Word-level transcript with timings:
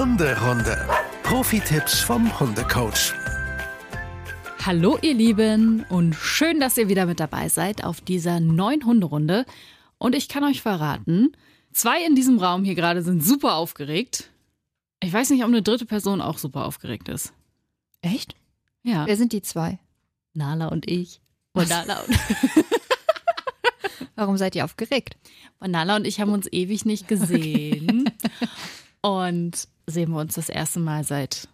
Hunderunde. 0.00 0.88
Profi-Tipps 1.24 2.00
vom 2.00 2.40
Hundecoach. 2.40 3.12
Hallo 4.64 4.96
ihr 5.02 5.12
Lieben 5.12 5.84
und 5.90 6.14
schön, 6.14 6.58
dass 6.58 6.78
ihr 6.78 6.88
wieder 6.88 7.04
mit 7.04 7.20
dabei 7.20 7.50
seid 7.50 7.84
auf 7.84 8.00
dieser 8.00 8.40
neuen 8.40 8.86
Hunderunde. 8.86 9.44
Und 9.98 10.14
ich 10.14 10.30
kann 10.30 10.42
euch 10.42 10.62
verraten, 10.62 11.36
zwei 11.74 12.02
in 12.02 12.14
diesem 12.14 12.38
Raum 12.38 12.64
hier 12.64 12.76
gerade 12.76 13.02
sind 13.02 13.22
super 13.22 13.56
aufgeregt. 13.56 14.30
Ich 15.02 15.12
weiß 15.12 15.28
nicht, 15.28 15.42
ob 15.42 15.48
eine 15.48 15.60
dritte 15.60 15.84
Person 15.84 16.22
auch 16.22 16.38
super 16.38 16.64
aufgeregt 16.64 17.10
ist. 17.10 17.34
Echt? 18.00 18.36
Ja. 18.82 19.06
Wer 19.06 19.18
sind 19.18 19.34
die 19.34 19.42
zwei? 19.42 19.80
Nala 20.32 20.68
und 20.68 20.90
ich. 20.90 21.20
Und 21.52 21.68
Nala 21.68 22.00
und, 22.00 22.18
Warum 24.14 24.38
seid 24.38 24.54
ihr 24.54 24.64
aufgeregt? 24.64 25.18
Nala 25.60 25.96
und 25.96 26.06
ich 26.06 26.22
haben 26.22 26.32
uns 26.32 26.50
ewig 26.50 26.86
nicht 26.86 27.06
gesehen. 27.06 28.10
und 29.02 29.68
sehen 29.90 30.10
wir 30.12 30.20
uns 30.20 30.34
das 30.34 30.48
erste 30.48 30.80
Mal 30.80 31.04
seit 31.04 31.48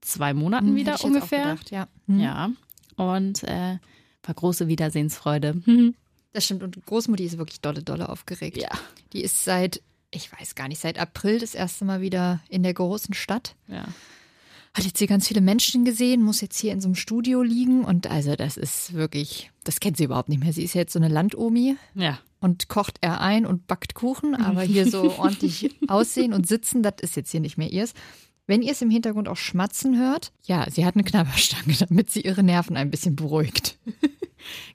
zwei 0.00 0.34
Monaten 0.34 0.68
Hm, 0.68 0.76
wieder 0.76 1.02
ungefähr. 1.04 1.44
gedacht, 1.50 1.70
ja. 1.70 1.88
Hm. 2.06 2.20
Ja. 2.20 2.50
Und 2.96 3.42
äh, 3.44 3.78
war 4.22 4.34
große 4.34 4.68
Wiedersehensfreude. 4.68 5.54
Mhm. 5.66 5.94
Das 6.32 6.44
stimmt. 6.44 6.62
Und 6.62 6.86
Großmutti 6.86 7.24
ist 7.24 7.38
wirklich 7.38 7.60
dolle, 7.60 7.82
dolle 7.82 8.08
aufgeregt. 8.08 8.56
Ja. 8.56 8.68
Die 9.12 9.20
ist 9.20 9.42
seit, 9.42 9.82
ich 10.12 10.30
weiß 10.30 10.54
gar 10.54 10.68
nicht, 10.68 10.78
seit 10.80 10.96
April 10.96 11.40
das 11.40 11.56
erste 11.56 11.84
Mal 11.84 12.02
wieder 12.02 12.38
in 12.48 12.62
der 12.62 12.72
großen 12.72 13.14
Stadt. 13.14 13.56
Ja. 13.66 13.84
Hat 14.74 14.84
jetzt 14.84 14.98
hier 14.98 15.08
ganz 15.08 15.26
viele 15.26 15.40
Menschen 15.40 15.84
gesehen, 15.84 16.22
muss 16.22 16.40
jetzt 16.40 16.58
hier 16.58 16.72
in 16.72 16.80
so 16.80 16.86
einem 16.88 16.94
Studio 16.94 17.42
liegen. 17.42 17.84
Und 17.84 18.06
also, 18.08 18.36
das 18.36 18.56
ist 18.56 18.92
wirklich, 18.94 19.50
das 19.64 19.80
kennt 19.80 19.96
sie 19.96 20.04
überhaupt 20.04 20.28
nicht 20.28 20.42
mehr. 20.42 20.52
Sie 20.52 20.62
ist 20.62 20.74
jetzt 20.74 20.92
so 20.92 20.98
eine 21.00 21.08
Landomi 21.08 21.76
Ja. 21.94 22.20
und 22.40 22.68
kocht 22.68 22.98
er 23.00 23.20
ein 23.20 23.46
und 23.46 23.66
backt 23.66 23.94
Kuchen, 23.94 24.34
aber 24.36 24.62
hier 24.62 24.88
so 24.88 25.10
ordentlich 25.18 25.70
aussehen 25.88 26.32
und 26.32 26.46
sitzen, 26.46 26.82
das 26.84 26.94
ist 27.02 27.16
jetzt 27.16 27.32
hier 27.32 27.40
nicht 27.40 27.58
mehr 27.58 27.70
ihrs. 27.72 27.94
Wenn 28.46 28.62
ihr 28.62 28.72
es 28.72 28.82
im 28.82 28.90
Hintergrund 28.90 29.28
auch 29.28 29.36
schmatzen 29.36 29.98
hört, 29.98 30.32
ja, 30.44 30.68
sie 30.70 30.84
hat 30.86 30.94
eine 30.94 31.04
Knabberstange, 31.04 31.74
damit 31.88 32.10
sie 32.10 32.20
ihre 32.20 32.42
Nerven 32.44 32.76
ein 32.76 32.90
bisschen 32.90 33.16
beruhigt. 33.16 33.76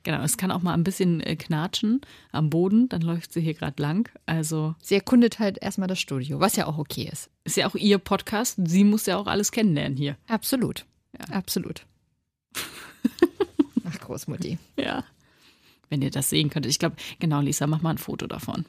Genau, 0.03 0.21
es 0.23 0.37
kann 0.37 0.51
auch 0.51 0.61
mal 0.61 0.73
ein 0.73 0.83
bisschen 0.83 1.21
äh, 1.21 1.35
knatschen 1.35 2.01
am 2.31 2.49
Boden, 2.49 2.89
dann 2.89 3.01
läuft 3.01 3.33
sie 3.33 3.41
hier 3.41 3.53
gerade 3.53 3.81
lang. 3.81 4.09
Also 4.25 4.75
Sie 4.81 4.95
erkundet 4.95 5.39
halt 5.39 5.57
erstmal 5.61 5.87
das 5.87 5.99
Studio, 5.99 6.39
was 6.39 6.55
ja 6.55 6.67
auch 6.67 6.77
okay 6.77 7.09
ist. 7.11 7.29
ist 7.43 7.57
ja 7.57 7.67
auch 7.67 7.75
ihr 7.75 7.97
Podcast. 7.97 8.59
Sie 8.65 8.83
muss 8.83 9.05
ja 9.05 9.17
auch 9.17 9.27
alles 9.27 9.51
kennenlernen 9.51 9.97
hier. 9.97 10.17
Absolut. 10.27 10.85
Ja. 11.17 11.35
Absolut. 11.35 11.85
Ach, 13.85 13.99
Großmutti. 13.99 14.57
Ja. 14.77 15.03
Wenn 15.89 16.01
ihr 16.01 16.11
das 16.11 16.29
sehen 16.29 16.49
könntet. 16.49 16.71
Ich 16.71 16.79
glaube, 16.79 16.95
genau, 17.19 17.41
Lisa, 17.41 17.67
mach 17.67 17.81
mal 17.81 17.91
ein 17.91 17.97
Foto 17.97 18.27
davon. 18.27 18.65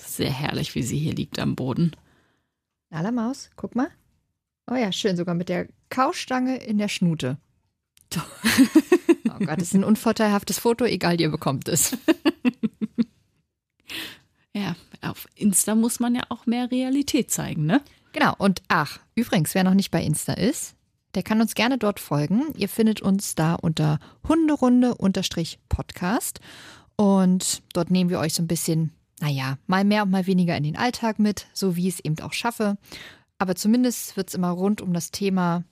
Sehr 0.00 0.30
herrlich, 0.32 0.74
wie 0.74 0.82
sie 0.82 0.98
hier 0.98 1.14
liegt 1.14 1.38
am 1.38 1.54
Boden. 1.54 1.92
Nala 2.90 3.12
Maus, 3.12 3.50
guck 3.56 3.74
mal. 3.76 3.88
Oh 4.70 4.74
ja, 4.74 4.92
schön, 4.92 5.16
sogar 5.16 5.34
mit 5.34 5.48
der 5.48 5.68
Kaustange 5.88 6.56
in 6.58 6.78
der 6.78 6.88
Schnute. 6.88 7.38
Oh 9.40 9.46
Gott, 9.46 9.60
das 9.60 9.68
ist 9.68 9.74
ein 9.74 9.84
unvorteilhaftes 9.84 10.58
Foto, 10.58 10.84
egal, 10.84 11.20
ihr 11.20 11.30
bekommt 11.30 11.68
es. 11.68 11.96
Ja, 14.54 14.76
auf 15.02 15.28
Insta 15.36 15.74
muss 15.74 16.00
man 16.00 16.14
ja 16.14 16.22
auch 16.30 16.46
mehr 16.46 16.70
Realität 16.70 17.30
zeigen, 17.30 17.66
ne? 17.66 17.82
Genau, 18.12 18.34
und 18.38 18.62
ach, 18.68 18.98
übrigens, 19.14 19.54
wer 19.54 19.62
noch 19.62 19.74
nicht 19.74 19.90
bei 19.90 20.02
Insta 20.02 20.32
ist, 20.32 20.74
der 21.14 21.22
kann 21.22 21.40
uns 21.40 21.54
gerne 21.54 21.78
dort 21.78 22.00
folgen. 22.00 22.52
Ihr 22.56 22.68
findet 22.68 23.00
uns 23.00 23.34
da 23.34 23.54
unter 23.54 23.98
Hunderunde-Podcast. 24.26 26.40
Und 26.96 27.62
dort 27.72 27.90
nehmen 27.90 28.10
wir 28.10 28.18
euch 28.18 28.34
so 28.34 28.42
ein 28.42 28.48
bisschen, 28.48 28.92
naja, 29.20 29.56
mal 29.66 29.84
mehr 29.84 30.02
und 30.02 30.10
mal 30.10 30.26
weniger 30.26 30.56
in 30.56 30.64
den 30.64 30.76
Alltag 30.76 31.20
mit, 31.20 31.46
so 31.52 31.76
wie 31.76 31.86
ich 31.88 31.94
es 31.94 32.04
eben 32.04 32.18
auch 32.20 32.32
schaffe. 32.32 32.76
Aber 33.38 33.54
zumindest 33.54 34.16
wird 34.16 34.28
es 34.28 34.34
immer 34.34 34.50
rund 34.50 34.80
um 34.80 34.92
das 34.92 35.12
Thema 35.12 35.62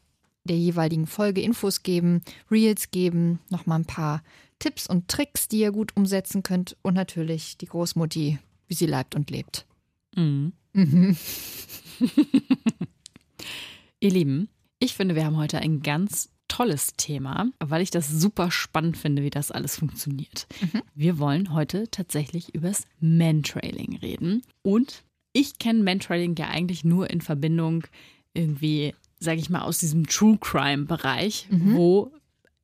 der 0.46 0.58
jeweiligen 0.58 1.06
Folge 1.06 1.40
Infos 1.40 1.82
geben, 1.82 2.22
Reels 2.50 2.90
geben, 2.90 3.40
nochmal 3.50 3.80
ein 3.80 3.86
paar 3.86 4.22
Tipps 4.58 4.86
und 4.86 5.08
Tricks, 5.08 5.48
die 5.48 5.58
ihr 5.60 5.72
gut 5.72 5.96
umsetzen 5.96 6.42
könnt. 6.42 6.76
Und 6.82 6.94
natürlich 6.94 7.58
die 7.58 7.66
Großmutti, 7.66 8.38
wie 8.68 8.74
sie 8.74 8.86
leibt 8.86 9.14
und 9.14 9.30
lebt. 9.30 9.66
Mhm. 10.14 10.52
Mhm. 10.72 11.16
Ihr 14.00 14.10
Lieben, 14.10 14.48
ich 14.78 14.94
finde, 14.94 15.14
wir 15.14 15.24
haben 15.24 15.36
heute 15.36 15.58
ein 15.58 15.80
ganz 15.80 16.30
tolles 16.48 16.92
Thema, 16.96 17.48
weil 17.58 17.82
ich 17.82 17.90
das 17.90 18.08
super 18.08 18.50
spannend 18.50 18.96
finde, 18.96 19.22
wie 19.22 19.30
das 19.30 19.50
alles 19.50 19.76
funktioniert. 19.78 20.46
Wir 20.94 21.18
wollen 21.18 21.52
heute 21.52 21.90
tatsächlich 21.90 22.54
übers 22.54 22.84
Mantrailing 23.00 23.96
reden. 23.96 24.42
Und 24.62 25.02
ich 25.32 25.58
kenne 25.58 25.82
Mantrailing 25.82 26.36
ja 26.36 26.48
eigentlich 26.48 26.84
nur 26.84 27.10
in 27.10 27.20
Verbindung 27.20 27.84
irgendwie, 28.32 28.94
sage 29.18 29.40
ich 29.40 29.50
mal, 29.50 29.62
aus 29.62 29.78
diesem 29.78 30.06
True 30.06 30.38
Crime-Bereich, 30.40 31.48
wo 31.50 32.12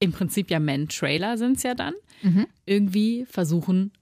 im 0.01 0.13
Prinzip 0.13 0.51
ja 0.51 0.59
Man-Trailer 0.61 1.39
sind 1.39 1.57
es 1.59 1.63
ja 1.63 1.75
dann, 1.75 1.95
Mhm. 2.23 2.47
irgendwie 2.67 3.27
versuchen, 3.27 3.93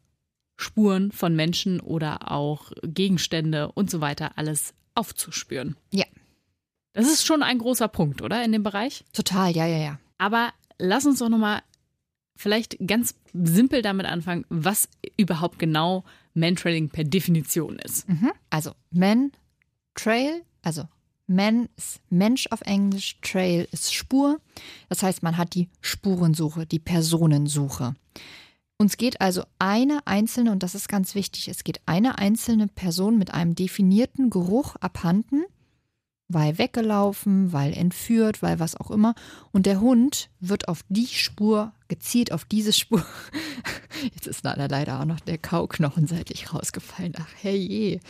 Spuren 0.58 1.10
von 1.12 1.34
Menschen 1.34 1.80
oder 1.80 2.30
auch 2.30 2.70
Gegenstände 2.82 3.72
und 3.72 3.90
so 3.90 4.00
weiter 4.02 4.36
alles 4.36 4.74
aufzuspüren. 4.94 5.76
Ja. 5.92 6.04
Das 6.92 7.06
ist 7.06 7.24
schon 7.24 7.42
ein 7.42 7.58
großer 7.58 7.88
Punkt, 7.88 8.20
oder, 8.20 8.44
in 8.44 8.52
dem 8.52 8.62
Bereich? 8.62 9.04
Total, 9.12 9.52
ja, 9.52 9.64
ja, 9.66 9.78
ja. 9.78 9.98
Aber 10.18 10.52
lass 10.78 11.06
uns 11.06 11.20
doch 11.20 11.28
nochmal 11.28 11.62
vielleicht 12.36 12.76
ganz 12.86 13.14
simpel 13.32 13.80
damit 13.80 14.06
anfangen, 14.06 14.44
was 14.48 14.88
überhaupt 15.16 15.58
genau 15.58 16.04
Mantrailing 16.34 16.88
per 16.88 17.04
Definition 17.04 17.78
ist. 17.78 18.08
Mhm. 18.08 18.32
Also 18.50 18.72
Man 18.90 19.32
Trail, 19.94 20.42
also 20.62 20.84
Man 21.32 21.68
ist 21.76 22.00
Mensch 22.10 22.48
auf 22.50 22.60
Englisch, 22.62 23.16
Trail 23.22 23.68
ist 23.70 23.94
Spur. 23.94 24.40
Das 24.88 25.04
heißt, 25.04 25.22
man 25.22 25.36
hat 25.36 25.54
die 25.54 25.68
Spurensuche, 25.80 26.66
die 26.66 26.80
Personensuche. 26.80 27.94
Uns 28.78 28.96
geht 28.96 29.20
also 29.20 29.44
eine 29.60 30.00
einzelne, 30.06 30.50
und 30.50 30.64
das 30.64 30.74
ist 30.74 30.88
ganz 30.88 31.14
wichtig, 31.14 31.46
es 31.46 31.62
geht 31.62 31.82
eine 31.86 32.18
einzelne 32.18 32.66
Person 32.66 33.16
mit 33.16 33.32
einem 33.32 33.54
definierten 33.54 34.28
Geruch 34.28 34.74
abhanden, 34.80 35.44
weil 36.26 36.58
weggelaufen, 36.58 37.52
weil 37.52 37.74
entführt, 37.74 38.42
weil 38.42 38.58
was 38.58 38.74
auch 38.74 38.90
immer. 38.90 39.14
Und 39.52 39.66
der 39.66 39.80
Hund 39.80 40.30
wird 40.40 40.66
auf 40.66 40.80
die 40.88 41.06
Spur, 41.06 41.72
gezielt 41.86 42.32
auf 42.32 42.44
diese 42.44 42.72
Spur. 42.72 43.06
Jetzt 44.02 44.26
ist 44.26 44.42
leider 44.42 44.98
auch 44.98 45.04
noch 45.04 45.20
der 45.20 45.38
Kauknochen 45.38 46.08
seitlich 46.08 46.52
rausgefallen. 46.52 47.14
Ach, 47.20 47.28
herrje. 47.40 48.00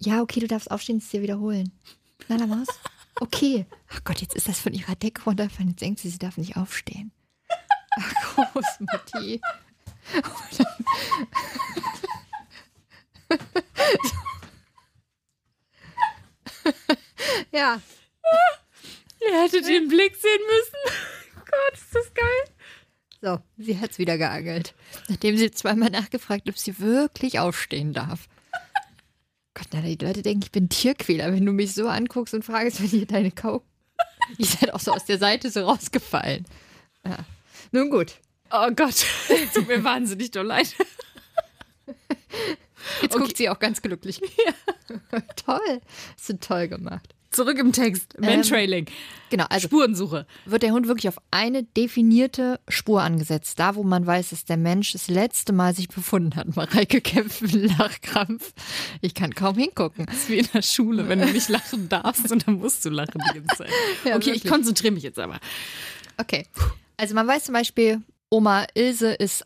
Ja, 0.00 0.22
okay, 0.22 0.40
du 0.40 0.46
darfst 0.46 0.70
aufstehen, 0.70 0.98
es 0.98 1.10
dir 1.10 1.22
wiederholen. 1.22 1.72
Nala 2.28 2.46
Maus? 2.46 2.68
Okay. 3.20 3.66
Ach 3.88 4.02
Gott, 4.04 4.20
jetzt 4.20 4.34
ist 4.34 4.48
das 4.48 4.60
von 4.60 4.72
ihrer 4.72 4.96
Decke 4.96 5.22
runtergefallen. 5.24 5.70
Jetzt 5.70 5.80
denkt 5.80 6.00
sie, 6.00 6.10
sie 6.10 6.18
darf 6.18 6.36
nicht 6.36 6.56
aufstehen. 6.56 7.12
Ach, 7.96 8.12
Großmutti. 8.52 9.40
ja, 17.52 17.80
Ihr 19.20 19.42
hättet 19.42 19.66
den 19.66 19.88
Blick 19.88 20.16
sehen 20.16 20.40
müssen. 20.46 20.98
Gott, 21.34 21.74
ist 21.74 21.94
das 21.94 22.14
geil. 22.14 22.44
so, 23.20 23.40
sie 23.56 23.78
hat's 23.78 23.98
wieder 23.98 24.18
geangelt. 24.18 24.74
Nachdem 25.08 25.36
sie 25.36 25.50
zweimal 25.50 25.90
nachgefragt, 25.90 26.48
ob 26.48 26.58
sie 26.58 26.78
wirklich 26.78 27.38
aufstehen 27.38 27.92
darf. 27.92 28.28
Gott, 29.58 29.68
na, 29.72 29.80
die 29.80 29.96
Leute 29.96 30.22
denken, 30.22 30.42
ich 30.44 30.52
bin 30.52 30.68
Tierquäler, 30.68 31.32
wenn 31.32 31.44
du 31.44 31.52
mich 31.52 31.74
so 31.74 31.88
anguckst 31.88 32.32
und 32.32 32.44
fragst, 32.44 32.80
wenn 32.80 32.88
hier 32.88 33.06
deine 33.06 33.32
Kau. 33.32 33.62
Ist 34.38 34.60
halt 34.60 34.72
auch 34.72 34.80
so 34.80 34.92
aus 34.92 35.04
der 35.04 35.18
Seite 35.18 35.50
so 35.50 35.64
rausgefallen. 35.64 36.44
Ja. 37.04 37.18
Nun 37.72 37.90
gut. 37.90 38.14
Oh 38.52 38.70
Gott, 38.74 39.04
tut 39.54 39.66
mir 39.68 39.82
wahnsinnig 39.82 40.30
doll 40.30 40.46
leid. 40.46 40.74
Jetzt 43.02 43.14
Okay. 43.14 43.18
guckt 43.24 43.36
sie 43.36 43.48
auch 43.48 43.58
ganz 43.58 43.82
glücklich. 43.82 44.20
toll. 45.44 45.80
Hast 46.16 46.28
du 46.28 46.38
toll 46.38 46.68
gemacht. 46.68 47.14
Zurück 47.30 47.58
im 47.58 47.72
Text. 47.72 48.18
Mantrailing. 48.18 48.86
Genau, 49.30 49.44
also 49.50 49.68
Spurensuche. 49.68 50.26
wird 50.46 50.62
der 50.62 50.72
Hund 50.72 50.88
wirklich 50.88 51.08
auf 51.08 51.18
eine 51.30 51.62
definierte 51.62 52.58
Spur 52.68 53.02
angesetzt. 53.02 53.58
Da, 53.58 53.74
wo 53.74 53.82
man 53.82 54.06
weiß, 54.06 54.30
dass 54.30 54.46
der 54.46 54.56
Mensch 54.56 54.92
das 54.92 55.08
letzte 55.08 55.52
Mal 55.52 55.74
sich 55.74 55.88
befunden 55.88 56.36
hat. 56.36 56.56
Mareike 56.56 57.02
kämpft 57.02 57.42
mit 57.42 57.52
Lachkrampf. 57.78 58.54
Ich 59.02 59.14
kann 59.14 59.34
kaum 59.34 59.56
hingucken. 59.58 60.06
Das 60.06 60.14
ist 60.16 60.28
wie 60.30 60.38
in 60.38 60.48
der 60.54 60.62
Schule, 60.62 61.08
wenn 61.08 61.18
du 61.20 61.26
nicht 61.26 61.48
lachen 61.50 61.88
darfst 61.90 62.32
und 62.32 62.46
dann 62.46 62.54
musst 62.54 62.84
du 62.84 62.88
lachen 62.90 63.20
die 63.30 63.34
ganze 63.40 63.56
Zeit. 63.56 63.70
Ja, 64.04 64.16
okay, 64.16 64.30
ich 64.30 64.36
wirklich. 64.36 64.50
konzentriere 64.52 64.94
mich 64.94 65.02
jetzt 65.02 65.18
aber. 65.18 65.38
Okay. 66.16 66.46
Also 66.96 67.14
man 67.14 67.26
weiß 67.26 67.44
zum 67.44 67.52
Beispiel, 67.52 68.00
Oma 68.30 68.66
Ilse 68.74 69.12
ist 69.12 69.44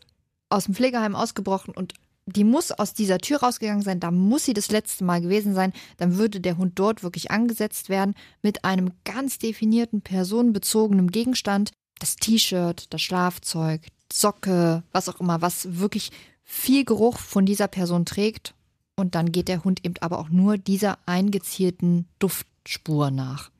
aus 0.49 0.65
dem 0.65 0.73
Pflegeheim 0.75 1.15
ausgebrochen 1.15 1.73
und 1.73 1.93
die 2.25 2.43
muss 2.43 2.71
aus 2.71 2.93
dieser 2.93 3.17
Tür 3.17 3.39
rausgegangen 3.39 3.83
sein, 3.83 3.99
da 3.99 4.11
muss 4.11 4.45
sie 4.45 4.53
das 4.53 4.71
letzte 4.71 5.03
Mal 5.03 5.21
gewesen 5.21 5.53
sein, 5.53 5.73
dann 5.97 6.17
würde 6.17 6.39
der 6.39 6.57
Hund 6.57 6.79
dort 6.79 7.03
wirklich 7.03 7.31
angesetzt 7.31 7.89
werden 7.89 8.15
mit 8.41 8.63
einem 8.65 8.91
ganz 9.03 9.39
definierten 9.39 10.01
personenbezogenen 10.01 11.11
Gegenstand. 11.11 11.71
Das 11.99 12.15
T-Shirt, 12.15 12.93
das 12.93 13.01
Schlafzeug, 13.01 13.81
Socke, 14.11 14.83
was 14.91 15.09
auch 15.09 15.19
immer, 15.19 15.41
was 15.41 15.79
wirklich 15.79 16.11
viel 16.43 16.85
Geruch 16.85 17.17
von 17.17 17.45
dieser 17.45 17.67
Person 17.67 18.05
trägt. 18.05 18.53
und 18.95 19.15
dann 19.15 19.31
geht 19.31 19.47
der 19.47 19.63
Hund 19.63 19.83
eben 19.83 19.95
aber 20.01 20.19
auch 20.19 20.29
nur 20.29 20.57
dieser 20.59 20.99
eingezielten 21.07 22.07
Duftspur 22.19 23.09
nach. 23.09 23.52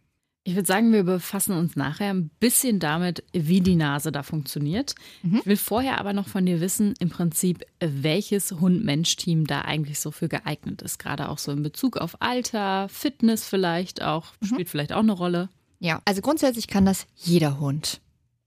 Ich 0.45 0.55
würde 0.55 0.67
sagen, 0.67 0.91
wir 0.91 1.03
befassen 1.03 1.55
uns 1.55 1.77
nachher 1.77 2.13
ein 2.13 2.29
bisschen 2.39 2.79
damit, 2.79 3.23
wie 3.31 3.61
die 3.61 3.77
Nase 3.77 4.11
da 4.11 4.23
funktioniert. 4.23 4.93
Mhm. 5.21 5.37
Ich 5.37 5.45
will 5.45 5.57
vorher 5.57 5.99
aber 5.99 6.11
noch 6.11 6.27
von 6.27 6.45
dir 6.45 6.59
wissen, 6.59 6.95
im 6.99 7.09
Prinzip, 7.09 7.63
welches 7.79 8.51
Hund-Mensch-Team 8.51 9.47
da 9.47 9.61
eigentlich 9.61 10.01
so 10.01 10.11
für 10.11 10.27
geeignet 10.27 10.81
ist. 10.81 10.99
Gerade 10.99 11.29
auch 11.29 11.37
so 11.37 11.53
in 11.53 11.63
Bezug 11.63 11.95
auf 11.95 12.21
Alter, 12.21 12.89
Fitness 12.89 13.47
vielleicht 13.47 14.01
auch, 14.01 14.33
mhm. 14.41 14.47
spielt 14.47 14.69
vielleicht 14.69 14.91
auch 14.91 14.99
eine 14.99 15.13
Rolle. 15.13 15.47
Ja, 15.79 16.01
also 16.03 16.21
grundsätzlich 16.21 16.67
kann 16.67 16.85
das 16.85 17.07
jeder 17.15 17.59
Hund. 17.61 18.01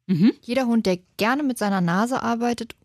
Mhm. 0.07 0.33
Jeder 0.43 0.67
Hund, 0.67 0.85
der 0.85 0.99
gerne 1.17 1.43
mit 1.43 1.57
seiner 1.57 1.81
Nase 1.81 2.23
arbeitet 2.23 2.77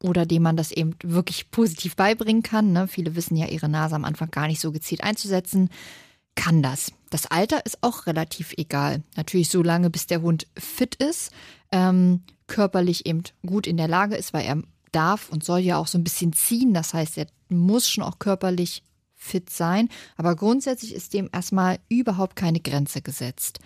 oder 0.00 0.26
dem 0.26 0.42
man 0.42 0.56
das 0.56 0.70
eben 0.70 0.94
wirklich 1.02 1.50
positiv 1.50 1.96
beibringen 1.96 2.42
kann. 2.44 2.72
Ne? 2.72 2.86
Viele 2.86 3.16
wissen 3.16 3.36
ja, 3.36 3.48
ihre 3.48 3.68
Nase 3.68 3.96
am 3.96 4.04
Anfang 4.04 4.30
gar 4.30 4.46
nicht 4.46 4.60
so 4.60 4.70
gezielt 4.70 5.02
einzusetzen 5.02 5.70
kann 6.34 6.62
das. 6.62 6.92
Das 7.14 7.26
Alter 7.26 7.64
ist 7.64 7.78
auch 7.80 8.08
relativ 8.08 8.54
egal. 8.56 9.04
Natürlich 9.14 9.48
so 9.48 9.62
lange, 9.62 9.88
bis 9.88 10.08
der 10.08 10.20
Hund 10.20 10.48
fit 10.58 10.96
ist, 10.96 11.30
ähm, 11.70 12.24
körperlich 12.48 13.06
eben 13.06 13.22
gut 13.46 13.68
in 13.68 13.76
der 13.76 13.86
Lage 13.86 14.16
ist, 14.16 14.32
weil 14.32 14.44
er 14.44 14.60
darf 14.90 15.28
und 15.28 15.44
soll 15.44 15.60
ja 15.60 15.78
auch 15.78 15.86
so 15.86 15.96
ein 15.96 16.02
bisschen 16.02 16.32
ziehen. 16.32 16.74
Das 16.74 16.92
heißt, 16.92 17.16
er 17.18 17.28
muss 17.48 17.88
schon 17.88 18.02
auch 18.02 18.18
körperlich 18.18 18.82
fit 19.14 19.48
sein. 19.48 19.90
Aber 20.16 20.34
grundsätzlich 20.34 20.92
ist 20.92 21.14
dem 21.14 21.30
erstmal 21.32 21.78
überhaupt 21.88 22.34
keine 22.34 22.58
Grenze 22.58 23.00
gesetzt. 23.00 23.60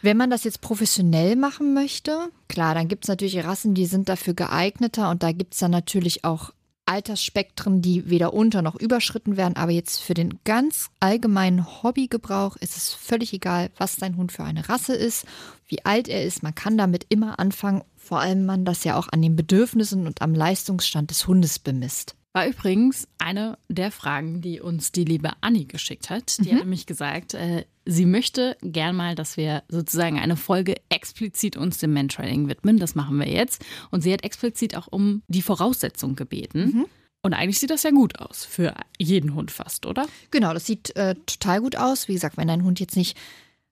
Wenn 0.00 0.16
man 0.16 0.30
das 0.30 0.44
jetzt 0.44 0.62
professionell 0.62 1.36
machen 1.36 1.74
möchte, 1.74 2.30
klar, 2.48 2.74
dann 2.74 2.88
gibt 2.88 3.04
es 3.04 3.08
natürlich 3.08 3.44
Rassen, 3.44 3.74
die 3.74 3.84
sind 3.84 4.08
dafür 4.08 4.32
geeigneter 4.32 5.10
und 5.10 5.22
da 5.22 5.32
gibt 5.32 5.52
es 5.52 5.60
dann 5.60 5.72
natürlich 5.72 6.24
auch 6.24 6.54
Altersspektren, 6.88 7.82
die 7.82 8.08
weder 8.08 8.32
unter 8.32 8.62
noch 8.62 8.74
überschritten 8.74 9.36
werden. 9.36 9.56
Aber 9.56 9.72
jetzt 9.72 10.00
für 10.00 10.14
den 10.14 10.38
ganz 10.44 10.90
allgemeinen 11.00 11.82
Hobbygebrauch 11.82 12.56
ist 12.56 12.76
es 12.76 12.94
völlig 12.94 13.32
egal, 13.32 13.70
was 13.76 13.96
dein 13.96 14.16
Hund 14.16 14.32
für 14.32 14.44
eine 14.44 14.68
Rasse 14.68 14.94
ist, 14.94 15.26
wie 15.66 15.84
alt 15.84 16.08
er 16.08 16.24
ist. 16.24 16.42
Man 16.42 16.54
kann 16.54 16.78
damit 16.78 17.06
immer 17.10 17.38
anfangen, 17.38 17.82
vor 17.96 18.20
allem 18.20 18.46
man 18.46 18.64
das 18.64 18.84
ja 18.84 18.96
auch 18.96 19.08
an 19.10 19.20
den 19.20 19.36
Bedürfnissen 19.36 20.06
und 20.06 20.22
am 20.22 20.34
Leistungsstand 20.34 21.10
des 21.10 21.26
Hundes 21.26 21.58
bemisst. 21.58 22.14
War 22.38 22.46
übrigens 22.46 23.08
eine 23.18 23.58
der 23.68 23.90
Fragen, 23.90 24.40
die 24.40 24.60
uns 24.60 24.92
die 24.92 25.02
liebe 25.02 25.32
Anni 25.40 25.64
geschickt 25.64 26.08
hat. 26.08 26.38
Die 26.38 26.52
mhm. 26.52 26.52
hat 26.52 26.60
nämlich 26.60 26.86
gesagt, 26.86 27.34
äh, 27.34 27.64
sie 27.84 28.06
möchte 28.06 28.56
gern 28.62 28.94
mal, 28.94 29.16
dass 29.16 29.36
wir 29.36 29.64
sozusagen 29.68 30.20
eine 30.20 30.36
Folge 30.36 30.76
explizit 30.88 31.56
uns 31.56 31.78
dem 31.78 31.94
Mentrailing 31.94 32.48
widmen. 32.48 32.78
Das 32.78 32.94
machen 32.94 33.18
wir 33.18 33.26
jetzt. 33.26 33.64
Und 33.90 34.02
sie 34.02 34.12
hat 34.12 34.22
explizit 34.22 34.76
auch 34.76 34.86
um 34.86 35.22
die 35.26 35.42
Voraussetzung 35.42 36.14
gebeten. 36.14 36.60
Mhm. 36.60 36.86
Und 37.22 37.34
eigentlich 37.34 37.58
sieht 37.58 37.70
das 37.70 37.82
ja 37.82 37.90
gut 37.90 38.20
aus 38.20 38.44
für 38.44 38.72
jeden 39.00 39.34
Hund 39.34 39.50
fast, 39.50 39.84
oder? 39.84 40.06
Genau, 40.30 40.54
das 40.54 40.64
sieht 40.64 40.94
äh, 40.94 41.16
total 41.26 41.60
gut 41.60 41.74
aus. 41.74 42.06
Wie 42.06 42.14
gesagt, 42.14 42.36
wenn 42.36 42.46
dein 42.46 42.62
Hund 42.62 42.78
jetzt 42.78 42.96
nicht 42.96 43.18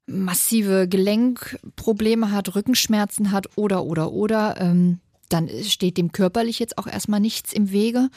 massive 0.06 0.88
Gelenkprobleme 0.88 2.32
hat, 2.32 2.56
Rückenschmerzen 2.56 3.30
hat 3.30 3.46
oder 3.54 3.84
oder 3.84 4.10
oder, 4.10 4.60
ähm, 4.60 4.98
dann 5.28 5.48
steht 5.64 5.96
dem 5.96 6.12
körperlich 6.12 6.58
jetzt 6.58 6.78
auch 6.78 6.86
erstmal 6.86 7.20
nichts 7.20 7.52
im 7.52 7.70
Wege. 7.70 8.08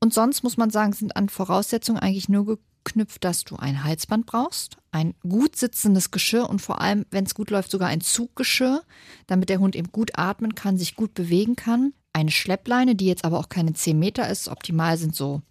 Und 0.00 0.14
sonst 0.14 0.42
muss 0.42 0.56
man 0.56 0.70
sagen, 0.70 0.92
sind 0.92 1.16
an 1.16 1.28
Voraussetzungen 1.28 1.98
eigentlich 1.98 2.28
nur 2.28 2.58
geknüpft, 2.84 3.24
dass 3.24 3.44
du 3.44 3.56
ein 3.56 3.84
Halsband 3.84 4.26
brauchst, 4.26 4.76
ein 4.92 5.14
gut 5.22 5.56
sitzendes 5.56 6.10
Geschirr 6.10 6.48
und 6.48 6.60
vor 6.60 6.80
allem, 6.80 7.06
wenn 7.10 7.24
es 7.24 7.34
gut 7.34 7.50
läuft, 7.50 7.70
sogar 7.70 7.88
ein 7.88 8.00
Zuggeschirr, 8.00 8.82
damit 9.26 9.48
der 9.48 9.58
Hund 9.58 9.76
eben 9.76 9.90
gut 9.90 10.12
atmen 10.18 10.54
kann, 10.54 10.76
sich 10.76 10.96
gut 10.96 11.14
bewegen 11.14 11.56
kann. 11.56 11.92
Eine 12.12 12.30
Schleppleine, 12.30 12.94
die 12.94 13.06
jetzt 13.06 13.24
aber 13.24 13.38
auch 13.38 13.48
keine 13.48 13.72
10 13.72 13.98
Meter 13.98 14.28
ist. 14.28 14.48
Optimal 14.48 14.96
sind 14.96 15.16
so 15.16 15.42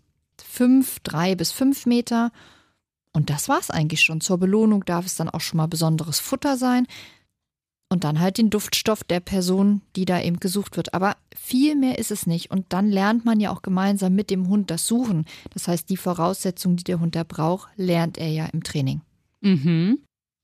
5, 0.42 1.00
3 1.02 1.36
bis 1.36 1.52
5 1.52 1.86
Meter. 1.86 2.32
Und 3.12 3.30
das 3.30 3.50
war 3.50 3.60
es 3.60 3.70
eigentlich 3.70 4.02
schon. 4.02 4.22
Zur 4.22 4.38
Belohnung 4.38 4.86
darf 4.86 5.06
es 5.06 5.16
dann 5.16 5.30
auch 5.30 5.42
schon 5.42 5.58
mal 5.58 5.68
besonderes 5.68 6.20
Futter 6.20 6.58
sein 6.58 6.88
und 7.94 8.04
dann 8.04 8.20
halt 8.20 8.40
den 8.40 8.50
Duftstoff 8.50 9.04
der 9.04 9.20
Person, 9.20 9.82
die 9.96 10.06
da 10.06 10.20
eben 10.20 10.40
gesucht 10.40 10.78
wird. 10.78 10.96
Aber 10.96 11.16
viel 11.36 11.76
mehr 11.76 12.00
ist 12.00 12.10
es 12.10 12.26
nicht. 12.26 12.50
Und 12.50 12.66
dann 12.70 12.90
lernt 12.90 13.24
man 13.24 13.40
ja 13.40 13.52
auch 13.52 13.62
gemeinsam 13.62 14.16
mit 14.16 14.32
dem 14.32 14.50
Hund 14.50 14.72
das 14.72 14.88
Suchen. 14.88 15.26
Das 15.54 15.68
heißt, 15.68 15.88
die 15.90 15.98
Voraussetzungen, 15.98 16.76
die 16.76 16.84
der 16.84 17.00
Hund 17.00 17.16
da 17.16 17.24
braucht, 17.24 17.70
lernt 17.78 18.18
er 18.18 18.30
ja 18.30 18.48
im 18.48 18.64
Training. 18.64 19.02
Mhm. 19.42 20.00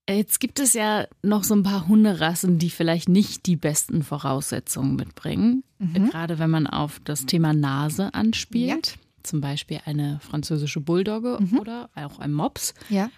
Jetzt 0.08 0.40
gibt 0.40 0.60
es 0.60 0.74
ja 0.74 1.08
noch 1.24 1.44
so 1.44 1.56
ein 1.56 1.64
paar 1.64 1.88
Hunderassen, 1.88 2.60
die 2.60 2.70
vielleicht 2.70 3.10
nicht 3.10 3.48
die 3.48 3.56
besten 3.56 4.04
Voraussetzungen 4.04 4.96
mitbringen. 4.96 5.64
Mhm. 5.80 6.12
Gerade 6.12 6.38
wenn 6.38 6.52
man 6.52 6.68
auf 6.68 7.02
das 7.04 7.26
Thema 7.26 7.54
Nase 7.54 8.14
anspielt. 8.14 8.88
Ja. 8.88 8.94
Zum 9.24 9.42
Beispiel 9.42 9.80
eine 9.86 10.20
französische 10.22 10.82
Bulldogge 10.82 11.40
mhm. 11.40 11.60
oder 11.60 11.90
auch 11.96 12.20
ein 12.20 12.32
Mops. 12.32 12.76
Ja. 12.90 13.10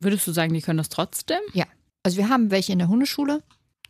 Würdest 0.00 0.26
du 0.26 0.32
sagen, 0.32 0.52
die 0.52 0.62
können 0.62 0.78
das 0.78 0.88
trotzdem? 0.88 1.40
Ja. 1.52 1.64
Also 2.02 2.18
wir 2.18 2.28
haben 2.28 2.50
welche 2.50 2.72
in 2.72 2.78
der 2.78 2.88
Hundeschule, 2.88 3.42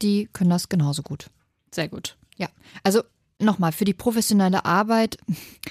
die 0.03 0.29
können 0.33 0.51
das 0.51 0.69
genauso 0.69 1.03
gut. 1.03 1.31
Sehr 1.73 1.89
gut. 1.89 2.17
Ja, 2.37 2.49
also 2.83 3.03
nochmal, 3.39 3.73
für 3.73 3.85
die 3.85 3.95
professionelle 3.95 4.65
Arbeit 4.65 5.19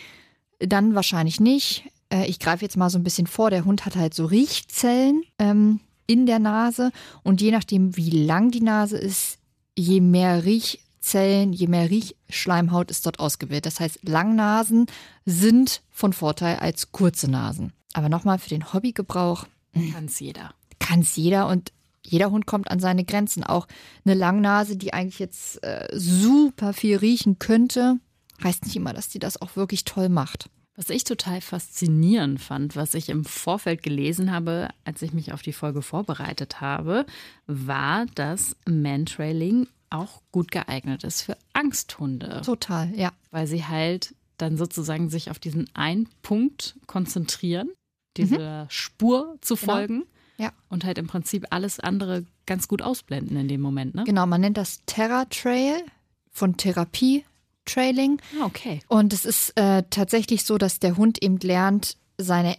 dann 0.60 0.96
wahrscheinlich 0.96 1.40
nicht. 1.40 1.90
Äh, 2.10 2.26
ich 2.28 2.40
greife 2.40 2.64
jetzt 2.64 2.78
mal 2.78 2.90
so 2.90 2.98
ein 2.98 3.04
bisschen 3.04 3.28
vor. 3.28 3.50
Der 3.50 3.66
Hund 3.66 3.86
hat 3.86 3.96
halt 3.96 4.14
so 4.14 4.26
Riechzellen 4.26 5.24
ähm, 5.40 5.80
in 6.08 6.26
der 6.26 6.40
Nase 6.40 6.92
und 7.24 7.42
je 7.42 7.52
nachdem, 7.52 7.96
wie 7.98 8.10
lang 8.10 8.52
die 8.52 8.62
Nase 8.62 8.98
ist, 8.98 9.40
je 9.78 10.02
mehr 10.02 10.46
Riechzellen, 10.46 11.54
je 11.54 11.68
mehr 11.68 11.90
Riechschleimhaut 11.90 12.90
ist 12.92 13.06
dort 13.06 13.20
ausgewählt. 13.20 13.66
Das 13.66 13.80
heißt, 13.80 14.00
Langnasen 14.04 14.88
sind 15.26 15.82
von 15.92 16.14
Vorteil 16.14 16.58
als 16.60 16.92
kurze 16.92 17.30
Nasen. 17.30 17.74
Aber 17.94 18.10
nochmal 18.10 18.40
für 18.40 18.50
den 18.50 18.74
Hobbygebrauch. 18.74 19.46
Kann 19.74 20.06
es 20.06 20.20
jeder. 20.20 20.54
Kann 20.80 21.02
es 21.02 21.16
jeder 21.16 21.48
und 21.48 21.72
jeder 22.08 22.32
Hund 22.32 22.46
kommt 22.46 22.72
an 22.72 22.80
seine 22.80 23.04
Grenzen. 23.04 23.44
Auch 23.44 23.68
eine 24.06 24.16
Langnase, 24.16 24.78
die 24.78 24.94
eigentlich 24.94 25.20
jetzt 25.20 25.64
äh, 25.64 25.88
super 25.94 26.74
viel 26.74 26.98
riechen 26.98 27.38
könnte, 27.40 28.00
heißt 28.44 28.66
nicht 28.66 28.76
immer, 28.76 28.94
dass 28.94 29.10
die 29.10 29.20
das 29.20 29.42
auch 29.42 29.56
wirklich 29.56 29.84
toll 29.84 30.10
macht. 30.10 30.50
Was 30.76 30.90
ich 30.92 31.04
total 31.04 31.42
faszinierend 31.42 32.40
fand, 32.40 32.76
was 32.76 32.94
ich 32.94 33.10
im 33.10 33.26
Vorfeld 33.26 33.82
gelesen 33.82 34.32
habe, 34.32 34.70
als 34.86 35.02
ich 35.02 35.12
mich 35.12 35.34
auf 35.34 35.42
die 35.42 35.54
Folge 35.54 35.82
vorbereitet 35.82 36.62
habe, 36.62 37.06
war, 37.48 38.06
dass 38.14 38.56
Mantrailing 38.70 39.68
auch 39.90 40.22
gut 40.32 40.52
geeignet 40.52 41.04
ist 41.04 41.24
für 41.24 41.36
Angsthunde. 41.54 42.42
Total, 42.46 42.94
ja. 42.96 43.12
Weil 43.32 43.48
sie 43.48 43.66
halt 43.66 44.14
dann 44.38 44.56
sozusagen 44.56 45.10
sich 45.10 45.32
auf 45.32 45.40
diesen 45.40 45.68
einen 45.74 46.08
Punkt 46.22 46.76
konzentrieren, 46.86 47.72
diese 48.16 48.38
mhm. 48.38 48.70
Spur 48.70 49.38
zu 49.42 49.56
genau. 49.56 49.72
folgen 49.74 50.04
ja. 50.38 50.52
Und 50.70 50.86
halt 50.86 50.98
im 50.98 51.08
Prinzip 51.08 51.48
alles 51.50 51.80
andere 51.80 52.26
ganz 52.46 52.68
gut 52.68 52.82
ausblenden 52.82 53.38
in 53.38 53.48
dem 53.48 53.62
Moment, 53.62 53.96
ne? 53.96 54.04
Genau, 54.06 54.26
man 54.26 54.42
nennt 54.42 54.58
das 54.58 54.82
Terra 54.86 55.26
Trail 55.26 55.84
von 56.32 56.58
Therapie 56.58 57.26
Trailing. 57.66 58.22
Ah, 58.40 58.46
okay. 58.46 58.80
Und 58.88 59.14
es 59.14 59.26
ist 59.26 59.52
äh, 59.58 59.84
tatsächlich 59.90 60.46
so, 60.46 60.58
dass 60.58 60.80
der 60.80 60.98
Hund 60.98 61.22
eben 61.22 61.38
lernt, 61.40 61.98
seine 62.18 62.56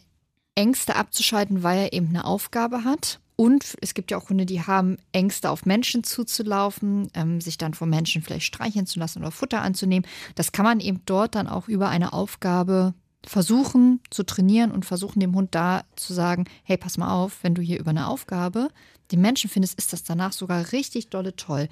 Ängste 0.55 0.97
abzuschalten, 0.97 1.63
weil 1.63 1.79
er 1.79 1.93
eben 1.93 2.09
eine 2.09 2.25
Aufgabe 2.25 2.85
hat. 2.85 3.21
Und 3.37 3.77
es 3.81 3.95
gibt 3.95 4.11
ja 4.11 4.19
auch 4.19 4.29
Hunde, 4.31 4.47
die 4.47 4.63
haben 4.63 4.99
Ängste, 5.13 5.51
auf 5.51 5.65
Menschen 5.65 6.03
zuzulaufen, 6.03 7.09
ähm, 7.15 7.41
sich 7.41 7.57
dann 7.57 7.73
von 7.73 7.89
Menschen 7.89 8.21
vielleicht 8.21 8.47
streicheln 8.47 8.87
zu 8.87 8.99
lassen 8.99 9.21
oder 9.21 9.31
Futter 9.31 9.63
anzunehmen. 9.63 10.07
Das 10.35 10.51
kann 10.51 10.65
man 10.65 10.81
eben 10.81 11.03
dort 11.07 11.37
dann 11.37 11.47
auch 11.47 11.69
über 11.69 11.89
eine 11.89 12.13
Aufgabe 12.13 12.95
versuchen 13.29 14.01
zu 14.11 14.25
trainieren 14.25 14.71
und 14.71 14.87
versuchen 14.87 15.21
dem 15.21 15.35
Hund 15.35 15.55
da 15.55 15.85
zu 15.97 16.15
sagen, 16.15 16.45
hey, 16.65 16.77
pass 16.77 16.97
mal 16.97 17.13
auf, 17.13 17.39
wenn 17.43 17.55
du 17.55 17.63
hier 17.63 17.79
über 17.79 17.91
eine 17.91 18.09
Aufgabe 18.09 18.69
den 19.13 19.21
Menschen 19.21 19.51
findest, 19.51 19.79
ist 19.79 19.93
das 19.93 20.03
danach 20.03 20.33
sogar 20.33 20.73
richtig 20.73 21.11
dolle 21.11 21.37
toll. 21.37 21.69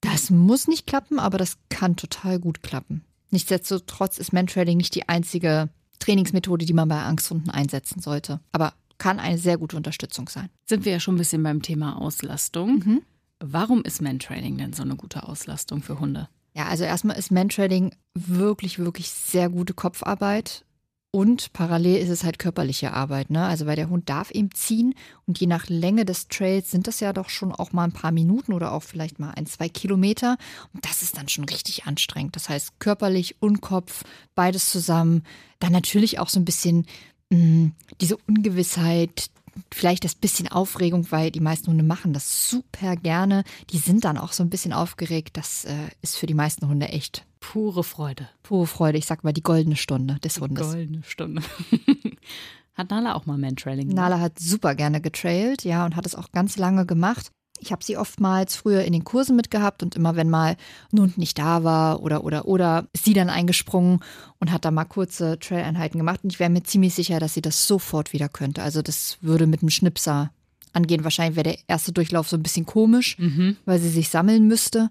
Das 0.00 0.30
muss 0.30 0.68
nicht 0.68 0.86
klappen, 0.86 1.18
aber 1.18 1.38
das 1.38 1.58
kann 1.70 1.96
total 1.96 2.38
gut 2.38 2.62
klappen. 2.62 3.04
Nichtsdestotrotz 3.30 4.18
ist 4.18 4.32
Mantrailing 4.32 4.76
nicht 4.76 4.94
die 4.94 5.08
einzige 5.08 5.68
Trainingsmethode, 5.98 6.66
die 6.66 6.72
man 6.72 6.88
bei 6.88 7.02
Angsthunden 7.02 7.50
einsetzen 7.50 8.00
sollte. 8.00 8.40
Aber 8.52 8.74
kann 8.98 9.20
eine 9.20 9.38
sehr 9.38 9.58
gute 9.58 9.76
Unterstützung 9.76 10.28
sein. 10.28 10.48
Sind 10.66 10.84
wir 10.84 10.92
ja 10.92 11.00
schon 11.00 11.14
ein 11.14 11.18
bisschen 11.18 11.42
beim 11.42 11.62
Thema 11.62 12.00
Auslastung. 12.00 12.78
Mhm. 12.78 13.02
Warum 13.40 13.82
ist 13.82 14.02
Mantrailing 14.02 14.58
denn 14.58 14.72
so 14.72 14.82
eine 14.82 14.96
gute 14.96 15.24
Auslastung 15.24 15.82
für 15.82 16.00
Hunde? 16.00 16.28
Ja, 16.54 16.66
also 16.66 16.84
erstmal 16.84 17.16
ist 17.16 17.30
Mantrailing 17.30 17.94
wirklich, 18.14 18.78
wirklich 18.78 19.10
sehr 19.10 19.48
gute 19.48 19.74
Kopfarbeit. 19.74 20.64
Und 21.10 21.54
parallel 21.54 22.02
ist 22.02 22.10
es 22.10 22.22
halt 22.22 22.38
körperliche 22.38 22.92
Arbeit, 22.92 23.30
ne? 23.30 23.46
Also 23.46 23.64
weil 23.64 23.76
der 23.76 23.88
Hund 23.88 24.10
darf 24.10 24.30
eben 24.30 24.52
ziehen 24.52 24.94
und 25.26 25.40
je 25.40 25.46
nach 25.46 25.68
Länge 25.68 26.04
des 26.04 26.28
Trails 26.28 26.70
sind 26.70 26.86
das 26.86 27.00
ja 27.00 27.14
doch 27.14 27.30
schon 27.30 27.50
auch 27.50 27.72
mal 27.72 27.84
ein 27.84 27.92
paar 27.92 28.12
Minuten 28.12 28.52
oder 28.52 28.72
auch 28.72 28.82
vielleicht 28.82 29.18
mal 29.18 29.30
ein, 29.30 29.46
zwei 29.46 29.70
Kilometer. 29.70 30.36
Und 30.74 30.84
das 30.84 31.00
ist 31.00 31.16
dann 31.16 31.28
schon 31.28 31.44
richtig 31.44 31.86
anstrengend. 31.86 32.36
Das 32.36 32.50
heißt, 32.50 32.78
körperlich 32.78 33.36
und 33.40 33.62
Kopf, 33.62 34.04
beides 34.34 34.70
zusammen. 34.70 35.22
Dann 35.60 35.72
natürlich 35.72 36.18
auch 36.18 36.28
so 36.28 36.40
ein 36.40 36.44
bisschen 36.44 36.86
mh, 37.30 37.38
mm, 37.38 37.72
diese 38.02 38.18
Ungewissheit, 38.18 39.30
vielleicht 39.72 40.04
das 40.04 40.14
bisschen 40.14 40.48
Aufregung, 40.48 41.10
weil 41.10 41.30
die 41.30 41.40
meisten 41.40 41.68
Hunde 41.68 41.84
machen 41.84 42.12
das 42.12 42.50
super 42.50 42.96
gerne. 42.96 43.44
Die 43.70 43.78
sind 43.78 44.04
dann 44.04 44.18
auch 44.18 44.32
so 44.32 44.42
ein 44.42 44.50
bisschen 44.50 44.74
aufgeregt. 44.74 45.38
Das 45.38 45.64
äh, 45.64 45.88
ist 46.02 46.16
für 46.16 46.26
die 46.26 46.34
meisten 46.34 46.68
Hunde 46.68 46.88
echt 46.88 47.24
Pure 47.40 47.84
Freude. 47.84 48.28
Pure 48.42 48.66
Freude. 48.66 48.98
Ich 48.98 49.06
sag 49.06 49.24
mal 49.24 49.32
die 49.32 49.42
goldene 49.42 49.76
Stunde 49.76 50.18
des 50.20 50.40
Hundes. 50.40 50.66
Goldene 50.72 51.02
Stunde. 51.04 51.42
hat 52.74 52.90
Nala 52.90 53.14
auch 53.14 53.26
mal 53.26 53.38
Mantrailing 53.38 53.88
gemacht? 53.88 53.96
Nala 54.10 54.20
hat 54.20 54.38
super 54.38 54.74
gerne 54.74 55.00
getrailt, 55.00 55.64
ja, 55.64 55.84
und 55.84 55.96
hat 55.96 56.06
es 56.06 56.14
auch 56.14 56.30
ganz 56.32 56.56
lange 56.56 56.86
gemacht. 56.86 57.30
Ich 57.60 57.72
habe 57.72 57.82
sie 57.82 57.96
oftmals 57.96 58.54
früher 58.54 58.82
in 58.82 58.92
den 58.92 59.02
Kursen 59.02 59.34
mitgehabt 59.34 59.82
und 59.82 59.96
immer 59.96 60.14
wenn 60.14 60.30
mal 60.30 60.56
ein 60.92 61.00
Hund 61.00 61.18
nicht 61.18 61.38
da 61.40 61.64
war 61.64 62.02
oder 62.04 62.22
oder 62.22 62.46
oder 62.46 62.86
ist 62.92 63.04
sie 63.04 63.14
dann 63.14 63.28
eingesprungen 63.30 63.98
und 64.38 64.52
hat 64.52 64.64
da 64.64 64.70
mal 64.70 64.84
kurze 64.84 65.40
Trail-Einheiten 65.40 65.98
gemacht 65.98 66.20
und 66.22 66.32
ich 66.32 66.38
wäre 66.38 66.50
mir 66.50 66.62
ziemlich 66.62 66.94
sicher, 66.94 67.18
dass 67.18 67.34
sie 67.34 67.42
das 67.42 67.66
sofort 67.66 68.12
wieder 68.12 68.28
könnte. 68.28 68.62
Also 68.62 68.80
das 68.80 69.18
würde 69.22 69.48
mit 69.48 69.62
einem 69.62 69.70
Schnipser 69.70 70.30
angehen. 70.72 71.02
Wahrscheinlich 71.02 71.34
wäre 71.34 71.54
der 71.54 71.58
erste 71.66 71.90
Durchlauf 71.90 72.28
so 72.28 72.36
ein 72.36 72.44
bisschen 72.44 72.64
komisch, 72.64 73.18
Mhm. 73.18 73.56
weil 73.64 73.80
sie 73.80 73.88
sich 73.88 74.08
sammeln 74.08 74.46
müsste. 74.46 74.88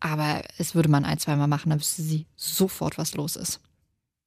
Aber 0.00 0.42
es 0.58 0.74
würde 0.74 0.88
man 0.88 1.04
ein, 1.04 1.18
zweimal 1.18 1.48
machen, 1.48 1.70
dann 1.70 1.80
wüsste 1.80 2.02
sie 2.02 2.26
sofort, 2.36 2.98
was 2.98 3.14
los 3.14 3.36
ist. 3.36 3.60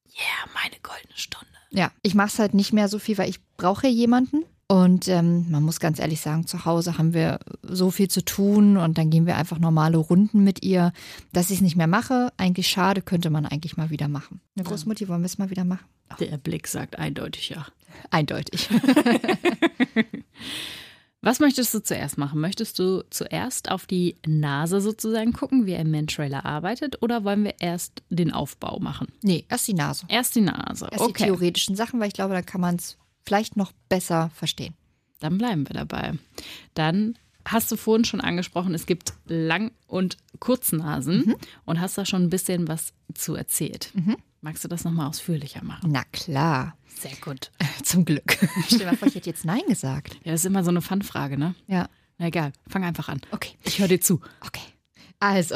Yeah, 0.07 0.51
meine 0.53 0.75
goldene 0.81 1.15
Stunde. 1.15 1.47
Ja, 1.71 1.91
ich 2.01 2.15
mache 2.15 2.27
es 2.27 2.39
halt 2.39 2.53
nicht 2.53 2.73
mehr 2.73 2.89
so 2.89 2.99
viel, 2.99 3.17
weil 3.17 3.29
ich 3.29 3.39
brauche 3.55 3.87
jemanden. 3.87 4.43
Und 4.67 5.07
ähm, 5.09 5.49
man 5.49 5.63
muss 5.63 5.81
ganz 5.81 5.99
ehrlich 5.99 6.21
sagen, 6.21 6.47
zu 6.47 6.63
Hause 6.63 6.97
haben 6.97 7.13
wir 7.13 7.39
so 7.61 7.91
viel 7.91 8.09
zu 8.09 8.23
tun 8.23 8.77
und 8.77 8.97
dann 8.97 9.09
gehen 9.09 9.25
wir 9.25 9.35
einfach 9.35 9.59
normale 9.59 9.97
Runden 9.97 10.43
mit 10.43 10.63
ihr. 10.63 10.93
Dass 11.33 11.49
ich 11.49 11.57
es 11.57 11.61
nicht 11.61 11.75
mehr 11.75 11.87
mache, 11.87 12.31
eigentlich 12.37 12.69
schade, 12.69 13.01
könnte 13.01 13.29
man 13.29 13.45
eigentlich 13.45 13.75
mal 13.75 13.89
wieder 13.89 14.07
machen. 14.07 14.39
Eine 14.55 14.65
Großmutti, 14.65 15.09
wollen 15.09 15.21
wir 15.21 15.25
es 15.25 15.37
mal 15.37 15.49
wieder 15.49 15.65
machen? 15.65 15.85
Der 16.19 16.37
Blick 16.37 16.67
sagt 16.67 16.97
eindeutig 16.97 17.49
ja. 17.49 17.65
Eindeutig. 18.11 18.69
Was 21.23 21.39
möchtest 21.39 21.73
du 21.73 21.83
zuerst 21.83 22.17
machen? 22.17 22.41
Möchtest 22.41 22.79
du 22.79 23.03
zuerst 23.11 23.69
auf 23.69 23.85
die 23.85 24.15
Nase 24.25 24.81
sozusagen 24.81 25.33
gucken, 25.33 25.65
wie 25.67 25.75
ein 25.75 25.91
Mantrailer 25.91 26.45
arbeitet, 26.45 27.01
oder 27.03 27.23
wollen 27.23 27.43
wir 27.43 27.55
erst 27.59 28.01
den 28.09 28.31
Aufbau 28.33 28.79
machen? 28.79 29.07
nee, 29.21 29.45
erst 29.49 29.67
die 29.67 29.73
Nase. 29.75 30.05
Erst 30.09 30.35
die 30.35 30.41
Nase. 30.41 30.85
Erst 30.91 31.05
die 31.05 31.09
Okay, 31.09 31.23
theoretischen 31.25 31.75
Sachen, 31.75 31.99
weil 31.99 32.07
ich 32.07 32.13
glaube, 32.15 32.33
dann 32.33 32.45
kann 32.45 32.61
man 32.61 32.75
es 32.75 32.97
vielleicht 33.25 33.55
noch 33.55 33.71
besser 33.87 34.31
verstehen. 34.33 34.73
dann 35.19 35.37
bleiben 35.37 35.67
wir 35.69 35.75
dabei. 35.75 36.13
Dann 36.73 37.17
hast 37.45 37.71
du 37.71 37.75
vorhin 37.75 38.05
schon 38.05 38.21
angesprochen, 38.21 38.73
es 38.73 38.87
gibt 38.87 39.13
Lang- 39.27 39.71
und 39.87 40.17
Kurznasen 40.39 41.35
und 41.65 41.79
hast 41.79 41.97
da 41.99 42.05
schon 42.05 42.23
ein 42.23 42.29
bisschen 42.31 42.67
was 42.67 42.93
zu 43.13 43.35
erzählt. 43.35 43.91
Magst 44.41 44.63
du 44.63 44.67
das 44.67 44.83
nochmal 44.83 45.07
ausführlicher 45.07 45.63
machen? 45.63 45.91
Na 45.91 46.03
klar, 46.11 46.75
Sehr 46.99 47.15
gut. 47.23 47.51
zum 47.83 48.05
Glück. 48.05 48.37
Stell 48.65 48.79
dir 48.79 48.85
mal 48.85 48.97
vor, 48.97 49.07
ich 49.07 49.15
hätte 49.15 49.29
jetzt 49.29 49.45
Nein 49.45 49.61
gesagt. 49.67 50.15
Ja, 50.23 50.31
das 50.31 50.41
ist 50.41 50.45
immer 50.45 50.63
so 50.63 50.71
eine 50.71 50.81
Fun-Frage, 50.81 51.37
ne? 51.37 51.53
Ja, 51.67 51.87
Na 52.17 52.27
egal, 52.27 52.51
fang 52.67 52.83
einfach 52.83 53.07
an. 53.09 53.21
okay. 53.31 53.51
Ich 53.63 53.77
höre 53.79 53.87
dir 53.87 54.01
zu. 54.01 54.19
Okay. 54.45 54.61
Also, 55.19 55.55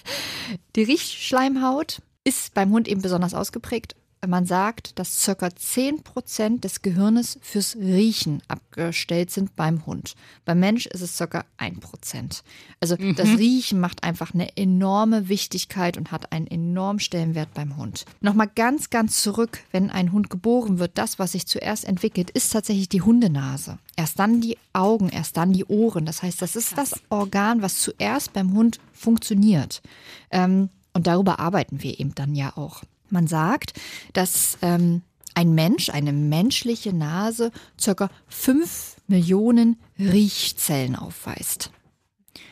die 0.76 0.82
Riechschleimhaut 0.84 2.00
ist 2.22 2.54
beim 2.54 2.70
Hund 2.70 2.86
eben 2.86 3.02
besonders 3.02 3.34
ausgeprägt. 3.34 3.96
Man 4.26 4.46
sagt, 4.46 4.98
dass 4.98 5.24
ca. 5.24 5.46
10% 5.46 6.60
des 6.60 6.82
Gehirnes 6.82 7.38
fürs 7.42 7.76
Riechen 7.76 8.42
abgestellt 8.48 9.30
sind 9.30 9.56
beim 9.56 9.86
Hund. 9.86 10.14
Beim 10.44 10.60
Mensch 10.60 10.86
ist 10.86 11.00
es 11.00 11.16
ca. 11.18 11.44
1%. 11.58 12.42
Also 12.80 12.96
das 12.96 13.28
Riechen 13.38 13.80
macht 13.80 14.04
einfach 14.04 14.34
eine 14.34 14.56
enorme 14.56 15.28
Wichtigkeit 15.28 15.96
und 15.96 16.12
hat 16.12 16.32
einen 16.32 16.46
enormen 16.46 17.00
Stellenwert 17.00 17.54
beim 17.54 17.76
Hund. 17.76 18.04
Nochmal 18.20 18.50
ganz, 18.54 18.90
ganz 18.90 19.22
zurück, 19.22 19.60
wenn 19.72 19.90
ein 19.90 20.12
Hund 20.12 20.30
geboren 20.30 20.78
wird, 20.78 20.98
das, 20.98 21.18
was 21.18 21.32
sich 21.32 21.46
zuerst 21.46 21.84
entwickelt, 21.84 22.30
ist 22.30 22.52
tatsächlich 22.52 22.88
die 22.88 23.02
Hundenase. 23.02 23.78
Erst 23.96 24.18
dann 24.18 24.40
die 24.40 24.58
Augen, 24.72 25.08
erst 25.08 25.36
dann 25.36 25.52
die 25.52 25.64
Ohren. 25.64 26.06
Das 26.06 26.22
heißt, 26.22 26.42
das 26.42 26.56
ist 26.56 26.76
das 26.76 27.00
Organ, 27.08 27.62
was 27.62 27.80
zuerst 27.80 28.32
beim 28.32 28.52
Hund 28.52 28.78
funktioniert. 28.92 29.82
Ähm, 30.30 30.70
und 30.92 31.06
darüber 31.06 31.38
arbeiten 31.40 31.82
wir 31.82 32.00
eben 32.00 32.14
dann 32.14 32.34
ja 32.34 32.56
auch. 32.56 32.82
Man 33.10 33.26
sagt, 33.26 33.72
dass 34.12 34.58
ähm, 34.62 35.02
ein 35.34 35.54
Mensch, 35.54 35.90
eine 35.90 36.12
menschliche 36.12 36.92
Nase, 36.92 37.52
circa 37.78 38.10
5 38.28 38.96
Millionen 39.06 39.76
Riechzellen 39.98 40.96
aufweist. 40.96 41.70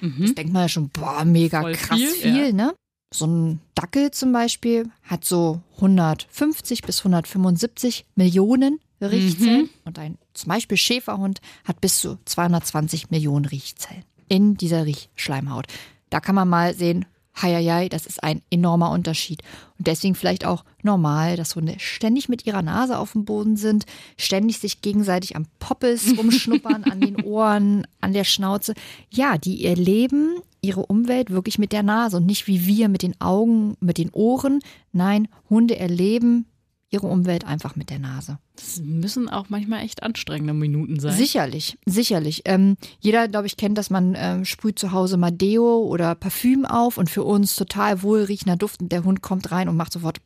Das 0.00 0.34
denkt 0.34 0.52
man 0.52 0.62
ja 0.62 0.68
schon, 0.68 0.90
boah, 0.90 1.24
mega 1.24 1.62
Voll 1.62 1.72
krass 1.72 1.98
viel, 1.98 2.10
viel, 2.10 2.46
ja. 2.46 2.52
ne? 2.52 2.74
So 3.12 3.26
ein 3.26 3.60
Dackel 3.74 4.10
zum 4.10 4.32
Beispiel 4.32 4.90
hat 5.02 5.24
so 5.24 5.62
150 5.76 6.82
bis 6.82 6.98
175 7.00 8.06
Millionen 8.16 8.80
Riechzellen 9.00 9.70
und 9.84 9.98
ein 9.98 10.18
zum 10.32 10.48
Beispiel 10.48 10.76
Schäferhund 10.76 11.40
hat 11.64 11.80
bis 11.80 12.00
zu 12.00 12.18
220 12.24 13.10
Millionen 13.10 13.44
Riechzellen 13.44 14.04
in 14.28 14.56
dieser 14.56 14.84
Riechschleimhaut. 14.84 15.66
Da 16.10 16.20
kann 16.20 16.34
man 16.34 16.48
mal 16.48 16.74
sehen, 16.74 17.06
heieiei, 17.40 17.88
das 17.88 18.06
ist 18.06 18.22
ein 18.22 18.42
enormer 18.50 18.90
Unterschied. 18.90 19.42
Und 19.78 19.86
deswegen 19.86 20.14
vielleicht 20.14 20.44
auch 20.44 20.64
normal, 20.82 21.36
dass 21.36 21.56
Hunde 21.56 21.74
ständig 21.78 22.28
mit 22.28 22.46
ihrer 22.46 22.62
Nase 22.62 22.98
auf 22.98 23.12
dem 23.12 23.24
Boden 23.24 23.56
sind, 23.56 23.86
ständig 24.16 24.58
sich 24.58 24.82
gegenseitig 24.82 25.36
am 25.36 25.46
Poppes 25.58 26.14
rumschnuppern, 26.18 26.84
an 26.84 27.00
den 27.00 27.22
Ohren, 27.22 27.86
an 28.00 28.12
der 28.12 28.24
Schnauze. 28.24 28.74
Ja, 29.10 29.38
die 29.38 29.64
erleben 29.64 30.36
ihre 30.60 30.86
Umwelt 30.86 31.30
wirklich 31.30 31.58
mit 31.58 31.72
der 31.72 31.82
Nase 31.82 32.16
und 32.16 32.26
nicht 32.26 32.46
wie 32.46 32.66
wir 32.66 32.88
mit 32.88 33.02
den 33.02 33.20
Augen, 33.20 33.76
mit 33.80 33.98
den 33.98 34.10
Ohren. 34.10 34.60
Nein, 34.92 35.28
Hunde 35.50 35.78
erleben 35.78 36.46
ihre 36.90 37.06
Umwelt 37.06 37.44
einfach 37.44 37.76
mit 37.76 37.90
der 37.90 37.98
Nase. 37.98 38.38
Das 38.56 38.80
müssen 38.80 39.28
auch 39.28 39.46
manchmal 39.48 39.82
echt 39.84 40.04
anstrengende 40.04 40.54
Minuten 40.54 41.00
sein. 41.00 41.12
Sicherlich, 41.16 41.76
sicherlich. 41.86 42.42
Ähm, 42.44 42.76
jeder, 43.00 43.26
glaube 43.26 43.48
ich, 43.48 43.56
kennt, 43.56 43.76
dass 43.76 43.90
man 43.90 44.14
ähm, 44.16 44.44
sprüht 44.44 44.78
zu 44.78 44.92
Hause 44.92 45.16
mal 45.16 45.32
Deo 45.32 45.78
oder 45.82 46.14
Parfüm 46.14 46.64
auf 46.64 46.96
und 46.96 47.10
für 47.10 47.24
uns 47.24 47.56
total 47.56 48.02
wohlriechender 48.02 48.56
Duft 48.56 48.80
und 48.80 48.92
der 48.92 49.02
Hund 49.02 49.22
kommt 49.22 49.50
rein 49.50 49.68
und 49.68 49.76
macht 49.76 49.92
sofort 49.92 50.18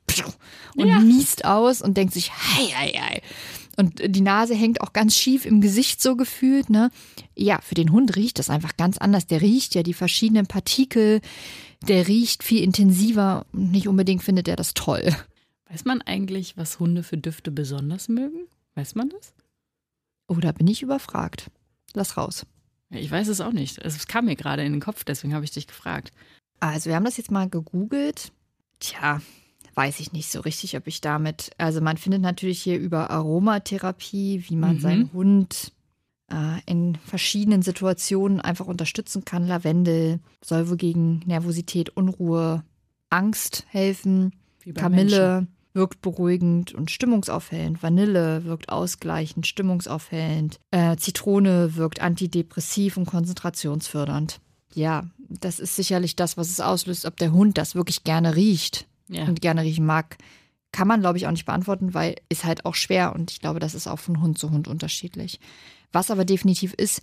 und 0.76 0.86
Ja. 0.88 0.98
niest 1.00 1.44
aus 1.46 1.80
und 1.80 1.96
denkt 1.96 2.12
sich, 2.12 2.30
hei, 2.32 2.64
hei, 2.76 2.88
hei. 3.00 3.22
Und 3.78 4.02
die 4.04 4.20
Nase 4.20 4.54
hängt 4.54 4.80
auch 4.80 4.92
ganz 4.92 5.16
schief 5.16 5.46
im 5.46 5.60
Gesicht 5.60 6.02
so 6.02 6.16
gefühlt, 6.16 6.68
ne? 6.68 6.90
Ja, 7.36 7.60
für 7.62 7.76
den 7.76 7.92
Hund 7.92 8.16
riecht 8.16 8.38
das 8.40 8.50
einfach 8.50 8.76
ganz 8.76 8.98
anders. 8.98 9.26
Der 9.26 9.40
riecht 9.40 9.74
ja 9.76 9.82
die 9.84 9.94
verschiedenen 9.94 10.46
Partikel, 10.46 11.20
der 11.86 12.08
riecht 12.08 12.42
viel 12.42 12.62
intensiver 12.62 13.46
und 13.52 13.70
nicht 13.70 13.86
unbedingt 13.88 14.22
findet 14.24 14.48
er 14.48 14.56
das 14.56 14.74
toll. 14.74 15.14
Weiß 15.70 15.84
man 15.84 16.00
eigentlich, 16.02 16.56
was 16.56 16.80
Hunde 16.80 17.02
für 17.02 17.16
Düfte 17.18 17.50
besonders 17.50 18.08
mögen? 18.08 18.46
Weiß 18.74 18.94
man 18.94 19.10
das? 19.10 19.34
Oh, 20.26 20.36
da 20.36 20.52
bin 20.52 20.66
ich 20.66 20.82
überfragt. 20.82 21.50
Lass 21.94 22.16
raus. 22.16 22.46
Ich 22.90 23.10
weiß 23.10 23.28
es 23.28 23.40
auch 23.40 23.52
nicht. 23.52 23.78
Es 23.78 24.06
kam 24.06 24.26
mir 24.26 24.36
gerade 24.36 24.64
in 24.64 24.72
den 24.72 24.80
Kopf, 24.80 25.04
deswegen 25.04 25.34
habe 25.34 25.44
ich 25.44 25.50
dich 25.50 25.66
gefragt. 25.66 26.12
Also, 26.60 26.88
wir 26.88 26.96
haben 26.96 27.04
das 27.04 27.16
jetzt 27.18 27.30
mal 27.30 27.48
gegoogelt. 27.48 28.32
Tja, 28.80 29.20
weiß 29.74 30.00
ich 30.00 30.12
nicht 30.12 30.30
so 30.30 30.40
richtig, 30.40 30.76
ob 30.76 30.86
ich 30.86 31.00
damit. 31.00 31.50
Also, 31.58 31.80
man 31.82 31.98
findet 31.98 32.22
natürlich 32.22 32.62
hier 32.62 32.78
über 32.78 33.10
Aromatherapie, 33.10 34.44
wie 34.48 34.56
man 34.56 34.76
Mhm. 34.76 34.80
seinen 34.80 35.12
Hund 35.12 35.72
äh, 36.30 36.60
in 36.66 36.96
verschiedenen 36.96 37.62
Situationen 37.62 38.40
einfach 38.40 38.66
unterstützen 38.66 39.24
kann. 39.24 39.46
Lavendel 39.46 40.20
soll 40.42 40.68
wohl 40.68 40.76
gegen 40.76 41.20
Nervosität, 41.26 41.90
Unruhe, 41.90 42.64
Angst 43.10 43.64
helfen. 43.68 44.32
Kamille 44.74 45.46
wirkt 45.78 46.02
beruhigend 46.02 46.74
und 46.74 46.90
stimmungsaufhellend. 46.90 47.82
Vanille 47.82 48.44
wirkt 48.44 48.68
ausgleichend, 48.68 49.46
stimmungsaufhellend. 49.46 50.58
Äh, 50.72 50.96
Zitrone 50.96 51.76
wirkt 51.76 52.02
antidepressiv 52.02 52.96
und 52.98 53.06
konzentrationsfördernd. 53.06 54.40
Ja, 54.74 55.04
das 55.28 55.58
ist 55.60 55.76
sicherlich 55.76 56.16
das, 56.16 56.36
was 56.36 56.50
es 56.50 56.60
auslöst. 56.60 57.06
Ob 57.06 57.16
der 57.16 57.32
Hund 57.32 57.56
das 57.58 57.74
wirklich 57.74 58.04
gerne 58.04 58.36
riecht 58.36 58.86
Ja. 59.08 59.24
und 59.24 59.40
gerne 59.40 59.62
riechen 59.62 59.86
mag, 59.86 60.18
kann 60.72 60.88
man, 60.88 61.00
glaube 61.00 61.16
ich, 61.16 61.26
auch 61.26 61.30
nicht 61.30 61.46
beantworten, 61.46 61.94
weil 61.94 62.16
ist 62.28 62.44
halt 62.44 62.66
auch 62.66 62.74
schwer 62.74 63.14
und 63.14 63.30
ich 63.30 63.40
glaube, 63.40 63.58
das 63.60 63.74
ist 63.74 63.86
auch 63.86 63.98
von 63.98 64.20
Hund 64.20 64.36
zu 64.38 64.50
Hund 64.50 64.68
unterschiedlich. 64.68 65.40
Was 65.92 66.10
aber 66.10 66.26
definitiv 66.26 66.74
ist, 66.74 67.00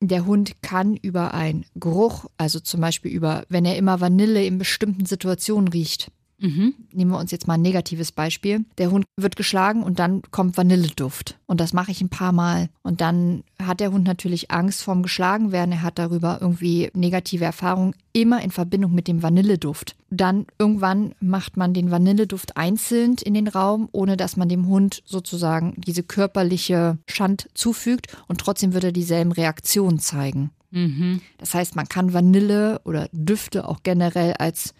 der 0.00 0.24
Hund 0.24 0.62
kann 0.62 0.96
über 0.96 1.34
einen 1.34 1.66
Geruch, 1.74 2.24
also 2.38 2.58
zum 2.58 2.80
Beispiel 2.80 3.12
über, 3.12 3.44
wenn 3.50 3.64
er 3.66 3.76
immer 3.76 4.00
Vanille 4.00 4.44
in 4.44 4.58
bestimmten 4.58 5.04
Situationen 5.06 5.68
riecht, 5.68 6.10
Mhm. 6.42 6.74
nehmen 6.92 7.12
wir 7.12 7.18
uns 7.18 7.30
jetzt 7.30 7.46
mal 7.46 7.54
ein 7.54 7.62
negatives 7.62 8.10
Beispiel. 8.10 8.64
Der 8.76 8.90
Hund 8.90 9.04
wird 9.16 9.36
geschlagen 9.36 9.84
und 9.84 10.00
dann 10.00 10.22
kommt 10.32 10.56
Vanilleduft. 10.56 11.38
Und 11.46 11.60
das 11.60 11.72
mache 11.72 11.92
ich 11.92 12.00
ein 12.00 12.08
paar 12.08 12.32
Mal. 12.32 12.68
Und 12.82 13.00
dann 13.00 13.44
hat 13.62 13.78
der 13.78 13.92
Hund 13.92 14.04
natürlich 14.04 14.50
Angst 14.50 14.82
vorm 14.82 15.04
Geschlagenwerden. 15.04 15.72
Er 15.72 15.82
hat 15.82 16.00
darüber 16.00 16.38
irgendwie 16.40 16.90
negative 16.94 17.44
Erfahrungen, 17.44 17.94
immer 18.12 18.42
in 18.42 18.50
Verbindung 18.50 18.92
mit 18.92 19.06
dem 19.06 19.22
Vanilleduft. 19.22 19.94
Dann 20.10 20.46
irgendwann 20.58 21.14
macht 21.20 21.56
man 21.56 21.74
den 21.74 21.92
Vanilleduft 21.92 22.56
einzeln 22.56 23.16
in 23.22 23.34
den 23.34 23.46
Raum, 23.46 23.88
ohne 23.92 24.16
dass 24.16 24.36
man 24.36 24.48
dem 24.48 24.66
Hund 24.66 25.02
sozusagen 25.06 25.74
diese 25.78 26.02
körperliche 26.02 26.98
Schand 27.08 27.48
zufügt. 27.54 28.16
Und 28.26 28.40
trotzdem 28.40 28.74
wird 28.74 28.84
er 28.84 28.92
dieselben 28.92 29.30
Reaktionen 29.30 30.00
zeigen. 30.00 30.50
Mhm. 30.72 31.20
Das 31.38 31.54
heißt, 31.54 31.76
man 31.76 31.88
kann 31.88 32.12
Vanille 32.12 32.80
oder 32.84 33.08
Düfte 33.12 33.68
auch 33.68 33.84
generell 33.84 34.34
als 34.34 34.74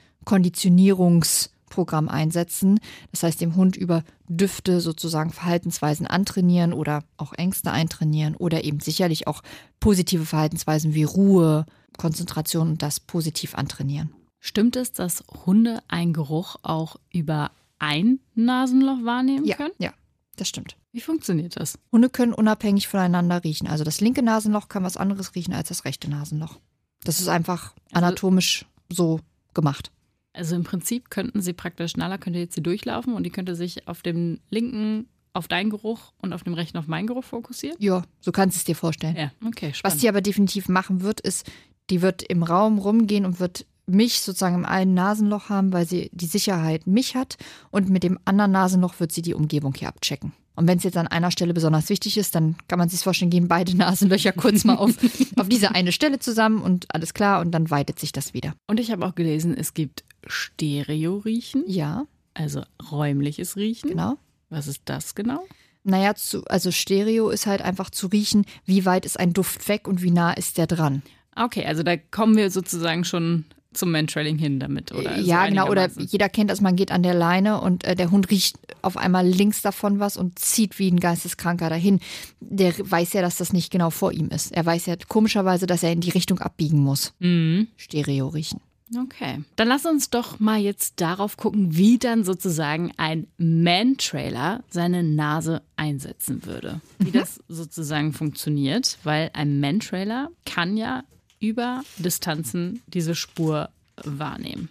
Konditionierungsprogramm 1.73 2.09
einsetzen. 2.09 2.81
Das 3.11 3.23
heißt, 3.23 3.41
dem 3.41 3.57
Hund 3.57 3.76
über 3.76 4.05
Düfte 4.29 4.81
sozusagen 4.81 5.31
Verhaltensweisen 5.31 6.07
antrainieren 6.07 6.73
oder 6.73 7.05
auch 7.17 7.33
Ängste 7.33 7.71
eintrainieren 7.73 8.37
oder 8.37 8.64
eben 8.64 8.81
sicherlich 8.81 9.26
auch 9.26 9.43
positive 9.81 10.25
Verhaltensweisen 10.25 10.95
wie 10.95 11.05
Ruhe, 11.05 11.67
Konzentration 11.99 12.71
und 12.71 12.83
das 12.83 13.00
positiv 13.00 13.55
antrainieren. 13.55 14.12
Stimmt 14.38 14.76
es, 14.76 14.93
dass 14.93 15.25
Hunde 15.47 15.81
einen 15.88 16.12
Geruch 16.12 16.57
auch 16.62 16.97
über 17.12 17.50
ein 17.79 18.21
Nasenloch 18.35 19.05
wahrnehmen 19.05 19.45
Ja, 19.45 19.57
können? 19.57 19.75
ja, 19.79 19.93
das 20.37 20.49
stimmt. 20.49 20.76
Wie 20.93 21.00
funktioniert 21.00 21.57
das? 21.59 21.79
Hunde 21.91 22.11
können 22.11 22.35
unabhängig 22.35 22.88
voneinander 22.88 23.45
riechen. 23.45 23.67
Also 23.67 23.85
das 23.85 24.00
linke 24.00 24.23
Nasenloch 24.23 24.69
kann 24.69 24.83
was 24.85 24.97
anderes 24.97 25.35
riechen 25.35 25.55
als 25.55 25.69
das 25.69 25.85
rechte 25.85 26.11
Nasenloch. 26.11 26.59
Das 27.05 27.21
ist 27.21 27.29
einfach 27.29 27.73
Also- 27.93 28.07
anatomisch 28.07 28.67
so 28.91 29.21
gemacht. 29.55 29.91
Also 30.32 30.56
im 30.56 30.64
Prinzip 30.64 31.10
könnten 31.10 31.42
sie 31.42 31.52
praktisch, 31.52 31.96
Nala 31.96 32.18
könnte 32.18 32.38
jetzt 32.38 32.54
hier 32.54 32.62
durchlaufen 32.62 33.14
und 33.14 33.24
die 33.24 33.30
könnte 33.30 33.54
sich 33.54 33.86
auf 33.86 34.02
dem 34.02 34.40
linken 34.50 35.08
auf 35.34 35.48
deinen 35.48 35.70
Geruch 35.70 36.12
und 36.18 36.32
auf 36.32 36.42
dem 36.42 36.54
rechten 36.54 36.78
auf 36.78 36.86
meinen 36.86 37.06
Geruch 37.06 37.24
fokussieren? 37.24 37.76
Ja, 37.80 38.02
so 38.20 38.32
kannst 38.32 38.56
du 38.56 38.58
es 38.58 38.64
dir 38.64 38.76
vorstellen. 38.76 39.16
Ja, 39.16 39.32
okay, 39.46 39.68
Was 39.70 39.78
spannend. 39.78 40.02
die 40.02 40.08
aber 40.08 40.20
definitiv 40.20 40.68
machen 40.68 41.02
wird, 41.02 41.20
ist, 41.20 41.50
die 41.90 42.02
wird 42.02 42.22
im 42.22 42.42
Raum 42.42 42.78
rumgehen 42.78 43.24
und 43.24 43.40
wird 43.40 43.66
mich 43.86 44.20
sozusagen 44.20 44.54
im 44.56 44.64
einen 44.64 44.94
Nasenloch 44.94 45.48
haben, 45.48 45.72
weil 45.72 45.86
sie 45.86 46.10
die 46.12 46.26
Sicherheit 46.26 46.86
mich 46.86 47.14
hat. 47.16 47.36
Und 47.70 47.88
mit 47.88 48.02
dem 48.02 48.18
anderen 48.24 48.52
Nasenloch 48.52 49.00
wird 49.00 49.12
sie 49.12 49.22
die 49.22 49.34
Umgebung 49.34 49.74
hier 49.74 49.88
abchecken. 49.88 50.32
Und 50.54 50.66
wenn 50.68 50.76
es 50.78 50.85
jetzt 50.85 50.97
an 50.99 51.06
einer 51.06 51.30
Stelle 51.30 51.54
besonders 51.54 51.88
wichtig 51.88 52.18
ist, 52.18 52.35
dann 52.35 52.56
kann 52.68 52.78
man 52.78 52.88
sich 52.88 53.00
vorstellen, 53.00 53.30
gehen 53.30 53.49
beide 53.49 53.76
Nasenlöcher 53.76 54.32
kurz 54.32 54.64
mal 54.64 54.76
auf, 54.76 54.90
auf 55.37 55.49
diese 55.49 55.75
eine 55.75 55.92
Stelle 55.92 56.18
zusammen 56.18 56.61
und 56.62 56.87
alles 56.94 57.14
klar 57.14 57.40
und 57.40 57.52
dann 57.52 57.71
weitet 57.71 57.99
sich 57.99 58.12
das 58.12 58.35
wieder. 58.35 58.54
und 58.68 58.78
ich 58.80 58.90
habe 58.90 59.06
auch 59.06 59.14
gelesen, 59.14 59.56
es 59.56 59.73
gibt 59.75 60.04
Stereo-Riechen, 60.26 61.64
Ja, 61.66 62.06
also 62.35 62.62
räumliches 62.90 63.56
Riechen. 63.56 63.90
genau. 63.90 64.16
Was 64.50 64.66
ist 64.66 64.82
das 64.87 65.14
genau? 65.14 65.44
Naja, 65.85 66.14
zu, 66.14 66.44
also 66.44 66.71
Stereo 66.71 67.30
ist 67.30 67.47
halt 67.47 67.62
einfach 67.62 67.90
zu 67.90 68.06
riechen, 68.06 68.44
wie 68.66 68.85
weit 68.85 69.04
ist 69.04 69.18
ein 69.18 69.32
Duft 69.32 69.66
weg 69.68 69.88
und 69.88 70.02
wie 70.02 70.11
nah 70.11 70.32
ist 70.32 70.59
der 70.59 70.66
dran. 70.66 71.02
Okay, 71.35 71.64
also 71.64 71.82
da 71.82 71.97
kommen 71.97 72.37
wir 72.37 72.50
sozusagen 72.50 73.04
schon 73.04 73.44
zum 73.76 73.91
Mantrailing 73.91 74.38
hin 74.38 74.61
damit, 74.61 74.93
oder? 74.93 75.17
So 75.17 75.23
ja, 75.23 75.47
genau. 75.47 75.69
Oder 75.69 75.88
jeder 75.99 76.29
kennt 76.29 76.50
das, 76.50 76.61
man 76.61 76.76
geht 76.76 76.93
an 76.93 77.02
der 77.02 77.14
Leine 77.14 77.61
und 77.61 77.85
äh, 77.85 77.95
der 77.95 78.11
Hund 78.11 78.31
riecht 78.31 78.59
auf 78.83 78.97
einmal 78.97 79.26
links 79.26 79.62
davon 79.62 79.99
was 79.99 80.17
und 80.17 80.38
zieht 80.38 80.79
wie 80.79 80.91
ein 80.91 81.00
Geisteskranker 81.00 81.69
dahin. 81.69 82.00
Der 82.41 82.75
weiß 82.79 83.12
ja, 83.12 83.23
dass 83.23 83.37
das 83.37 83.52
nicht 83.52 83.71
genau 83.71 83.91
vor 83.91 84.12
ihm 84.12 84.29
ist. 84.29 84.52
Er 84.52 84.67
weiß 84.67 84.87
ja 84.87 84.97
komischerweise, 85.09 85.67
dass 85.67 85.83
er 85.83 85.93
in 85.93 86.00
die 86.00 86.11
Richtung 86.11 86.41
abbiegen 86.41 86.81
muss. 86.81 87.14
Mhm. 87.21 87.69
Stereo 87.76 88.29
riechen. 88.29 88.61
Okay. 88.97 89.43
Dann 89.57 89.69
lass 89.69 89.87
uns 89.87 90.11
doch 90.11 90.38
mal 90.38 90.61
jetzt 90.61 91.00
darauf 91.00 91.37
gucken, 91.37 91.76
wie 91.76 91.99
dann 91.99 92.25
sozusagen 92.25 92.93
ein 92.99 93.26
Man-Trailer 93.38 94.64
seine 94.69 95.02
Nase 95.02 95.62
einsetzen 95.76 96.45
würde. 96.45 96.81
Wie 96.99 97.11
das 97.11 97.41
sozusagen 97.49 98.12
funktioniert, 98.12 98.99
weil 99.02 99.31
ein 99.33 99.61
Man-Trailer 99.61 100.29
kann 100.45 100.76
ja 100.76 101.05
über 101.42 101.82
Distanzen 101.99 102.80
diese 102.87 103.14
Spur 103.14 103.68
wahrnehmen. 104.02 104.68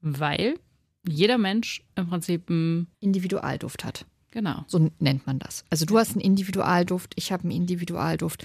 Weil 0.00 0.54
jeder 1.06 1.38
Mensch 1.38 1.82
im 1.94 2.08
Prinzip 2.08 2.48
ein, 2.48 2.86
Individualduft 3.00 3.84
hat. 3.84 4.06
genau. 4.30 4.64
So 4.66 4.90
nennt 4.98 5.26
man 5.26 5.38
das. 5.38 5.64
Also 5.70 5.84
du 5.84 5.98
hast 5.98 6.12
einen 6.12 6.20
Individualduft, 6.20 7.12
ich 7.16 7.30
habe 7.30 7.42
einen 7.44 7.52
Individualduft. 7.52 8.44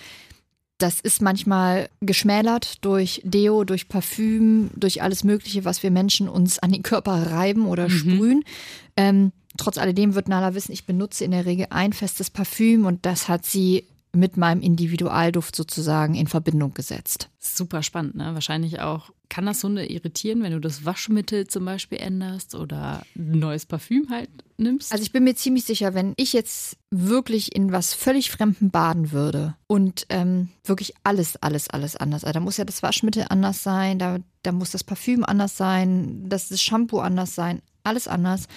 Das 0.79 0.99
ist 0.99 1.21
manchmal 1.21 1.89
geschmälert 2.01 2.85
durch 2.85 3.21
Deo, 3.23 3.63
durch 3.63 3.87
Parfüm, 3.87 4.69
durch 4.75 5.01
alles 5.01 5.23
Mögliche, 5.23 5.65
was 5.65 5.81
wir 5.81 5.89
Menschen 5.89 6.29
uns 6.29 6.59
an 6.59 6.71
den 6.71 6.83
Körper 6.83 7.31
reiben 7.31 7.65
oder 7.65 7.89
sprühen. 7.89 8.43
Ähm, 8.95 9.31
trotz 9.57 9.77
alledem 9.77 10.13
wird 10.13 10.27
Nala 10.27 10.53
wissen, 10.53 10.71
ich 10.73 10.85
benutze 10.85 11.23
in 11.23 11.31
der 11.31 11.45
Regel 11.45 11.67
ein 11.71 11.93
festes 11.93 12.29
Parfüm 12.29 12.85
und 12.85 13.05
das 13.05 13.27
hat 13.27 13.45
sie 13.45 13.85
mit 14.13 14.37
meinem 14.37 14.61
Individualduft 14.61 15.55
sozusagen 15.55 16.15
in 16.15 16.27
Verbindung 16.27 16.73
gesetzt. 16.73 17.29
Super 17.39 17.83
spannend, 17.83 18.15
ne? 18.15 18.33
Wahrscheinlich 18.33 18.79
auch, 18.79 19.11
kann 19.29 19.45
das 19.45 19.63
Hunde 19.63 19.85
irritieren, 19.85 20.41
wenn 20.41 20.53
du 20.53 20.59
das 20.59 20.85
Waschmittel 20.85 21.47
zum 21.47 21.65
Beispiel 21.65 21.99
änderst 21.99 22.55
oder 22.55 23.03
ein 23.15 23.39
neues 23.39 23.65
Parfüm 23.65 24.09
halt 24.09 24.29
nimmst? 24.57 24.91
Also 24.91 25.03
ich 25.03 25.11
bin 25.11 25.23
mir 25.23 25.35
ziemlich 25.35 25.65
sicher, 25.65 25.93
wenn 25.93 26.13
ich 26.17 26.33
jetzt 26.33 26.77
wirklich 26.89 27.55
in 27.55 27.71
was 27.71 27.93
völlig 27.93 28.31
Fremden 28.31 28.71
baden 28.71 29.11
würde 29.11 29.55
und 29.67 30.05
ähm, 30.09 30.49
wirklich 30.63 30.93
alles, 31.03 31.35
alles, 31.37 31.69
alles 31.69 31.95
anders. 31.95 32.23
Also 32.23 32.33
da 32.33 32.39
muss 32.39 32.57
ja 32.57 32.65
das 32.65 32.83
Waschmittel 32.83 33.25
anders 33.29 33.63
sein, 33.63 33.99
da, 33.99 34.19
da 34.43 34.51
muss 34.51 34.71
das 34.71 34.83
Parfüm 34.83 35.23
anders 35.23 35.57
sein, 35.57 36.25
das, 36.29 36.49
das 36.49 36.61
Shampoo 36.61 36.99
anders 36.99 37.35
sein, 37.35 37.61
alles 37.83 38.07
anders, 38.07 38.47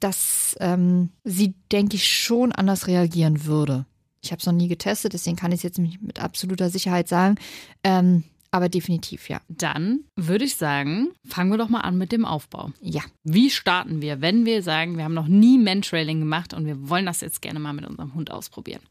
dass 0.00 0.56
ähm, 0.60 1.10
sie, 1.24 1.54
denke 1.70 1.96
ich, 1.96 2.08
schon 2.08 2.52
anders 2.52 2.86
reagieren 2.86 3.44
würde. 3.44 3.86
Ich 4.22 4.30
habe 4.30 4.40
es 4.40 4.46
noch 4.46 4.52
nie 4.52 4.68
getestet, 4.68 5.12
deswegen 5.12 5.36
kann 5.36 5.52
ich 5.52 5.58
es 5.58 5.62
jetzt 5.64 5.78
nicht 5.78 6.00
mit 6.00 6.20
absoluter 6.20 6.70
Sicherheit 6.70 7.08
sagen. 7.08 7.36
Ähm, 7.82 8.24
aber 8.54 8.68
definitiv, 8.68 9.30
ja. 9.30 9.40
Dann 9.48 10.04
würde 10.14 10.44
ich 10.44 10.56
sagen, 10.56 11.08
fangen 11.26 11.50
wir 11.50 11.56
doch 11.56 11.70
mal 11.70 11.80
an 11.80 11.96
mit 11.96 12.12
dem 12.12 12.26
Aufbau. 12.26 12.70
Ja. 12.82 13.00
Wie 13.24 13.48
starten 13.48 14.02
wir, 14.02 14.20
wenn 14.20 14.44
wir 14.44 14.62
sagen, 14.62 14.98
wir 14.98 15.04
haben 15.04 15.14
noch 15.14 15.26
nie 15.26 15.58
Mantrailing 15.58 16.20
gemacht 16.20 16.52
und 16.52 16.66
wir 16.66 16.88
wollen 16.88 17.06
das 17.06 17.22
jetzt 17.22 17.40
gerne 17.40 17.58
mal 17.58 17.72
mit 17.72 17.86
unserem 17.86 18.14
Hund 18.14 18.30
ausprobieren? 18.30 18.82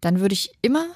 dann 0.00 0.20
würde 0.20 0.32
ich 0.32 0.50
immer 0.62 0.86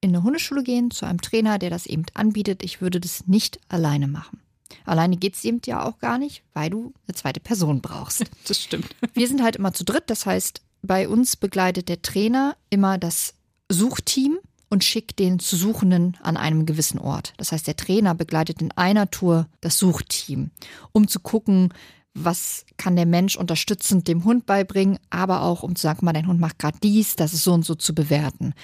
in 0.00 0.10
eine 0.10 0.22
Hundeschule 0.22 0.62
gehen 0.62 0.92
zu 0.92 1.04
einem 1.04 1.20
Trainer, 1.20 1.58
der 1.58 1.70
das 1.70 1.86
eben 1.86 2.04
anbietet. 2.14 2.62
Ich 2.62 2.80
würde 2.80 3.00
das 3.00 3.26
nicht 3.26 3.58
alleine 3.68 4.06
machen. 4.06 4.40
Alleine 4.84 5.16
geht 5.16 5.34
es 5.34 5.44
eben 5.44 5.60
ja 5.66 5.84
auch 5.84 5.98
gar 5.98 6.18
nicht, 6.18 6.44
weil 6.54 6.70
du 6.70 6.92
eine 7.06 7.14
zweite 7.14 7.40
Person 7.40 7.80
brauchst. 7.80 8.24
Das 8.46 8.62
stimmt. 8.62 8.94
Wir 9.14 9.26
sind 9.28 9.42
halt 9.42 9.56
immer 9.56 9.74
zu 9.74 9.84
dritt, 9.84 10.04
das 10.08 10.24
heißt, 10.24 10.62
bei 10.82 11.08
uns 11.08 11.36
begleitet 11.36 11.88
der 11.88 12.02
Trainer 12.02 12.56
immer 12.70 12.98
das 12.98 13.34
Suchteam 13.70 14.38
und 14.70 14.84
schickt 14.84 15.18
den 15.18 15.38
zu 15.38 15.56
Suchenden 15.56 16.16
an 16.22 16.36
einem 16.36 16.66
gewissen 16.66 16.98
Ort. 16.98 17.32
Das 17.36 17.52
heißt, 17.52 17.66
der 17.66 17.76
Trainer 17.76 18.14
begleitet 18.14 18.60
in 18.60 18.72
einer 18.72 19.10
Tour 19.10 19.46
das 19.60 19.78
Suchteam, 19.78 20.50
um 20.92 21.08
zu 21.08 21.20
gucken, 21.20 21.72
was 22.14 22.64
kann 22.76 22.96
der 22.96 23.06
Mensch 23.06 23.36
unterstützend 23.36 24.08
dem 24.08 24.24
Hund 24.24 24.46
beibringen, 24.46 24.98
aber 25.10 25.42
auch 25.42 25.62
um 25.62 25.76
zu 25.76 25.82
sagen, 25.82 26.04
mal, 26.04 26.12
dein 26.12 26.26
Hund 26.26 26.40
macht 26.40 26.58
gerade 26.58 26.78
dies, 26.82 27.16
das 27.16 27.32
ist 27.32 27.44
so 27.44 27.52
und 27.52 27.64
so 27.64 27.74
zu 27.74 27.94
bewerten. 27.94 28.54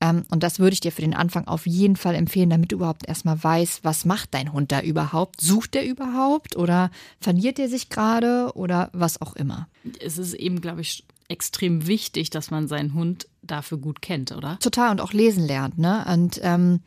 Ähm, 0.00 0.24
und 0.30 0.42
das 0.42 0.58
würde 0.58 0.74
ich 0.74 0.80
dir 0.80 0.92
für 0.92 1.02
den 1.02 1.14
Anfang 1.14 1.46
auf 1.46 1.66
jeden 1.66 1.96
Fall 1.96 2.14
empfehlen, 2.14 2.50
damit 2.50 2.72
du 2.72 2.76
überhaupt 2.76 3.06
erstmal 3.06 3.42
weißt, 3.42 3.84
was 3.84 4.04
macht 4.04 4.34
dein 4.34 4.52
Hund 4.52 4.72
da 4.72 4.80
überhaupt? 4.80 5.40
Sucht 5.40 5.76
er 5.76 5.84
überhaupt 5.84 6.56
oder 6.56 6.90
verliert 7.20 7.58
er 7.58 7.68
sich 7.68 7.90
gerade 7.90 8.52
oder 8.54 8.90
was 8.92 9.20
auch 9.20 9.34
immer? 9.36 9.68
Es 10.00 10.16
ist 10.16 10.34
eben, 10.34 10.60
glaube 10.60 10.80
ich, 10.80 11.04
extrem 11.30 11.86
wichtig, 11.86 12.30
dass 12.30 12.50
man 12.50 12.68
seinen 12.68 12.94
Hund 12.94 13.28
dafür 13.42 13.78
gut 13.78 14.02
kennt, 14.02 14.32
oder? 14.32 14.58
Total 14.60 14.90
und 14.90 15.00
auch 15.00 15.12
lesen 15.12 15.46
lernt, 15.46 15.78
ne? 15.78 16.04
Und 16.12 16.40
ähm, 16.42 16.80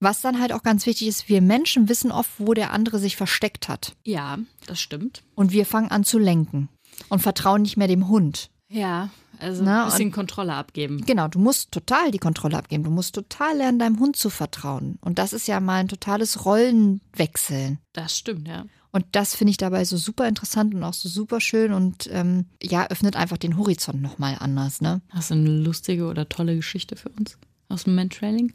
was 0.00 0.20
dann 0.20 0.40
halt 0.40 0.52
auch 0.52 0.62
ganz 0.62 0.84
wichtig 0.86 1.08
ist, 1.08 1.28
wir 1.28 1.40
Menschen 1.40 1.88
wissen 1.88 2.12
oft, 2.12 2.30
wo 2.38 2.54
der 2.54 2.72
andere 2.72 2.98
sich 2.98 3.16
versteckt 3.16 3.68
hat. 3.68 3.94
Ja, 4.04 4.38
das 4.66 4.80
stimmt. 4.80 5.22
Und 5.34 5.52
wir 5.52 5.64
fangen 5.64 5.90
an 5.90 6.04
zu 6.04 6.18
lenken 6.18 6.68
und 7.08 7.20
vertrauen 7.20 7.62
nicht 7.62 7.76
mehr 7.76 7.88
dem 7.88 8.08
Hund. 8.08 8.50
Ja, 8.68 9.10
also 9.38 9.62
Na, 9.62 9.84
ein 9.84 9.90
bisschen 9.90 10.12
Kontrolle 10.12 10.54
abgeben. 10.54 11.04
Genau, 11.06 11.28
du 11.28 11.38
musst 11.38 11.72
total 11.72 12.10
die 12.10 12.18
Kontrolle 12.18 12.56
abgeben. 12.56 12.84
Du 12.84 12.90
musst 12.90 13.14
total 13.14 13.56
lernen, 13.56 13.78
deinem 13.78 14.00
Hund 14.00 14.16
zu 14.16 14.30
vertrauen. 14.30 14.98
Und 15.00 15.18
das 15.18 15.32
ist 15.32 15.46
ja 15.46 15.60
mal 15.60 15.80
ein 15.80 15.88
totales 15.88 16.44
Rollenwechseln. 16.44 17.78
Das 17.92 18.16
stimmt, 18.16 18.48
ja. 18.48 18.64
Und 18.96 19.04
das 19.12 19.34
finde 19.34 19.50
ich 19.50 19.58
dabei 19.58 19.84
so 19.84 19.98
super 19.98 20.26
interessant 20.26 20.74
und 20.74 20.82
auch 20.82 20.94
so 20.94 21.10
super 21.10 21.38
schön 21.38 21.74
und 21.74 22.08
ähm, 22.12 22.46
ja, 22.62 22.88
öffnet 22.88 23.14
einfach 23.14 23.36
den 23.36 23.58
Horizont 23.58 24.00
nochmal 24.00 24.38
anders, 24.40 24.80
ne? 24.80 25.02
Hast 25.10 25.30
du 25.30 25.34
eine 25.34 25.50
lustige 25.50 26.06
oder 26.06 26.30
tolle 26.30 26.56
Geschichte 26.56 26.96
für 26.96 27.10
uns 27.10 27.36
aus 27.68 27.84
dem 27.84 27.94
Mantrailing? 27.94 28.54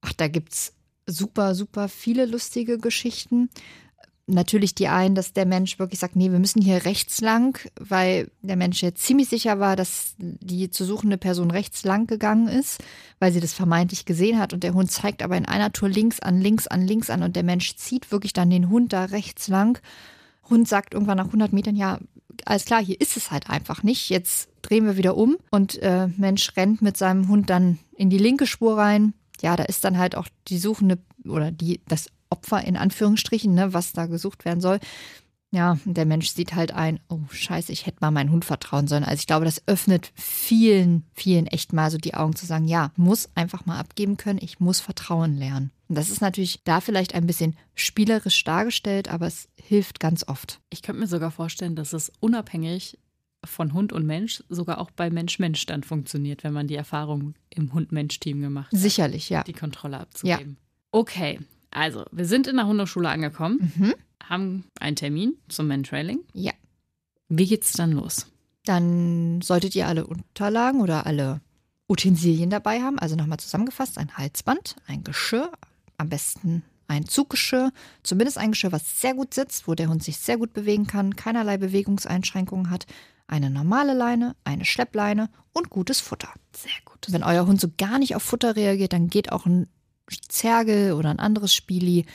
Ach, 0.00 0.12
da 0.12 0.28
gibt's 0.28 0.74
super, 1.08 1.56
super 1.56 1.88
viele 1.88 2.24
lustige 2.24 2.78
Geschichten. 2.78 3.50
Natürlich 4.26 4.74
die 4.74 4.88
einen, 4.88 5.14
dass 5.14 5.34
der 5.34 5.44
Mensch 5.44 5.78
wirklich 5.78 6.00
sagt, 6.00 6.16
nee, 6.16 6.32
wir 6.32 6.38
müssen 6.38 6.62
hier 6.62 6.86
rechts 6.86 7.20
lang, 7.20 7.58
weil 7.78 8.30
der 8.40 8.56
Mensch 8.56 8.82
jetzt 8.82 9.02
ziemlich 9.02 9.28
sicher 9.28 9.60
war, 9.60 9.76
dass 9.76 10.14
die 10.18 10.70
zu 10.70 10.86
suchende 10.86 11.18
Person 11.18 11.50
rechts 11.50 11.84
lang 11.84 12.06
gegangen 12.06 12.48
ist, 12.48 12.82
weil 13.18 13.32
sie 13.32 13.40
das 13.40 13.52
vermeintlich 13.52 14.06
gesehen 14.06 14.38
hat. 14.38 14.54
Und 14.54 14.64
der 14.64 14.72
Hund 14.72 14.90
zeigt 14.90 15.22
aber 15.22 15.36
in 15.36 15.44
einer 15.44 15.72
Tour 15.72 15.90
links 15.90 16.20
an, 16.20 16.40
links 16.40 16.66
an, 16.66 16.86
links 16.86 17.10
an 17.10 17.22
und 17.22 17.36
der 17.36 17.42
Mensch 17.42 17.76
zieht 17.76 18.12
wirklich 18.12 18.32
dann 18.32 18.48
den 18.48 18.70
Hund 18.70 18.94
da 18.94 19.04
rechts 19.04 19.48
lang. 19.48 19.78
Hund 20.48 20.68
sagt 20.68 20.94
irgendwann 20.94 21.18
nach 21.18 21.26
100 21.26 21.52
Metern, 21.52 21.76
ja, 21.76 21.98
alles 22.46 22.64
klar, 22.64 22.82
hier 22.82 23.00
ist 23.00 23.18
es 23.18 23.30
halt 23.30 23.50
einfach 23.50 23.82
nicht. 23.82 24.08
Jetzt 24.08 24.48
drehen 24.62 24.86
wir 24.86 24.96
wieder 24.96 25.18
um 25.18 25.36
und 25.50 25.80
äh, 25.82 26.08
Mensch 26.16 26.56
rennt 26.56 26.80
mit 26.80 26.96
seinem 26.96 27.28
Hund 27.28 27.50
dann 27.50 27.78
in 27.94 28.08
die 28.08 28.18
linke 28.18 28.46
Spur 28.46 28.78
rein. 28.78 29.12
Ja, 29.42 29.56
da 29.56 29.64
ist 29.64 29.84
dann 29.84 29.98
halt 29.98 30.16
auch 30.16 30.28
die 30.48 30.58
suchende 30.58 30.98
oder 31.26 31.50
die 31.50 31.80
das 31.88 32.08
Opfer 32.34 32.64
in 32.64 32.76
Anführungsstrichen, 32.76 33.54
ne, 33.54 33.72
was 33.72 33.92
da 33.92 34.06
gesucht 34.06 34.44
werden 34.44 34.60
soll. 34.60 34.80
Ja, 35.54 35.78
der 35.84 36.04
Mensch 36.04 36.30
sieht 36.30 36.56
halt 36.56 36.72
ein, 36.72 36.98
oh 37.08 37.20
scheiße, 37.30 37.70
ich 37.70 37.86
hätte 37.86 37.98
mal 38.00 38.10
meinen 38.10 38.32
Hund 38.32 38.44
vertrauen 38.44 38.88
sollen. 38.88 39.04
Also 39.04 39.20
ich 39.20 39.28
glaube, 39.28 39.44
das 39.44 39.62
öffnet 39.68 40.10
vielen, 40.16 41.04
vielen 41.14 41.46
echt 41.46 41.72
mal 41.72 41.92
so 41.92 41.96
die 41.96 42.14
Augen 42.14 42.34
zu 42.34 42.44
sagen, 42.44 42.66
ja, 42.66 42.90
muss 42.96 43.28
einfach 43.36 43.64
mal 43.64 43.78
abgeben 43.78 44.16
können, 44.16 44.40
ich 44.42 44.58
muss 44.58 44.80
Vertrauen 44.80 45.36
lernen. 45.36 45.70
Und 45.88 45.96
das 45.96 46.10
ist 46.10 46.20
natürlich 46.20 46.62
da 46.64 46.80
vielleicht 46.80 47.14
ein 47.14 47.28
bisschen 47.28 47.56
spielerisch 47.76 48.42
dargestellt, 48.42 49.08
aber 49.08 49.28
es 49.28 49.48
hilft 49.54 50.00
ganz 50.00 50.26
oft. 50.26 50.60
Ich 50.70 50.82
könnte 50.82 51.00
mir 51.00 51.06
sogar 51.06 51.30
vorstellen, 51.30 51.76
dass 51.76 51.92
es 51.92 52.10
unabhängig 52.18 52.98
von 53.44 53.74
Hund 53.74 53.92
und 53.92 54.06
Mensch 54.06 54.42
sogar 54.48 54.80
auch 54.80 54.90
bei 54.90 55.08
Mensch-Mensch 55.08 55.66
dann 55.66 55.84
funktioniert, 55.84 56.42
wenn 56.42 56.52
man 56.52 56.66
die 56.66 56.74
Erfahrung 56.74 57.34
im 57.50 57.72
Hund-Mensch-Team 57.72 58.40
gemacht 58.40 58.72
hat, 58.72 58.78
Sicherlich, 58.80 59.30
ja. 59.30 59.44
die 59.44 59.52
Kontrolle 59.52 60.00
abzugeben. 60.00 60.56
Okay, 60.90 61.38
also 61.74 62.04
wir 62.12 62.24
sind 62.24 62.46
in 62.46 62.56
der 62.56 62.66
Hundeschule 62.66 63.08
angekommen, 63.08 63.94
haben 64.22 64.64
einen 64.80 64.96
Termin 64.96 65.36
zum 65.48 65.68
Mantrailing. 65.68 66.20
Ja. 66.32 66.52
Wie 67.28 67.46
geht's 67.46 67.72
dann 67.72 67.92
los? 67.92 68.26
Dann 68.64 69.42
solltet 69.42 69.74
ihr 69.74 69.86
alle 69.86 70.06
Unterlagen 70.06 70.80
oder 70.80 71.06
alle 71.06 71.40
Utensilien 71.88 72.50
dabei 72.50 72.80
haben. 72.80 72.98
Also 72.98 73.16
nochmal 73.16 73.38
zusammengefasst, 73.38 73.98
ein 73.98 74.16
Halsband, 74.16 74.76
ein 74.86 75.04
Geschirr, 75.04 75.50
am 75.98 76.08
besten 76.08 76.62
ein 76.86 77.06
Zuggeschirr, 77.06 77.72
zumindest 78.02 78.38
ein 78.38 78.52
Geschirr, 78.52 78.72
was 78.72 79.00
sehr 79.00 79.14
gut 79.14 79.34
sitzt, 79.34 79.66
wo 79.66 79.74
der 79.74 79.88
Hund 79.88 80.02
sich 80.02 80.18
sehr 80.18 80.36
gut 80.36 80.52
bewegen 80.52 80.86
kann, 80.86 81.16
keinerlei 81.16 81.56
Bewegungseinschränkungen 81.56 82.70
hat, 82.70 82.86
eine 83.26 83.50
normale 83.50 83.94
Leine, 83.94 84.36
eine 84.44 84.64
Schleppleine 84.64 85.30
und 85.52 85.70
gutes 85.70 86.00
Futter. 86.00 86.28
Sehr 86.54 86.72
gut. 86.84 87.06
Wenn 87.08 87.22
euer 87.22 87.46
Hund 87.46 87.60
so 87.60 87.68
gar 87.76 87.98
nicht 87.98 88.14
auf 88.14 88.22
Futter 88.22 88.54
reagiert, 88.54 88.92
dann 88.92 89.08
geht 89.08 89.32
auch 89.32 89.46
ein 89.46 89.66
Zergel 90.28 90.92
oder 90.92 91.10
ein 91.10 91.18
anderes 91.18 91.54
Spieli. 91.54 92.06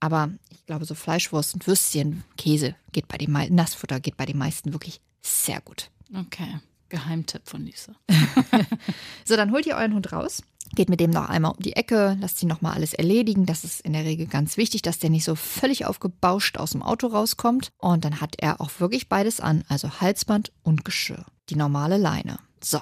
Aber 0.00 0.30
ich 0.50 0.64
glaube, 0.66 0.84
so 0.84 0.94
Fleischwurst 0.94 1.54
und 1.54 1.66
Würstchen, 1.66 2.24
Käse 2.36 2.74
geht 2.92 3.08
bei 3.08 3.18
den 3.18 3.32
meisten, 3.32 3.54
Nassfutter 3.54 4.00
geht 4.00 4.16
bei 4.16 4.26
den 4.26 4.38
meisten 4.38 4.72
wirklich 4.72 5.00
sehr 5.20 5.60
gut. 5.60 5.90
Okay. 6.14 6.60
Geheimtipp 6.88 7.42
von 7.48 7.64
Lisa. 7.64 7.92
So, 9.24 9.36
dann 9.36 9.52
holt 9.52 9.66
ihr 9.66 9.76
euren 9.76 9.94
Hund 9.94 10.12
raus, 10.12 10.42
geht 10.74 10.88
mit 10.88 11.00
dem 11.00 11.10
noch 11.10 11.28
einmal 11.28 11.52
um 11.52 11.62
die 11.62 11.74
Ecke, 11.74 12.16
lasst 12.20 12.42
ihn 12.42 12.48
nochmal 12.48 12.74
alles 12.74 12.94
erledigen. 12.94 13.46
Das 13.46 13.64
ist 13.64 13.80
in 13.82 13.92
der 13.92 14.04
Regel 14.04 14.26
ganz 14.26 14.56
wichtig, 14.56 14.82
dass 14.82 14.98
der 14.98 15.10
nicht 15.10 15.24
so 15.24 15.34
völlig 15.34 15.84
aufgebauscht 15.86 16.56
aus 16.56 16.70
dem 16.70 16.82
Auto 16.82 17.08
rauskommt. 17.08 17.70
Und 17.78 18.04
dann 18.04 18.20
hat 18.20 18.36
er 18.38 18.60
auch 18.60 18.70
wirklich 18.78 19.08
beides 19.08 19.40
an, 19.40 19.64
also 19.68 20.00
Halsband 20.00 20.52
und 20.62 20.84
Geschirr. 20.84 21.26
Die 21.50 21.56
normale 21.56 21.98
Leine. 21.98 22.38
So. 22.62 22.80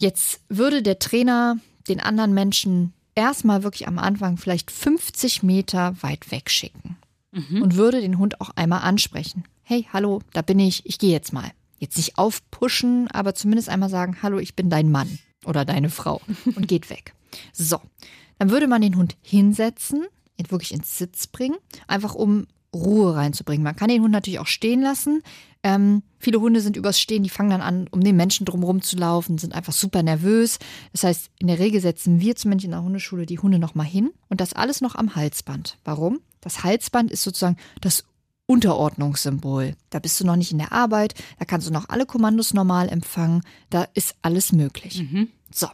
Jetzt 0.00 0.40
würde 0.48 0.82
der 0.82 0.98
Trainer 0.98 1.58
den 1.88 2.00
anderen 2.00 2.32
Menschen 2.34 2.92
erstmal 3.14 3.62
wirklich 3.62 3.88
am 3.88 3.98
Anfang 3.98 4.36
vielleicht 4.36 4.70
50 4.70 5.42
Meter 5.42 5.94
weit 6.02 6.30
wegschicken 6.30 6.96
und 7.62 7.76
würde 7.76 8.00
den 8.00 8.18
Hund 8.18 8.40
auch 8.40 8.50
einmal 8.56 8.82
ansprechen. 8.82 9.44
Hey, 9.62 9.86
hallo, 9.92 10.20
da 10.32 10.42
bin 10.42 10.58
ich, 10.58 10.84
ich 10.86 10.98
gehe 10.98 11.10
jetzt 11.10 11.32
mal. 11.32 11.50
Jetzt 11.78 11.96
nicht 11.96 12.18
aufpushen, 12.18 13.08
aber 13.10 13.34
zumindest 13.34 13.68
einmal 13.68 13.88
sagen, 13.88 14.18
hallo, 14.22 14.38
ich 14.38 14.54
bin 14.54 14.70
dein 14.70 14.90
Mann 14.90 15.18
oder 15.44 15.64
deine 15.64 15.90
Frau 15.90 16.20
und 16.54 16.68
geht 16.68 16.90
weg. 16.90 17.14
So, 17.52 17.80
dann 18.38 18.50
würde 18.50 18.68
man 18.68 18.82
den 18.82 18.96
Hund 18.96 19.16
hinsetzen, 19.22 20.06
ihn 20.36 20.50
wirklich 20.50 20.72
ins 20.72 20.98
Sitz 20.98 21.26
bringen, 21.26 21.56
einfach 21.86 22.14
um 22.14 22.46
Ruhe 22.74 23.14
reinzubringen. 23.14 23.64
Man 23.64 23.76
kann 23.76 23.88
den 23.88 24.02
Hund 24.02 24.12
natürlich 24.12 24.40
auch 24.40 24.46
stehen 24.46 24.82
lassen. 24.82 25.22
Ähm, 25.64 26.02
viele 26.18 26.40
Hunde 26.40 26.60
sind 26.60 26.76
übers 26.76 27.00
Stehen, 27.00 27.22
die 27.22 27.28
fangen 27.28 27.50
dann 27.50 27.60
an, 27.60 27.88
um 27.90 28.00
den 28.00 28.16
Menschen 28.16 28.44
drumherum 28.44 28.82
zu 28.82 28.96
laufen, 28.96 29.38
sind 29.38 29.54
einfach 29.54 29.72
super 29.72 30.02
nervös. 30.02 30.58
Das 30.92 31.04
heißt, 31.04 31.30
in 31.38 31.46
der 31.46 31.58
Regel 31.58 31.80
setzen 31.80 32.20
wir 32.20 32.34
zumindest 32.34 32.64
in 32.64 32.72
der 32.72 32.82
Hundeschule 32.82 33.26
die 33.26 33.38
Hunde 33.38 33.58
nochmal 33.58 33.86
hin 33.86 34.10
und 34.28 34.40
das 34.40 34.54
alles 34.54 34.80
noch 34.80 34.96
am 34.96 35.14
Halsband. 35.14 35.78
Warum? 35.84 36.20
Das 36.40 36.64
Halsband 36.64 37.10
ist 37.12 37.22
sozusagen 37.22 37.56
das 37.80 38.04
Unterordnungssymbol. 38.46 39.76
Da 39.90 40.00
bist 40.00 40.20
du 40.20 40.26
noch 40.26 40.36
nicht 40.36 40.52
in 40.52 40.58
der 40.58 40.72
Arbeit, 40.72 41.14
da 41.38 41.44
kannst 41.44 41.68
du 41.68 41.72
noch 41.72 41.88
alle 41.88 42.06
Kommandos 42.06 42.52
normal 42.54 42.88
empfangen, 42.88 43.42
da 43.70 43.86
ist 43.94 44.16
alles 44.22 44.52
möglich. 44.52 44.98
So, 45.54 45.68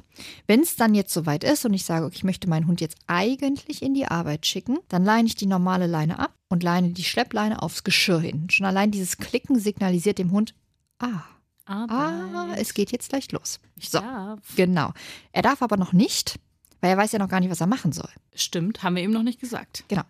wenn 0.47 0.61
es 0.61 0.77
dann 0.77 0.95
jetzt 0.95 1.13
soweit 1.13 1.45
ist 1.45 1.65
und 1.65 1.75
ich 1.75 1.85
sage, 1.85 2.05
okay, 2.05 2.17
ich 2.17 2.25
möchte 2.25 2.49
meinen 2.49 2.67
Hund 2.67 2.81
jetzt 2.81 2.97
eigentlich 3.07 3.83
in 3.83 3.95
die 3.95 4.07
Arbeit 4.07 4.47
schicken, 4.47 4.79
dann 4.89 5.05
leine 5.05 5.29
ich 5.29 5.35
die 5.35 5.47
normale 5.47 5.87
Leine 5.87 6.19
ab 6.19 6.35
und 6.49 6.63
leine 6.63 6.91
die 6.91 7.05
Schleppleine 7.05 7.63
aufs 7.63 7.85
Geschirr 7.85 8.21
hin. 8.21 8.51
Schon 8.51 8.67
allein 8.67 8.91
dieses 8.91 9.19
Klicken 9.19 9.59
signalisiert 9.59 10.19
dem 10.19 10.33
Hund, 10.33 10.55
ah, 10.99 11.23
ah, 11.67 12.55
es 12.57 12.75
geht 12.75 12.93
jetzt 12.93 13.11
gleich 13.11 13.31
los. 13.33 13.61
So, 13.81 14.01
darf. 14.01 14.41
genau. 14.57 14.93
Er 15.33 15.43
darf 15.43 15.63
aber 15.63 15.77
noch 15.77 15.93
nicht, 15.93 16.39
weil 16.81 16.91
er 16.91 16.97
weiß 16.97 17.13
ja 17.13 17.19
noch 17.19 17.29
gar 17.29 17.41
nicht, 17.41 17.51
was 17.51 17.61
er 17.61 17.67
machen 17.67 17.93
soll. 17.93 18.11
Stimmt, 18.35 18.83
haben 18.83 18.97
wir 18.97 19.03
eben 19.03 19.13
noch 19.13 19.23
nicht 19.23 19.41
gesagt. 19.41 19.85
Genau. 19.89 20.03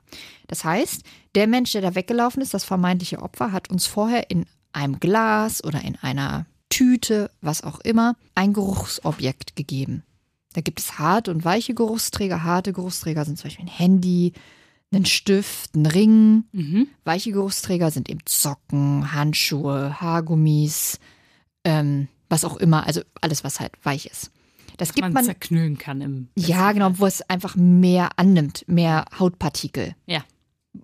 Das 0.47 0.65
heißt, 0.65 1.03
der 1.35 1.47
Mensch, 1.47 1.73
der 1.73 1.83
da 1.83 1.95
weggelaufen 1.95 2.43
ist, 2.43 2.55
das 2.55 2.65
vermeintliche 2.65 3.23
Opfer, 3.23 3.53
hat 3.53 3.71
uns 3.71 3.87
vorher 3.87 4.31
in 4.31 4.47
einem 4.73 5.01
Glas 5.01 5.65
oder 5.65 5.83
in 5.83 5.97
einer 5.97 6.47
Tüte, 6.71 7.31
was 7.41 7.63
auch 7.65 7.81
immer, 7.81 8.17
ein 8.35 8.53
Geruchsobjekt 8.53 9.57
gegeben. 9.57 10.03
Da 10.55 10.61
gibt 10.61 10.81
es 10.81 10.99
harte 10.99 11.31
und 11.31 11.45
weiche 11.45 11.75
Geruchsträger. 11.75 12.43
Harte 12.45 12.73
Geruchsträger 12.73 13.25
sind 13.25 13.39
zum 13.39 13.49
Beispiel 13.49 13.65
ein 13.67 13.71
Handy, 13.71 14.33
ein 14.93 15.05
Stift, 15.05 15.75
ein 15.77 15.87
Ring. 15.87 16.45
Weiche 17.05 17.33
Geruchsträger 17.33 17.91
sind 17.91 18.09
eben 18.09 18.21
Socken, 18.27 19.13
Handschuhe, 19.13 20.01
Haargummis, 20.01 20.99
ähm, 21.65 22.09
was 22.31 22.45
auch 22.45 22.57
immer. 22.57 22.87
Also 22.87 23.03
alles, 23.21 23.45
was 23.45 23.61
halt 23.61 23.73
weich 23.83 24.07
ist. 24.07 24.31
Das 24.79 24.93
gibt 24.95 25.03
Man, 25.03 25.13
man, 25.13 25.25
zerknüllen 25.25 25.77
kann 25.77 26.01
im. 26.01 26.29
ja, 26.37 26.73
genau, 26.73 26.93
wo 26.99 27.07
es 27.07 27.21
einfach 27.29 27.57
mehr 27.57 28.11
annimmt, 28.17 28.65
mehr 28.69 29.05
Hautpartikel 29.19 29.95
Ja. 30.07 30.25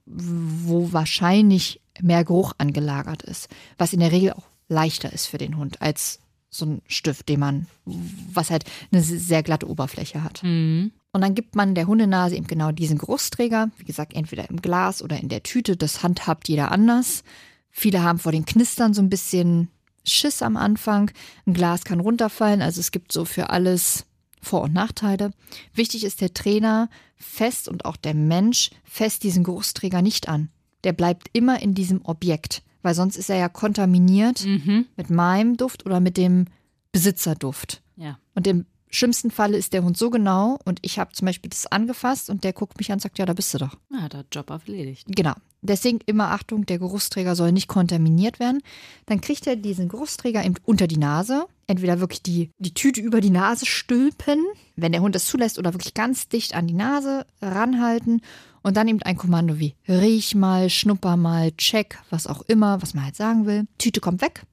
wo 0.06 0.92
wahrscheinlich 0.92 1.80
mehr 2.00 2.24
Geruch 2.24 2.52
angelagert 2.58 3.22
ist, 3.22 3.48
was 3.78 3.92
in 3.92 4.00
der 4.00 4.10
Regel 4.12 4.32
auch 4.32 4.42
leichter 4.68 5.12
ist 5.12 5.26
für 5.26 5.38
den 5.38 5.56
Hund 5.56 5.80
als 5.82 6.20
so 6.50 6.66
ein 6.66 6.82
Stift, 6.86 7.28
den 7.28 7.40
man, 7.40 7.66
was 7.84 8.50
halt 8.50 8.64
eine 8.92 9.02
sehr 9.02 9.42
glatte 9.42 9.68
Oberfläche 9.68 10.22
hat. 10.22 10.42
Mhm. 10.42 10.92
Und 11.12 11.20
dann 11.20 11.34
gibt 11.34 11.54
man 11.54 11.74
der 11.74 11.86
Hundenase 11.86 12.36
eben 12.36 12.46
genau 12.46 12.72
diesen 12.72 12.98
Geruchsträger, 12.98 13.70
wie 13.76 13.84
gesagt, 13.84 14.14
entweder 14.14 14.48
im 14.50 14.62
Glas 14.62 15.02
oder 15.02 15.18
in 15.18 15.28
der 15.28 15.42
Tüte, 15.42 15.76
das 15.76 16.02
handhabt 16.02 16.48
jeder 16.48 16.70
anders. 16.72 17.22
Viele 17.70 18.02
haben 18.02 18.18
vor 18.18 18.32
den 18.32 18.44
Knistern 18.44 18.94
so 18.94 19.02
ein 19.02 19.10
bisschen 19.10 19.68
Schiss 20.04 20.42
am 20.42 20.56
Anfang. 20.56 21.10
Ein 21.46 21.54
Glas 21.54 21.84
kann 21.84 22.00
runterfallen, 22.00 22.62
also 22.62 22.80
es 22.80 22.90
gibt 22.90 23.12
so 23.12 23.24
für 23.24 23.50
alles 23.50 24.06
Vor- 24.40 24.62
und 24.62 24.74
Nachteile. 24.74 25.30
Wichtig 25.72 26.04
ist 26.04 26.20
der 26.20 26.34
Trainer 26.34 26.88
fest 27.16 27.68
und 27.68 27.84
auch 27.84 27.96
der 27.96 28.14
Mensch 28.14 28.70
fest 28.84 29.22
diesen 29.22 29.44
Geruchsträger 29.44 30.02
nicht 30.02 30.28
an. 30.28 30.50
Der 30.84 30.92
bleibt 30.92 31.28
immer 31.32 31.62
in 31.62 31.74
diesem 31.74 32.04
Objekt, 32.04 32.62
weil 32.84 32.94
sonst 32.94 33.16
ist 33.16 33.30
er 33.30 33.36
ja 33.36 33.48
kontaminiert 33.48 34.44
Mhm. 34.44 34.86
mit 34.96 35.10
meinem 35.10 35.56
Duft 35.56 35.84
oder 35.86 36.00
mit 36.00 36.16
dem 36.16 36.46
Besitzerduft. 36.92 37.82
Ja. 37.96 38.18
Und 38.34 38.46
im 38.46 38.66
schlimmsten 38.88 39.30
Falle 39.32 39.56
ist 39.56 39.72
der 39.72 39.82
Hund 39.82 39.96
so 39.96 40.10
genau 40.10 40.58
und 40.64 40.78
ich 40.82 40.98
habe 41.00 41.12
zum 41.12 41.26
Beispiel 41.26 41.50
das 41.50 41.66
angefasst 41.66 42.30
und 42.30 42.44
der 42.44 42.52
guckt 42.52 42.78
mich 42.78 42.90
an 42.90 42.96
und 42.96 43.00
sagt, 43.02 43.18
ja, 43.18 43.26
da 43.26 43.32
bist 43.32 43.52
du 43.52 43.58
doch. 43.58 43.76
Na, 43.90 44.08
da 44.08 44.22
Job 44.30 44.50
erledigt. 44.50 45.06
Genau. 45.08 45.34
Deswegen 45.62 45.98
immer 46.06 46.30
Achtung, 46.30 46.66
der 46.66 46.78
Geruchsträger 46.78 47.34
soll 47.34 47.50
nicht 47.50 47.68
kontaminiert 47.68 48.38
werden. 48.38 48.60
Dann 49.06 49.20
kriegt 49.22 49.46
er 49.46 49.56
diesen 49.56 49.88
Geruchsträger 49.88 50.44
eben 50.44 50.56
unter 50.64 50.86
die 50.86 50.98
Nase. 50.98 51.46
Entweder 51.66 52.00
wirklich 52.00 52.22
die, 52.22 52.50
die 52.58 52.74
Tüte 52.74 53.00
über 53.00 53.22
die 53.22 53.30
Nase 53.30 53.64
stülpen, 53.64 54.38
wenn 54.76 54.92
der 54.92 55.00
Hund 55.00 55.14
das 55.14 55.24
zulässt, 55.24 55.58
oder 55.58 55.72
wirklich 55.72 55.94
ganz 55.94 56.28
dicht 56.28 56.54
an 56.54 56.66
die 56.66 56.74
Nase 56.74 57.24
ranhalten. 57.40 58.20
Und 58.64 58.78
dann 58.78 58.88
eben 58.88 59.02
ein 59.02 59.18
Kommando 59.18 59.58
wie 59.58 59.74
riech 59.86 60.34
mal, 60.34 60.70
schnupper 60.70 61.18
mal, 61.18 61.52
check, 61.52 61.98
was 62.08 62.26
auch 62.26 62.40
immer, 62.48 62.80
was 62.80 62.94
man 62.94 63.04
halt 63.04 63.14
sagen 63.14 63.44
will. 63.44 63.66
Tüte 63.76 64.00
kommt 64.00 64.22
weg. 64.22 64.46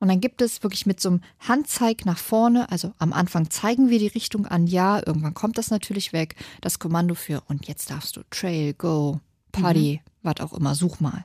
Und 0.00 0.08
dann 0.08 0.20
gibt 0.20 0.42
es 0.42 0.64
wirklich 0.64 0.84
mit 0.84 1.00
so 1.00 1.10
einem 1.10 1.20
Handzeig 1.38 2.04
nach 2.04 2.18
vorne, 2.18 2.70
also 2.70 2.92
am 2.98 3.12
Anfang 3.12 3.48
zeigen 3.48 3.88
wir 3.88 4.00
die 4.00 4.08
Richtung 4.08 4.46
an, 4.46 4.66
ja, 4.66 5.00
irgendwann 5.06 5.32
kommt 5.32 5.58
das 5.58 5.70
natürlich 5.70 6.12
weg, 6.12 6.34
das 6.60 6.80
Kommando 6.80 7.14
für 7.14 7.40
und 7.46 7.66
jetzt 7.66 7.88
darfst 7.90 8.16
du 8.16 8.22
Trail, 8.30 8.74
Go, 8.74 9.20
Party, 9.52 10.02
was 10.22 10.40
auch 10.40 10.52
immer, 10.52 10.74
such 10.74 10.98
mal. 10.98 11.24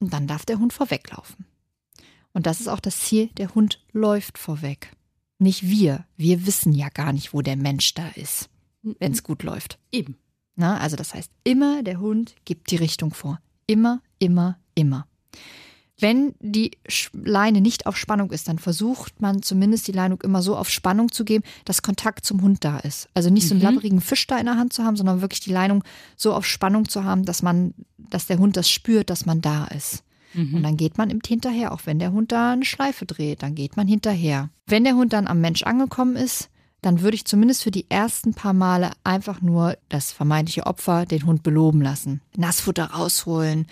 Und 0.00 0.12
dann 0.12 0.26
darf 0.26 0.46
der 0.46 0.58
Hund 0.58 0.72
vorweglaufen. 0.72 1.44
Und 2.32 2.46
das 2.46 2.60
ist 2.60 2.68
auch 2.68 2.80
das 2.80 2.98
Ziel, 2.98 3.28
der 3.36 3.54
Hund 3.54 3.78
läuft 3.92 4.38
vorweg. 4.38 4.90
Nicht 5.38 5.68
wir, 5.68 6.06
wir 6.16 6.46
wissen 6.46 6.72
ja 6.72 6.88
gar 6.88 7.12
nicht, 7.12 7.34
wo 7.34 7.42
der 7.42 7.56
Mensch 7.56 7.92
da 7.92 8.08
ist, 8.14 8.48
wenn 8.82 9.12
es 9.12 9.22
gut 9.22 9.42
läuft. 9.42 9.78
Eben. 9.92 10.16
Na, 10.54 10.78
also 10.78 10.96
das 10.96 11.14
heißt, 11.14 11.30
immer 11.44 11.82
der 11.82 12.00
Hund 12.00 12.34
gibt 12.44 12.70
die 12.70 12.76
Richtung 12.76 13.12
vor. 13.14 13.40
Immer, 13.66 14.00
immer, 14.18 14.58
immer. 14.74 15.06
Wenn 15.98 16.34
die 16.40 16.72
Leine 17.12 17.60
nicht 17.60 17.86
auf 17.86 17.96
Spannung 17.96 18.32
ist, 18.32 18.48
dann 18.48 18.58
versucht 18.58 19.22
man 19.22 19.40
zumindest 19.42 19.86
die 19.86 19.92
Leinung 19.92 20.20
immer 20.22 20.42
so 20.42 20.56
auf 20.56 20.68
Spannung 20.68 21.12
zu 21.12 21.24
geben, 21.24 21.44
dass 21.64 21.82
Kontakt 21.82 22.26
zum 22.26 22.42
Hund 22.42 22.64
da 22.64 22.78
ist. 22.78 23.08
Also 23.14 23.30
nicht 23.30 23.46
so 23.46 23.54
einen 23.54 23.62
labberigen 23.62 24.00
Fisch 24.00 24.26
da 24.26 24.36
in 24.38 24.46
der 24.46 24.56
Hand 24.56 24.72
zu 24.72 24.82
haben, 24.82 24.96
sondern 24.96 25.20
wirklich 25.20 25.40
die 25.40 25.52
Leinung 25.52 25.84
so 26.16 26.34
auf 26.34 26.44
Spannung 26.44 26.88
zu 26.88 27.04
haben, 27.04 27.24
dass 27.24 27.42
man, 27.42 27.72
dass 27.98 28.26
der 28.26 28.38
Hund 28.38 28.56
das 28.56 28.68
spürt, 28.68 29.10
dass 29.10 29.26
man 29.26 29.40
da 29.42 29.66
ist. 29.66 30.02
Und 30.56 30.62
dann 30.62 30.76
geht 30.76 30.98
man 30.98 31.10
eben 31.10 31.20
hinterher, 31.24 31.72
auch 31.72 31.82
wenn 31.84 31.98
der 31.98 32.12
Hund 32.12 32.32
da 32.32 32.52
eine 32.52 32.64
Schleife 32.64 33.06
dreht, 33.06 33.42
dann 33.42 33.54
geht 33.54 33.76
man 33.76 33.86
hinterher. 33.86 34.50
Wenn 34.66 34.84
der 34.84 34.94
Hund 34.96 35.12
dann 35.12 35.28
am 35.28 35.40
Mensch 35.40 35.62
angekommen 35.62 36.16
ist, 36.16 36.48
dann 36.82 37.00
würde 37.00 37.14
ich 37.14 37.24
zumindest 37.24 37.62
für 37.62 37.70
die 37.70 37.88
ersten 37.88 38.34
paar 38.34 38.52
Male 38.52 38.90
einfach 39.04 39.40
nur 39.40 39.78
das 39.88 40.12
vermeintliche 40.12 40.66
Opfer 40.66 41.06
den 41.06 41.24
Hund 41.24 41.42
beloben 41.42 41.80
lassen. 41.80 42.20
Nassfutter 42.36 42.86
rausholen, 42.86 43.66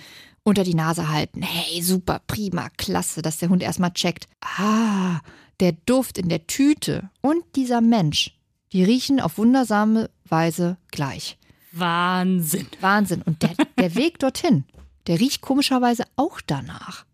unter 0.45 0.65
die 0.65 0.75
Nase 0.75 1.09
halten. 1.09 1.43
Hey, 1.43 1.83
super, 1.83 2.23
prima, 2.27 2.69
klasse, 2.77 3.21
dass 3.21 3.39
der 3.39 3.51
Hund 3.51 3.63
erstmal 3.63 3.93
checkt. 3.93 4.29
Ah, 4.41 5.21
der 5.59 5.73
Duft 5.73 6.19
in 6.19 6.29
der 6.29 6.47
Tüte 6.47 7.11
und 7.21 7.45
dieser 7.57 7.81
Mensch, 7.81 8.39
die 8.73 8.85
riechen 8.85 9.21
auf 9.21 9.39
wundersame 9.39 10.09
Weise 10.25 10.79
gleich. 10.91 11.37
Wahnsinn. 11.73 12.69
Wahnsinn. 12.81 13.23
Und 13.23 13.43
der, 13.43 13.55
der 13.79 13.95
Weg 13.97 14.19
dorthin, 14.21 14.65
der 15.09 15.21
riecht 15.21 15.43
komischerweise 15.43 16.05
auch 16.17 16.41
danach. 16.41 17.05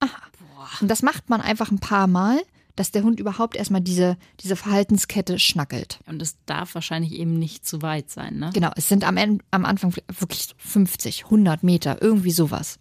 Aha. 0.00 0.22
Und 0.80 0.88
das 0.88 1.02
macht 1.02 1.28
man 1.28 1.40
einfach 1.40 1.70
ein 1.70 1.78
paar 1.78 2.06
Mal. 2.06 2.40
Dass 2.76 2.90
der 2.90 3.02
Hund 3.02 3.20
überhaupt 3.20 3.56
erstmal 3.56 3.80
diese, 3.80 4.16
diese 4.40 4.56
Verhaltenskette 4.56 5.38
schnackelt. 5.38 6.00
Und 6.06 6.20
es 6.22 6.36
darf 6.46 6.74
wahrscheinlich 6.74 7.12
eben 7.12 7.38
nicht 7.38 7.66
zu 7.66 7.82
weit 7.82 8.10
sein, 8.10 8.38
ne? 8.38 8.50
Genau, 8.54 8.70
es 8.76 8.88
sind 8.88 9.04
am, 9.04 9.16
Ende, 9.16 9.44
am 9.50 9.64
Anfang 9.64 9.94
wirklich 10.18 10.48
50, 10.58 11.24
100 11.24 11.62
Meter, 11.62 12.00
irgendwie 12.00 12.30
sowas. 12.30 12.78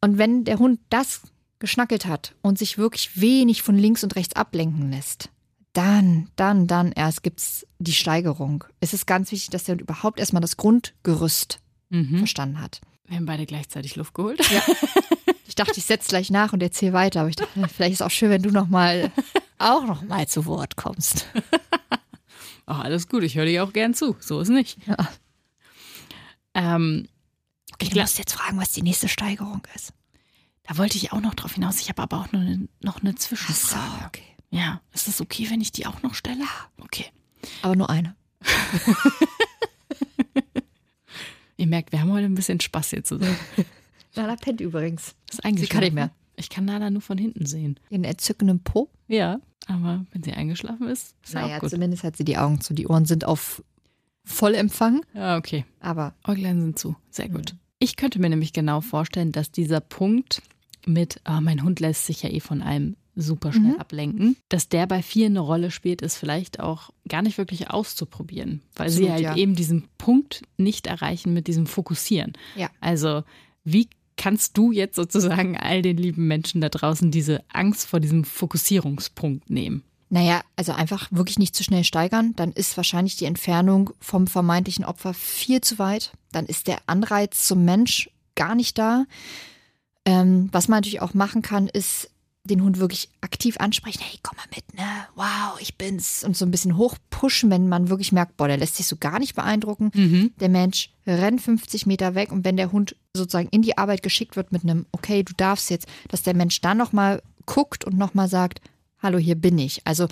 Und 0.00 0.18
wenn 0.18 0.44
der 0.44 0.58
Hund 0.58 0.80
das 0.90 1.22
geschnackelt 1.58 2.06
hat 2.06 2.34
und 2.42 2.58
sich 2.58 2.78
wirklich 2.78 3.20
wenig 3.20 3.62
von 3.62 3.76
links 3.76 4.04
und 4.04 4.14
rechts 4.14 4.36
ablenken 4.36 4.90
lässt, 4.92 5.30
dann, 5.72 6.28
dann, 6.36 6.66
dann 6.66 6.92
erst 6.92 7.22
gibt 7.22 7.40
es 7.40 7.66
die 7.78 7.92
Steigerung. 7.92 8.64
Es 8.80 8.94
ist 8.94 9.06
ganz 9.06 9.30
wichtig, 9.32 9.50
dass 9.50 9.64
der 9.64 9.74
Hund 9.74 9.82
überhaupt 9.82 10.18
erstmal 10.20 10.40
das 10.42 10.56
Grundgerüst 10.56 11.60
Mhm. 11.90 12.18
verstanden 12.18 12.60
hat. 12.60 12.80
Wir 13.06 13.16
haben 13.16 13.24
beide 13.26 13.46
gleichzeitig 13.46 13.96
Luft 13.96 14.12
geholt. 14.14 14.40
Ja. 14.50 14.60
Ich 15.48 15.54
dachte, 15.54 15.72
ich 15.78 15.84
setze 15.84 16.08
gleich 16.08 16.30
nach 16.30 16.52
und 16.52 16.62
erzähle 16.62 16.92
weiter, 16.92 17.20
aber 17.20 17.30
ich 17.30 17.36
dachte, 17.36 17.52
vielleicht 17.68 17.92
ist 17.94 18.00
es 18.00 18.06
auch 18.06 18.10
schön, 18.10 18.30
wenn 18.30 18.42
du 18.42 18.50
noch 18.50 18.68
mal 18.68 19.10
auch 19.58 19.84
noch 19.86 20.02
mal 20.02 20.28
zu 20.28 20.46
Wort 20.46 20.76
kommst. 20.76 21.26
Oh, 22.70 22.74
alles 22.74 23.08
gut, 23.08 23.22
ich 23.22 23.34
höre 23.34 23.46
dir 23.46 23.64
auch 23.64 23.72
gern 23.72 23.94
zu. 23.94 24.14
So 24.20 24.40
ist 24.42 24.50
nicht. 24.50 24.76
Ja. 24.86 24.96
Ähm, 26.52 27.08
Okay, 27.72 27.88
du 27.88 27.98
musst 27.98 28.18
jetzt 28.18 28.34
fragen, 28.34 28.58
was 28.58 28.72
die 28.72 28.82
nächste 28.82 29.08
Steigerung 29.08 29.62
ist. 29.74 29.94
da 30.64 30.76
wollte 30.76 30.98
ich 30.98 31.10
auch 31.12 31.20
noch 31.22 31.32
drauf 31.34 31.54
hinaus. 31.54 31.80
Ich 31.80 31.88
habe 31.88 32.02
aber 32.02 32.18
auch 32.20 32.30
noch 32.30 32.40
eine, 32.40 32.68
noch 32.82 33.00
eine 33.00 33.14
Ach 33.16 33.18
so, 33.18 33.28
Zwischenfrage. 33.28 34.04
okay. 34.08 34.22
Ja, 34.50 34.82
ist 34.92 35.08
das 35.08 35.22
okay, 35.22 35.46
wenn 35.48 35.62
ich 35.62 35.72
die 35.72 35.86
auch 35.86 36.02
noch 36.02 36.12
stelle? 36.14 36.44
Okay. 36.78 37.06
Aber 37.62 37.74
nur 37.74 37.88
eine. 37.88 38.14
Ihr 41.56 41.66
merkt, 41.68 41.90
wir 41.92 42.00
haben 42.02 42.12
heute 42.12 42.26
ein 42.26 42.34
bisschen 42.34 42.60
Spaß 42.60 42.90
hier 42.90 43.02
zusammen. 43.04 43.36
Nala 44.18 44.36
pennt 44.36 44.60
übrigens. 44.60 45.14
Ist 45.30 45.44
eingeschlafen. 45.44 45.72
kann 45.72 45.84
nicht 45.84 45.94
mehr. 45.94 46.10
Ich 46.36 46.50
kann 46.50 46.64
Nala 46.66 46.90
nur 46.90 47.02
von 47.02 47.18
hinten 47.18 47.46
sehen. 47.46 47.78
Ihren 47.90 48.04
entzückenden 48.04 48.60
Po. 48.60 48.88
Ja, 49.08 49.40
aber 49.66 50.04
wenn 50.12 50.22
sie 50.22 50.32
eingeschlafen 50.32 50.88
ist, 50.88 51.14
ist 51.24 51.34
ja 51.34 51.42
Naja, 51.42 51.56
auch 51.56 51.60
gut. 51.60 51.70
zumindest 51.70 52.04
hat 52.04 52.16
sie 52.16 52.24
die 52.24 52.36
Augen 52.38 52.60
zu. 52.60 52.74
Die 52.74 52.86
Ohren 52.86 53.04
sind 53.06 53.24
auf 53.24 53.62
Vollempfang. 54.24 55.02
Ja, 55.14 55.36
okay. 55.36 55.64
Aber 55.80 56.14
Äuglein 56.26 56.60
sind 56.60 56.78
zu. 56.78 56.94
Sehr 57.10 57.28
gut. 57.28 57.54
Ich 57.78 57.96
könnte 57.96 58.18
mir 58.20 58.28
nämlich 58.28 58.52
genau 58.52 58.80
vorstellen, 58.80 59.32
dass 59.32 59.50
dieser 59.50 59.80
Punkt 59.80 60.42
mit, 60.86 61.20
oh, 61.28 61.40
mein 61.40 61.62
Hund 61.62 61.80
lässt 61.80 62.06
sich 62.06 62.22
ja 62.22 62.30
eh 62.30 62.40
von 62.40 62.62
allem 62.62 62.96
super 63.14 63.52
schnell 63.52 63.76
ablenken, 63.78 64.36
dass 64.48 64.68
der 64.68 64.86
bei 64.86 65.02
vielen 65.02 65.32
eine 65.32 65.40
Rolle 65.40 65.70
spielt, 65.72 66.02
ist 66.02 66.16
vielleicht 66.16 66.60
auch 66.60 66.90
gar 67.08 67.20
nicht 67.22 67.36
wirklich 67.36 67.68
auszuprobieren, 67.68 68.62
weil 68.76 68.90
sie 68.90 69.08
Absolut, 69.08 69.10
halt 69.10 69.22
ja. 69.22 69.36
eben 69.36 69.56
diesen 69.56 69.88
Punkt 69.98 70.42
nicht 70.56 70.86
erreichen 70.86 71.32
mit 71.34 71.48
diesem 71.48 71.66
Fokussieren. 71.66 72.34
Ja. 72.54 72.70
Also, 72.80 73.24
wie 73.64 73.88
kannst 74.28 74.58
du 74.58 74.72
jetzt 74.72 74.96
sozusagen 74.96 75.56
all 75.56 75.80
den 75.80 75.96
lieben 75.96 76.26
Menschen 76.26 76.60
da 76.60 76.68
draußen 76.68 77.10
diese 77.10 77.42
Angst 77.50 77.88
vor 77.88 77.98
diesem 77.98 78.24
Fokussierungspunkt 78.24 79.48
nehmen? 79.48 79.84
Naja, 80.10 80.42
also 80.54 80.72
einfach 80.72 81.08
wirklich 81.10 81.38
nicht 81.38 81.56
zu 81.56 81.64
schnell 81.64 81.82
steigern, 81.82 82.34
dann 82.36 82.52
ist 82.52 82.76
wahrscheinlich 82.76 83.16
die 83.16 83.24
Entfernung 83.24 83.88
vom 84.00 84.26
vermeintlichen 84.26 84.84
Opfer 84.84 85.14
viel 85.14 85.62
zu 85.62 85.78
weit. 85.78 86.12
Dann 86.30 86.44
ist 86.44 86.66
der 86.66 86.76
Anreiz 86.86 87.46
zum 87.46 87.64
Mensch 87.64 88.10
gar 88.34 88.54
nicht 88.54 88.76
da. 88.76 89.06
Ähm, 90.04 90.50
was 90.52 90.68
man 90.68 90.76
natürlich 90.76 91.00
auch 91.00 91.14
machen 91.14 91.40
kann, 91.40 91.66
ist 91.66 92.10
den 92.50 92.62
Hund 92.62 92.78
wirklich 92.78 93.08
aktiv 93.20 93.56
ansprechen. 93.58 94.00
Hey, 94.02 94.18
komm 94.22 94.36
mal 94.36 94.46
mit, 94.54 94.74
ne? 94.74 95.06
Wow, 95.14 95.60
ich 95.60 95.76
bin's. 95.76 96.24
Und 96.24 96.36
so 96.36 96.44
ein 96.44 96.50
bisschen 96.50 96.76
hochpushen, 96.76 97.50
wenn 97.50 97.68
man 97.68 97.88
wirklich 97.88 98.12
merkt, 98.12 98.36
boah, 98.36 98.48
der 98.48 98.56
lässt 98.56 98.76
sich 98.76 98.86
so 98.86 98.96
gar 98.96 99.18
nicht 99.18 99.34
beeindrucken. 99.34 99.90
Der 100.40 100.48
Mensch 100.48 100.90
rennt 101.06 101.40
50 101.40 101.86
Meter 101.86 102.14
weg 102.14 102.32
und 102.32 102.44
wenn 102.44 102.56
der 102.56 102.72
Hund 102.72 102.96
sozusagen 103.14 103.48
in 103.50 103.62
die 103.62 103.78
Arbeit 103.78 104.02
geschickt 104.02 104.36
wird 104.36 104.52
mit 104.52 104.62
einem, 104.64 104.86
okay, 104.92 105.22
du 105.22 105.32
darfst 105.36 105.70
jetzt, 105.70 105.86
dass 106.08 106.22
der 106.22 106.34
Mensch 106.34 106.60
dann 106.60 106.78
nochmal 106.78 107.22
guckt 107.46 107.84
und 107.84 107.96
nochmal 107.96 108.28
sagt, 108.28 108.60
hallo, 109.02 109.18
hier 109.18 109.36
bin 109.36 109.58
ich. 109.58 109.86
Also 109.86 110.08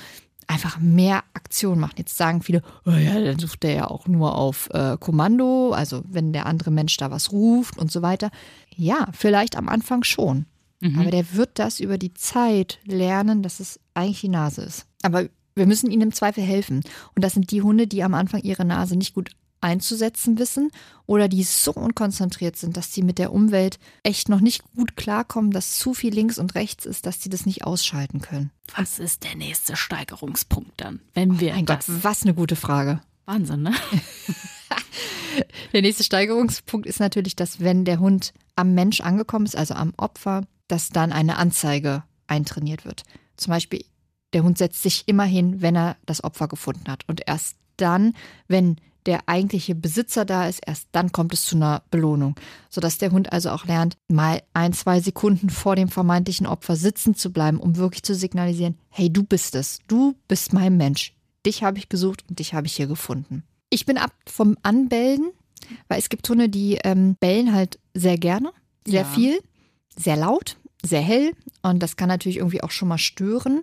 einfach 0.46 0.78
mehr 0.78 1.24
Aktion 1.34 1.78
machen. 1.78 1.94
Jetzt 1.98 2.16
sagen 2.16 2.42
viele, 2.42 2.62
oh 2.84 2.90
ja, 2.90 3.20
dann 3.20 3.38
sucht 3.38 3.62
der 3.62 3.72
ja 3.72 3.86
auch 3.90 4.06
nur 4.06 4.36
auf 4.36 4.68
äh, 4.72 4.96
Kommando, 4.98 5.72
also 5.72 6.02
wenn 6.08 6.32
der 6.32 6.46
andere 6.46 6.70
Mensch 6.70 6.96
da 6.96 7.10
was 7.10 7.32
ruft 7.32 7.78
und 7.78 7.90
so 7.90 8.02
weiter. 8.02 8.30
Ja, 8.74 9.08
vielleicht 9.12 9.56
am 9.56 9.68
Anfang 9.68 10.04
schon. 10.04 10.46
Aber 10.82 11.10
der 11.10 11.32
wird 11.34 11.58
das 11.58 11.80
über 11.80 11.98
die 11.98 12.14
Zeit 12.14 12.78
lernen, 12.84 13.42
dass 13.42 13.60
es 13.60 13.80
eigentlich 13.94 14.20
die 14.20 14.28
Nase 14.28 14.62
ist. 14.62 14.86
Aber 15.02 15.28
wir 15.54 15.66
müssen 15.66 15.90
ihnen 15.90 16.02
im 16.02 16.12
Zweifel 16.12 16.44
helfen. 16.44 16.82
Und 17.14 17.24
das 17.24 17.32
sind 17.32 17.50
die 17.50 17.62
Hunde, 17.62 17.86
die 17.86 18.02
am 18.02 18.14
Anfang 18.14 18.42
ihre 18.42 18.64
Nase 18.64 18.96
nicht 18.96 19.14
gut 19.14 19.30
einzusetzen 19.62 20.38
wissen 20.38 20.70
oder 21.06 21.28
die 21.28 21.42
so 21.42 21.72
unkonzentriert 21.72 22.56
sind, 22.56 22.76
dass 22.76 22.92
sie 22.92 23.02
mit 23.02 23.18
der 23.18 23.32
Umwelt 23.32 23.78
echt 24.02 24.28
noch 24.28 24.40
nicht 24.40 24.62
gut 24.74 24.96
klarkommen, 24.96 25.50
dass 25.50 25.78
zu 25.78 25.94
viel 25.94 26.14
links 26.14 26.38
und 26.38 26.54
rechts 26.54 26.84
ist, 26.84 27.06
dass 27.06 27.22
sie 27.22 27.30
das 27.30 27.46
nicht 27.46 27.64
ausschalten 27.64 28.20
können. 28.20 28.50
Was 28.76 28.98
ist 28.98 29.24
der 29.24 29.34
nächste 29.34 29.74
Steigerungspunkt 29.74 30.72
dann, 30.76 31.00
wenn 31.14 31.40
wir 31.40 31.54
Mein 31.54 31.64
Gott, 31.64 31.78
das 31.78 32.04
was 32.04 32.22
eine 32.22 32.34
gute 32.34 32.54
Frage. 32.54 33.00
Wahnsinn, 33.24 33.62
ne? 33.62 33.72
Der 35.72 35.82
nächste 35.82 36.04
Steigerungspunkt 36.04 36.86
ist 36.86 37.00
natürlich, 37.00 37.36
dass 37.36 37.60
wenn 37.60 37.84
der 37.84 37.98
Hund 37.98 38.32
am 38.54 38.72
Mensch 38.72 39.02
angekommen 39.02 39.44
ist, 39.44 39.56
also 39.56 39.74
am 39.74 39.92
Opfer, 39.98 40.42
dass 40.68 40.90
dann 40.90 41.12
eine 41.12 41.36
Anzeige 41.36 42.02
eintrainiert 42.26 42.84
wird. 42.84 43.04
Zum 43.36 43.52
Beispiel, 43.52 43.84
der 44.32 44.42
Hund 44.42 44.58
setzt 44.58 44.82
sich 44.82 45.04
immer 45.06 45.24
hin, 45.24 45.62
wenn 45.62 45.76
er 45.76 45.96
das 46.06 46.24
Opfer 46.24 46.48
gefunden 46.48 46.90
hat. 46.90 47.04
Und 47.08 47.22
erst 47.26 47.56
dann, 47.76 48.14
wenn 48.48 48.76
der 49.06 49.28
eigentliche 49.28 49.76
Besitzer 49.76 50.24
da 50.24 50.48
ist, 50.48 50.60
erst 50.66 50.88
dann 50.90 51.12
kommt 51.12 51.32
es 51.32 51.44
zu 51.46 51.54
einer 51.54 51.82
Belohnung. 51.92 52.34
Sodass 52.70 52.98
der 52.98 53.12
Hund 53.12 53.32
also 53.32 53.50
auch 53.50 53.64
lernt, 53.64 53.96
mal 54.08 54.42
ein, 54.52 54.72
zwei 54.72 55.00
Sekunden 55.00 55.48
vor 55.48 55.76
dem 55.76 55.88
vermeintlichen 55.88 56.46
Opfer 56.46 56.74
sitzen 56.74 57.14
zu 57.14 57.32
bleiben, 57.32 57.60
um 57.60 57.76
wirklich 57.76 58.02
zu 58.02 58.14
signalisieren, 58.16 58.76
hey, 58.88 59.12
du 59.12 59.22
bist 59.22 59.54
es, 59.54 59.78
du 59.86 60.16
bist 60.26 60.52
mein 60.52 60.76
Mensch. 60.76 61.14
Dich 61.44 61.62
habe 61.62 61.78
ich 61.78 61.88
gesucht 61.88 62.24
und 62.28 62.40
dich 62.40 62.52
habe 62.54 62.66
ich 62.66 62.74
hier 62.74 62.88
gefunden. 62.88 63.44
Ich 63.70 63.86
bin 63.86 63.96
ab 63.96 64.12
vom 64.26 64.56
Anbellen, 64.64 65.30
weil 65.86 66.00
es 66.00 66.08
gibt 66.08 66.28
Hunde, 66.28 66.48
die 66.48 66.78
ähm, 66.82 67.14
bellen 67.20 67.52
halt 67.54 67.78
sehr 67.94 68.18
gerne, 68.18 68.52
sehr 68.86 69.02
Ja. 69.02 69.08
viel, 69.08 69.38
sehr 69.96 70.16
laut, 70.16 70.56
sehr 70.84 71.02
hell 71.02 71.32
und 71.62 71.82
das 71.82 71.96
kann 71.96 72.08
natürlich 72.08 72.38
irgendwie 72.38 72.62
auch 72.62 72.70
schon 72.70 72.88
mal 72.88 72.98
stören. 72.98 73.62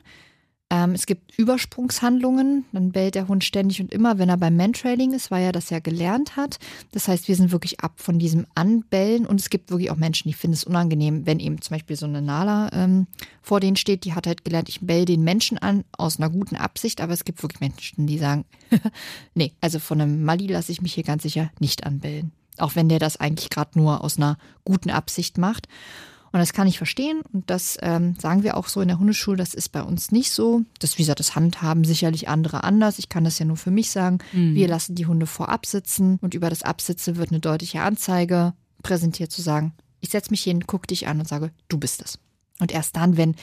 Ähm, 0.74 0.94
es 0.96 1.06
gibt 1.06 1.38
Übersprungshandlungen, 1.38 2.66
dann 2.72 2.92
bellt 2.92 3.14
der 3.14 3.28
Hund 3.28 3.44
ständig 3.44 3.80
und 3.80 3.94
immer, 3.94 4.18
wenn 4.18 4.30
er 4.30 4.38
beim 4.38 4.56
Mantrailing 4.58 5.14
ist, 5.14 5.30
weil 5.30 5.44
er 5.44 5.52
das 5.52 5.70
ja 5.70 5.78
gelernt 5.78 6.36
hat. 6.36 6.58
Das 6.94 7.08
heißt, 7.08 7.28
wir 7.28 7.36
sind 7.36 7.52
wirklich 7.52 7.82
ab 7.82 7.94
von 7.98 8.18
diesem 8.18 8.48
Anbellen 8.56 9.28
und 9.28 9.40
es 9.40 9.52
gibt 9.52 9.70
wirklich 9.70 9.92
auch 9.92 9.98
Menschen, 9.98 10.30
die 10.30 10.34
finden 10.34 10.56
es 10.56 10.64
unangenehm, 10.64 11.28
wenn 11.28 11.40
eben 11.40 11.62
zum 11.62 11.76
Beispiel 11.76 11.96
so 11.96 12.08
eine 12.08 12.24
Nala 12.24 12.72
ähm, 12.74 13.06
vor 13.44 13.60
denen 13.60 13.76
steht, 13.76 14.04
die 14.04 14.16
hat 14.16 14.26
halt 14.26 14.44
gelernt, 14.46 14.68
ich 14.68 14.82
bell 14.82 15.06
den 15.06 15.24
Menschen 15.24 15.60
an 15.60 15.84
aus 15.96 16.18
einer 16.18 16.32
guten 16.32 16.56
Absicht, 16.56 17.02
aber 17.02 17.14
es 17.14 17.24
gibt 17.24 17.44
wirklich 17.44 17.60
Menschen, 17.60 18.08
die 18.08 18.18
sagen, 18.18 18.46
nee, 19.36 19.52
also 19.62 19.78
von 19.78 20.02
einem 20.02 20.24
Mali 20.24 20.48
lasse 20.48 20.72
ich 20.72 20.82
mich 20.82 20.96
hier 20.96 21.04
ganz 21.04 21.22
sicher 21.22 21.52
nicht 21.60 21.86
anbellen. 21.86 22.32
Auch 22.58 22.76
wenn 22.76 22.90
der 22.90 23.00
das 23.00 23.18
eigentlich 23.18 23.52
gerade 23.52 23.78
nur 23.78 24.04
aus 24.04 24.18
einer 24.18 24.40
guten 24.64 24.90
Absicht 24.90 25.38
macht. 25.38 25.68
Und 26.34 26.40
das 26.40 26.52
kann 26.52 26.68
ich 26.68 26.80
verstehen 26.80 27.22
und 27.32 27.52
das 27.52 27.78
ähm, 27.82 28.16
sagen 28.20 28.42
wir 28.42 28.58
auch 28.58 28.68
so 28.68 28.82
in 28.82 28.88
der 28.88 28.98
Hundeschule, 28.98 29.38
das 29.38 29.54
ist 29.54 29.70
bei 29.70 29.84
uns 29.84 30.12
nicht 30.12 30.32
so. 30.32 30.64
Das, 30.80 30.98
wie 30.98 31.04
gesagt, 31.04 31.20
das 31.20 31.36
handhaben 31.36 31.84
sicherlich 31.84 32.28
andere 32.28 32.64
anders. 32.64 32.98
Ich 32.98 33.08
kann 33.08 33.24
das 33.24 33.38
ja 33.38 33.46
nur 33.46 33.56
für 33.56 33.70
mich 33.70 33.92
sagen. 33.92 34.18
Wir 34.56 34.68
lassen 34.68 34.96
die 34.96 35.06
Hunde 35.06 35.28
vorab 35.28 35.68
sitzen 35.68 36.18
und 36.22 36.34
über 36.34 36.50
das 36.50 36.64
Absitzen 36.64 37.18
wird 37.18 37.30
eine 37.30 37.40
deutliche 37.40 37.82
Anzeige 37.84 38.54
präsentiert 38.82 39.32
zu 39.32 39.44
sagen, 39.44 39.74
ich 40.02 40.10
setze 40.10 40.32
mich 40.32 40.42
hin, 40.42 40.66
gucke 40.66 40.88
dich 40.88 41.08
an 41.08 41.20
und 41.20 41.28
sage, 41.28 41.52
du 41.70 41.78
bist 41.78 42.02
es. 42.02 42.18
Und 42.60 42.72
erst 42.72 42.96
dann, 42.96 43.16
wenn 43.16 43.36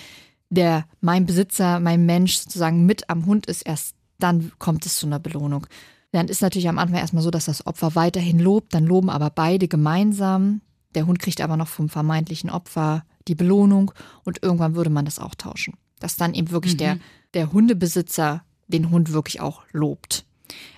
der, 0.51 0.85
mein 1.01 1.27
Besitzer, 1.27 1.79
mein 1.79 2.05
Mensch 2.07 2.39
sozusagen 2.39 2.87
mit 2.87 3.09
am 3.09 3.25
Hund 3.25 3.47
ist, 3.47 3.63
erst 3.63 3.95
dann 4.19 4.51
kommt 4.59 4.85
es 4.85 4.97
zu 4.97 5.07
einer 5.07 5.21
Belohnung. 5.21 5.67
Dann 6.13 6.27
ist 6.27 6.43
natürlich 6.43 6.69
am 6.69 6.79
Anfang 6.79 6.99
erstmal 6.99 7.23
so, 7.23 7.31
dass 7.31 7.45
das 7.45 7.67
Opfer 7.67 7.95
weiterhin 7.95 8.41
lobt, 8.41 8.75
dann 8.75 8.85
loben 8.85 9.11
aber 9.11 9.31
beide 9.31 9.69
gemeinsam. 9.69 10.61
Der 10.95 11.07
Hund 11.07 11.19
kriegt 11.19 11.41
aber 11.41 11.57
noch 11.57 11.69
vom 11.69 11.89
vermeintlichen 11.89 12.51
Opfer 12.51 13.05
die 13.29 13.35
Belohnung 13.35 13.93
und 14.25 14.43
irgendwann 14.43 14.75
würde 14.75 14.91
man 14.91 15.05
das 15.05 15.19
auch 15.19 15.35
tauschen. 15.35 15.75
Dass 16.01 16.17
dann 16.17 16.35
eben 16.35 16.51
wirklich 16.51 16.77
der, 16.77 16.99
der 17.35 17.53
Hundebesitzer 17.53 18.43
den 18.69 18.91
Hund 18.91 19.13
wirklich 19.13 19.41
auch 19.41 19.63
lobt. 19.73 20.25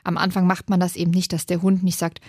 Am 0.04 0.18
Anfang 0.18 0.46
macht 0.46 0.68
man 0.68 0.80
das 0.80 0.96
eben 0.96 1.10
nicht, 1.12 1.32
dass 1.32 1.46
der 1.46 1.62
Hund 1.62 1.82
nicht 1.82 1.98
sagt, 1.98 2.20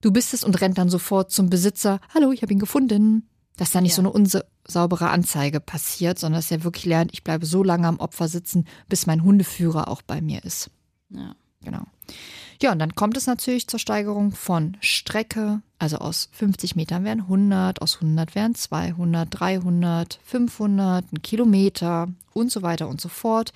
du 0.00 0.10
bist 0.12 0.34
es 0.34 0.44
und 0.44 0.60
rennt 0.60 0.76
dann 0.78 0.88
sofort 0.90 1.30
zum 1.30 1.48
Besitzer, 1.48 2.00
hallo, 2.12 2.32
ich 2.32 2.42
habe 2.42 2.52
ihn 2.52 2.58
gefunden. 2.58 3.28
Dass 3.56 3.70
da 3.70 3.80
nicht 3.80 3.92
Ja. 3.92 3.96
so 3.96 4.02
eine 4.02 4.10
unsaubere 4.10 5.10
Anzeige 5.10 5.60
passiert, 5.60 6.18
sondern 6.18 6.40
dass 6.40 6.50
er 6.50 6.64
wirklich 6.64 6.86
lernt, 6.86 7.12
ich 7.12 7.22
bleibe 7.22 7.46
so 7.46 7.62
lange 7.62 7.86
am 7.86 8.00
Opfer 8.00 8.26
sitzen, 8.26 8.66
bis 8.88 9.06
mein 9.06 9.22
Hundeführer 9.22 9.86
auch 9.86 10.02
bei 10.02 10.20
mir 10.20 10.42
ist. 10.44 10.70
Ja. 11.10 11.36
Genau. 11.62 11.84
Ja, 12.62 12.72
und 12.72 12.78
dann 12.78 12.94
kommt 12.94 13.16
es 13.16 13.26
natürlich 13.26 13.66
zur 13.66 13.78
Steigerung 13.78 14.32
von 14.32 14.76
Strecke. 14.80 15.62
Also 15.78 15.98
aus 15.98 16.28
50 16.32 16.76
Metern 16.76 17.04
wären 17.04 17.22
100, 17.22 17.82
aus 17.82 17.96
100 17.96 18.34
wären 18.34 18.54
200, 18.54 19.28
300, 19.30 20.18
500, 20.24 21.12
ein 21.12 21.22
Kilometer 21.22 22.08
und 22.32 22.50
so 22.50 22.62
weiter 22.62 22.88
und 22.88 23.00
so 23.00 23.08
fort. 23.08 23.52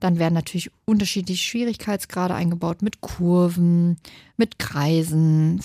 Dann 0.00 0.18
werden 0.18 0.34
natürlich 0.34 0.70
unterschiedliche 0.84 1.42
Schwierigkeitsgrade 1.42 2.34
eingebaut 2.34 2.82
mit 2.82 3.00
Kurven, 3.00 3.96
mit 4.36 4.58
Kreisen, 4.58 5.62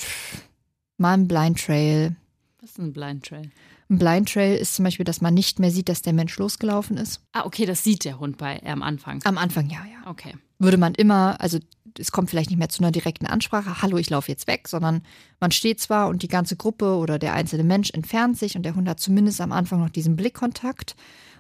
mal 0.98 1.14
ein 1.14 1.28
Blind 1.28 1.60
Trail. 1.60 2.16
Was 2.62 2.72
ist 2.72 2.80
ein 2.80 2.94
Blind 2.94 3.26
Trail? 3.26 3.52
Ein 3.90 3.98
Blind 3.98 4.32
Trail 4.32 4.56
ist 4.56 4.76
zum 4.76 4.86
Beispiel, 4.86 5.04
dass 5.04 5.20
man 5.20 5.34
nicht 5.34 5.60
mehr 5.60 5.72
sieht, 5.72 5.90
dass 5.90 6.04
der 6.04 6.14
Mensch 6.14 6.38
losgelaufen 6.38 6.98
ist. 6.98 7.22
Ah, 7.32 7.46
okay, 7.46 7.66
das 7.66 7.84
sieht 7.84 8.06
der 8.06 8.20
Hund 8.20 8.38
bei 8.38 8.58
äh, 8.64 8.70
am 8.70 8.84
Anfang. 8.84 9.20
Am 9.24 9.38
Anfang 9.38 9.70
ja, 9.70 9.80
ja. 9.86 10.10
Okay. 10.10 10.36
Würde 10.60 10.78
man 10.78 10.94
immer, 10.94 11.42
also 11.42 11.58
es 11.98 12.12
kommt 12.12 12.30
vielleicht 12.30 12.50
nicht 12.50 12.60
mehr 12.60 12.70
zu 12.70 12.84
einer 12.84 12.92
direkten 12.92 13.26
Ansprache, 13.26 13.82
hallo, 13.82 13.98
ich 13.98 14.10
laufe 14.10 14.32
jetzt 14.32 14.48
weg, 14.48 14.68
sondern 14.68 15.02
man 15.40 15.52
steht 15.52 15.80
zwar 15.80 16.08
und 16.08 16.24
die 16.24 16.28
ganze 16.28 16.56
Gruppe 16.56 16.98
oder 16.98 17.20
der 17.20 17.34
einzelne 17.34 17.64
Mensch 17.64 17.92
entfernt 17.92 18.38
sich 18.38 18.56
und 18.56 18.64
der 18.64 18.76
Hund 18.76 18.88
hat 18.88 19.00
zumindest 19.00 19.42
am 19.42 19.52
Anfang 19.52 19.80
noch 19.80 19.90
diesen 19.90 20.16
Blickkontakt. 20.16 20.96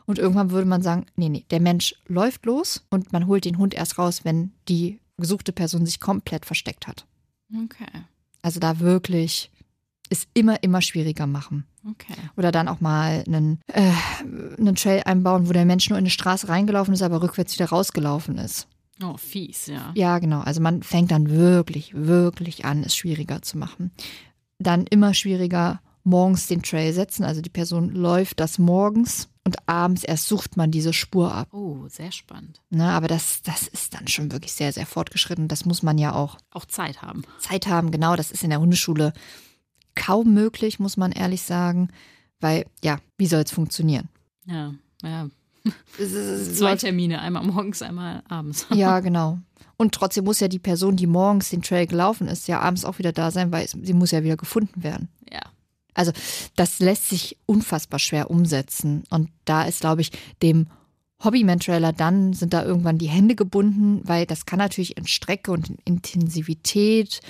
Und 0.05 0.17
irgendwann 0.17 0.49
würde 0.49 0.67
man 0.67 0.81
sagen, 0.81 1.05
nee, 1.15 1.29
nee, 1.29 1.45
der 1.51 1.59
Mensch 1.59 1.93
läuft 2.07 2.45
los 2.45 2.85
und 2.89 3.13
man 3.13 3.27
holt 3.27 3.45
den 3.45 3.59
Hund 3.59 3.75
erst 3.75 3.99
raus, 3.99 4.21
wenn 4.23 4.53
die 4.67 4.99
gesuchte 5.17 5.51
Person 5.51 5.85
sich 5.85 5.99
komplett 5.99 6.45
versteckt 6.45 6.87
hat. 6.87 7.05
Okay. 7.53 8.05
Also 8.41 8.59
da 8.59 8.79
wirklich 8.79 9.51
ist 10.09 10.27
immer, 10.33 10.63
immer 10.63 10.81
schwieriger 10.81 11.27
machen. 11.27 11.65
Okay. 11.87 12.15
Oder 12.35 12.51
dann 12.51 12.67
auch 12.67 12.81
mal 12.81 13.23
einen, 13.27 13.59
äh, 13.67 13.91
einen 14.57 14.75
Trail 14.75 15.03
einbauen, 15.05 15.47
wo 15.47 15.53
der 15.53 15.65
Mensch 15.65 15.89
nur 15.89 15.97
in 15.97 16.03
eine 16.03 16.09
Straße 16.09 16.49
reingelaufen 16.49 16.93
ist, 16.93 17.03
aber 17.03 17.21
rückwärts 17.21 17.53
wieder 17.53 17.69
rausgelaufen 17.69 18.37
ist. 18.37 18.67
Oh, 19.01 19.17
fies, 19.17 19.67
ja. 19.67 19.91
Ja, 19.95 20.19
genau. 20.19 20.41
Also 20.41 20.61
man 20.61 20.83
fängt 20.83 21.11
dann 21.11 21.29
wirklich, 21.29 21.93
wirklich 21.95 22.65
an, 22.65 22.83
es 22.83 22.95
schwieriger 22.95 23.41
zu 23.41 23.57
machen. 23.57 23.91
Dann 24.57 24.85
immer 24.87 25.13
schwieriger 25.13 25.81
morgens 26.03 26.47
den 26.47 26.63
Trail 26.63 26.91
setzen. 26.93 27.23
Also 27.23 27.41
die 27.41 27.49
Person 27.49 27.89
läuft 27.89 28.39
das 28.39 28.59
morgens 28.59 29.29
und 29.45 29.69
abends 29.69 30.03
erst 30.03 30.27
sucht 30.27 30.57
man 30.57 30.71
diese 30.71 30.93
Spur 30.93 31.33
ab. 31.33 31.53
Oh, 31.53 31.87
sehr 31.87 32.11
spannend. 32.11 32.61
Ne, 32.69 32.85
aber 32.89 33.07
das, 33.07 33.41
das 33.41 33.67
ist 33.67 33.93
dann 33.93 34.07
schon 34.07 34.31
wirklich 34.31 34.53
sehr, 34.53 34.73
sehr 34.73 34.85
fortgeschritten. 34.85 35.47
Das 35.47 35.65
muss 35.65 35.81
man 35.81 35.97
ja 35.97 36.13
auch 36.13 36.37
Auch 36.51 36.65
Zeit 36.65 37.01
haben. 37.01 37.23
Zeit 37.39 37.67
haben. 37.67 37.91
Genau, 37.91 38.15
das 38.15 38.31
ist 38.31 38.43
in 38.43 38.49
der 38.49 38.59
Hundeschule 38.59 39.13
kaum 39.95 40.33
möglich, 40.33 40.79
muss 40.79 40.97
man 40.97 41.11
ehrlich 41.11 41.43
sagen. 41.43 41.89
Weil, 42.41 42.65
ja, 42.83 42.99
wie 43.17 43.27
soll 43.27 43.41
es 43.41 43.51
funktionieren? 43.51 44.09
Ja, 44.45 44.73
ja. 45.03 45.29
Zwei 45.97 46.75
Termine, 46.75 47.21
einmal 47.21 47.43
morgens, 47.43 47.81
einmal 47.81 48.23
abends. 48.27 48.67
Ja, 48.73 48.99
genau. 49.01 49.39
Und 49.77 49.93
trotzdem 49.93 50.25
muss 50.25 50.39
ja 50.39 50.47
die 50.47 50.59
Person, 50.59 50.97
die 50.97 51.07
morgens 51.07 51.49
den 51.49 51.61
Trail 51.61 51.87
gelaufen 51.87 52.27
ist, 52.27 52.47
ja 52.47 52.59
abends 52.59 52.83
auch 52.83 52.99
wieder 52.99 53.13
da 53.13 53.31
sein, 53.31 53.51
weil 53.51 53.67
sie 53.67 53.93
muss 53.93 54.11
ja 54.11 54.23
wieder 54.23 54.37
gefunden 54.37 54.83
werden. 54.83 55.07
Ja. 55.31 55.41
Also 55.93 56.11
das 56.55 56.79
lässt 56.79 57.09
sich 57.09 57.37
unfassbar 57.45 57.99
schwer 57.99 58.29
umsetzen. 58.29 59.03
Und 59.09 59.29
da 59.45 59.63
ist, 59.63 59.81
glaube 59.81 60.01
ich, 60.01 60.11
dem 60.41 60.67
Hobbyman-Trailer 61.23 61.93
dann 61.93 62.33
sind 62.33 62.53
da 62.53 62.63
irgendwann 62.63 62.97
die 62.97 63.09
Hände 63.09 63.35
gebunden, 63.35 64.01
weil 64.03 64.25
das 64.25 64.45
kann 64.45 64.59
natürlich 64.59 64.97
in 64.97 65.07
Strecke 65.07 65.51
und 65.51 65.69
in 65.69 65.77
Intensivität 65.85 67.21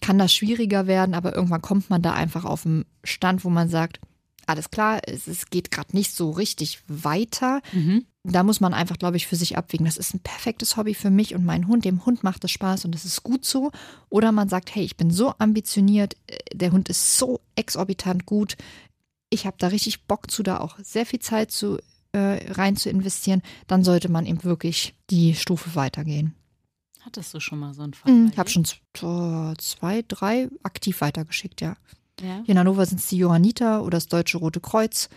kann 0.00 0.18
das 0.18 0.34
schwieriger 0.34 0.86
werden, 0.86 1.14
aber 1.14 1.34
irgendwann 1.34 1.62
kommt 1.62 1.90
man 1.90 2.02
da 2.02 2.12
einfach 2.12 2.44
auf 2.44 2.66
einen 2.66 2.84
Stand, 3.04 3.44
wo 3.44 3.50
man 3.50 3.68
sagt, 3.68 4.00
alles 4.48 4.70
klar, 4.70 5.00
es, 5.06 5.26
es 5.26 5.50
geht 5.50 5.70
gerade 5.70 5.96
nicht 5.96 6.14
so 6.14 6.30
richtig 6.30 6.80
weiter. 6.88 7.60
Mhm. 7.72 8.04
Da 8.22 8.42
muss 8.42 8.60
man 8.60 8.72
einfach, 8.72 8.96
glaube 8.96 9.18
ich, 9.18 9.26
für 9.26 9.36
sich 9.36 9.58
abwägen. 9.58 9.84
Das 9.84 9.98
ist 9.98 10.14
ein 10.14 10.20
perfektes 10.20 10.76
Hobby 10.76 10.94
für 10.94 11.10
mich 11.10 11.34
und 11.34 11.44
meinen 11.44 11.68
Hund. 11.68 11.84
Dem 11.84 12.06
Hund 12.06 12.24
macht 12.24 12.42
es 12.44 12.50
Spaß 12.50 12.86
und 12.86 12.94
das 12.94 13.04
ist 13.04 13.22
gut 13.22 13.44
so. 13.44 13.70
Oder 14.08 14.32
man 14.32 14.48
sagt, 14.48 14.74
hey, 14.74 14.82
ich 14.82 14.96
bin 14.96 15.10
so 15.10 15.34
ambitioniert, 15.38 16.14
äh, 16.26 16.38
der 16.54 16.72
Hund 16.72 16.88
ist 16.88 17.18
so 17.18 17.40
exorbitant 17.54 18.24
gut. 18.24 18.56
Ich 19.28 19.46
habe 19.46 19.56
da 19.58 19.68
richtig 19.68 20.04
Bock 20.04 20.30
zu, 20.30 20.42
da 20.42 20.58
auch 20.60 20.78
sehr 20.78 21.04
viel 21.04 21.20
Zeit 21.20 21.50
zu, 21.50 21.78
äh, 22.12 22.52
rein 22.52 22.76
zu 22.76 22.88
investieren. 22.88 23.42
Dann 23.66 23.84
sollte 23.84 24.10
man 24.10 24.24
eben 24.26 24.42
wirklich 24.42 24.94
die 25.10 25.34
Stufe 25.34 25.74
weitergehen. 25.74 26.34
Hattest 27.00 27.34
du 27.34 27.40
schon 27.40 27.58
mal 27.58 27.74
so 27.74 27.82
einen 27.82 27.92
Fall? 27.92 28.10
Mhm, 28.10 28.26
bei 28.26 28.32
ich 28.32 28.38
habe 28.38 28.48
schon 28.48 28.66
oh, 29.02 29.54
zwei, 29.58 30.02
drei 30.08 30.48
aktiv 30.62 31.02
weitergeschickt, 31.02 31.60
ja. 31.60 31.76
Ja. 32.20 32.42
Hier 32.44 32.52
in 32.52 32.58
Hannover 32.58 32.86
sind 32.86 33.00
es 33.00 33.08
die 33.08 33.18
Johanniter 33.18 33.82
oder 33.82 33.96
das 33.96 34.06
Deutsche 34.06 34.38
Rote 34.38 34.60
Kreuz, 34.60 35.08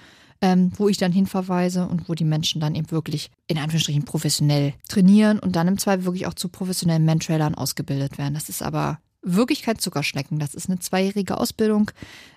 ähm, 0.41 0.71
wo 0.75 0.87
ich 0.89 0.97
dann 0.97 1.11
hinverweise 1.11 1.87
und 1.87 2.09
wo 2.09 2.13
die 2.13 2.25
Menschen 2.25 2.61
dann 2.61 2.75
eben 2.75 2.91
wirklich 2.91 3.31
in 3.47 3.57
Anführungsstrichen 3.57 4.05
professionell 4.05 4.73
trainieren 4.87 5.39
und 5.39 5.55
dann 5.55 5.67
im 5.67 5.77
Zweifel 5.77 6.05
wirklich 6.05 6.27
auch 6.27 6.33
zu 6.33 6.49
professionellen 6.49 7.05
Mentrailern 7.05 7.55
ausgebildet 7.55 8.17
werden. 8.17 8.33
Das 8.33 8.49
ist 8.49 8.61
aber 8.61 8.99
wirklich 9.21 9.63
kein 9.63 9.79
Zuckerschlecken. 9.79 10.39
Das 10.39 10.53
ist 10.53 10.69
eine 10.69 10.79
zweijährige 10.79 11.37
Ausbildung 11.37 11.91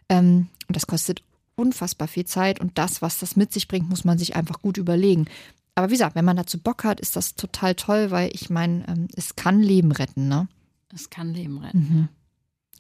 ähm, 0.09 0.49
und 0.69 0.77
das 0.77 0.87
kostet 0.87 1.23
unfassbar 1.57 2.09
viel 2.09 2.25
Zeit 2.25 2.59
und 2.61 2.79
das, 2.79 3.03
was 3.03 3.19
das 3.19 3.37
mit 3.37 3.53
sich 3.53 3.69
bringt, 3.69 3.89
muss 3.89 4.05
man 4.05 4.19
sich 4.19 4.35
einfach 4.35 4.61
gut 4.61 4.79
überlegen. 4.79 5.27
Aber 5.75 5.89
wie 5.89 5.95
gesagt, 5.95 6.17
wenn 6.17 6.25
man 6.25 6.37
dazu 6.37 6.59
Bock 6.59 6.85
hat, 6.85 7.01
ist 7.01 7.17
das 7.17 7.35
total 7.35 7.75
toll, 7.75 8.11
weil 8.11 8.31
ich 8.35 8.51
meine, 8.51 8.87
ähm, 8.89 9.09
es 9.15 9.37
kann 9.37 9.63
Leben 9.63 9.93
retten, 9.93 10.29
ne? 10.29 10.49
Es 10.93 11.11
kann 11.11 11.33
Leben 11.33 11.59
retten. 11.59 11.79
Mhm. 11.79 12.09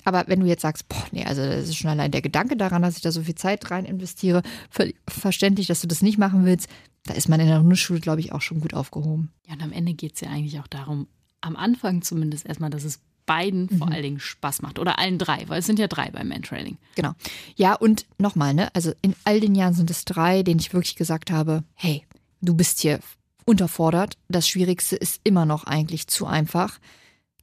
Aber 0.04 0.24
wenn 0.26 0.40
du 0.40 0.46
jetzt 0.46 0.62
sagst, 0.62 0.88
boah, 0.88 1.04
nee, 1.12 1.24
also 1.24 1.42
das 1.44 1.64
ist 1.68 1.76
schon 1.76 1.90
allein 1.90 2.10
der 2.10 2.22
Gedanke 2.22 2.56
daran, 2.56 2.82
dass 2.82 2.96
ich 2.96 3.02
da 3.02 3.12
so 3.12 3.22
viel 3.22 3.34
Zeit 3.34 3.70
rein 3.70 3.84
investiere, 3.84 4.42
völlig 4.70 4.96
verständlich, 5.08 5.66
dass 5.66 5.80
du 5.80 5.86
das 5.88 6.02
nicht 6.02 6.18
machen 6.18 6.44
willst, 6.44 6.68
da 7.04 7.14
ist 7.14 7.28
man 7.28 7.40
in 7.40 7.46
der 7.46 7.60
Hundeschule, 7.60 8.00
glaube 8.00 8.20
ich, 8.20 8.32
auch 8.32 8.42
schon 8.42 8.60
gut 8.60 8.74
aufgehoben. 8.74 9.30
Ja, 9.46 9.54
und 9.54 9.62
am 9.62 9.72
Ende 9.72 9.94
geht 9.94 10.14
es 10.14 10.20
ja 10.20 10.28
eigentlich 10.30 10.60
auch 10.60 10.66
darum, 10.66 11.06
am 11.40 11.56
Anfang 11.56 12.02
zumindest 12.02 12.46
erstmal, 12.46 12.70
dass 12.70 12.84
es 12.84 13.00
beiden 13.26 13.68
vor 13.68 13.86
Mhm. 13.86 13.92
allen 13.92 14.02
Dingen 14.02 14.20
Spaß 14.20 14.60
macht. 14.62 14.78
Oder 14.78 14.98
allen 14.98 15.16
drei, 15.18 15.44
weil 15.46 15.60
es 15.60 15.66
sind 15.66 15.78
ja 15.78 15.86
drei 15.86 16.10
beim 16.10 16.28
Mantrailing. 16.28 16.78
Genau. 16.96 17.12
Ja, 17.56 17.74
und 17.74 18.04
nochmal, 18.18 18.54
ne, 18.54 18.74
also 18.74 18.92
in 19.02 19.14
all 19.24 19.40
den 19.40 19.54
Jahren 19.54 19.72
sind 19.74 19.88
es 19.90 20.04
drei, 20.04 20.42
denen 20.42 20.58
ich 20.60 20.72
wirklich 20.74 20.96
gesagt 20.96 21.30
habe, 21.30 21.62
hey, 21.74 22.04
du 22.42 22.54
bist 22.54 22.80
hier 22.80 22.98
unterfordert. 23.46 24.16
Das 24.28 24.48
Schwierigste 24.48 24.96
ist 24.96 25.20
immer 25.24 25.46
noch 25.46 25.64
eigentlich 25.64 26.06
zu 26.08 26.26
einfach. 26.26 26.78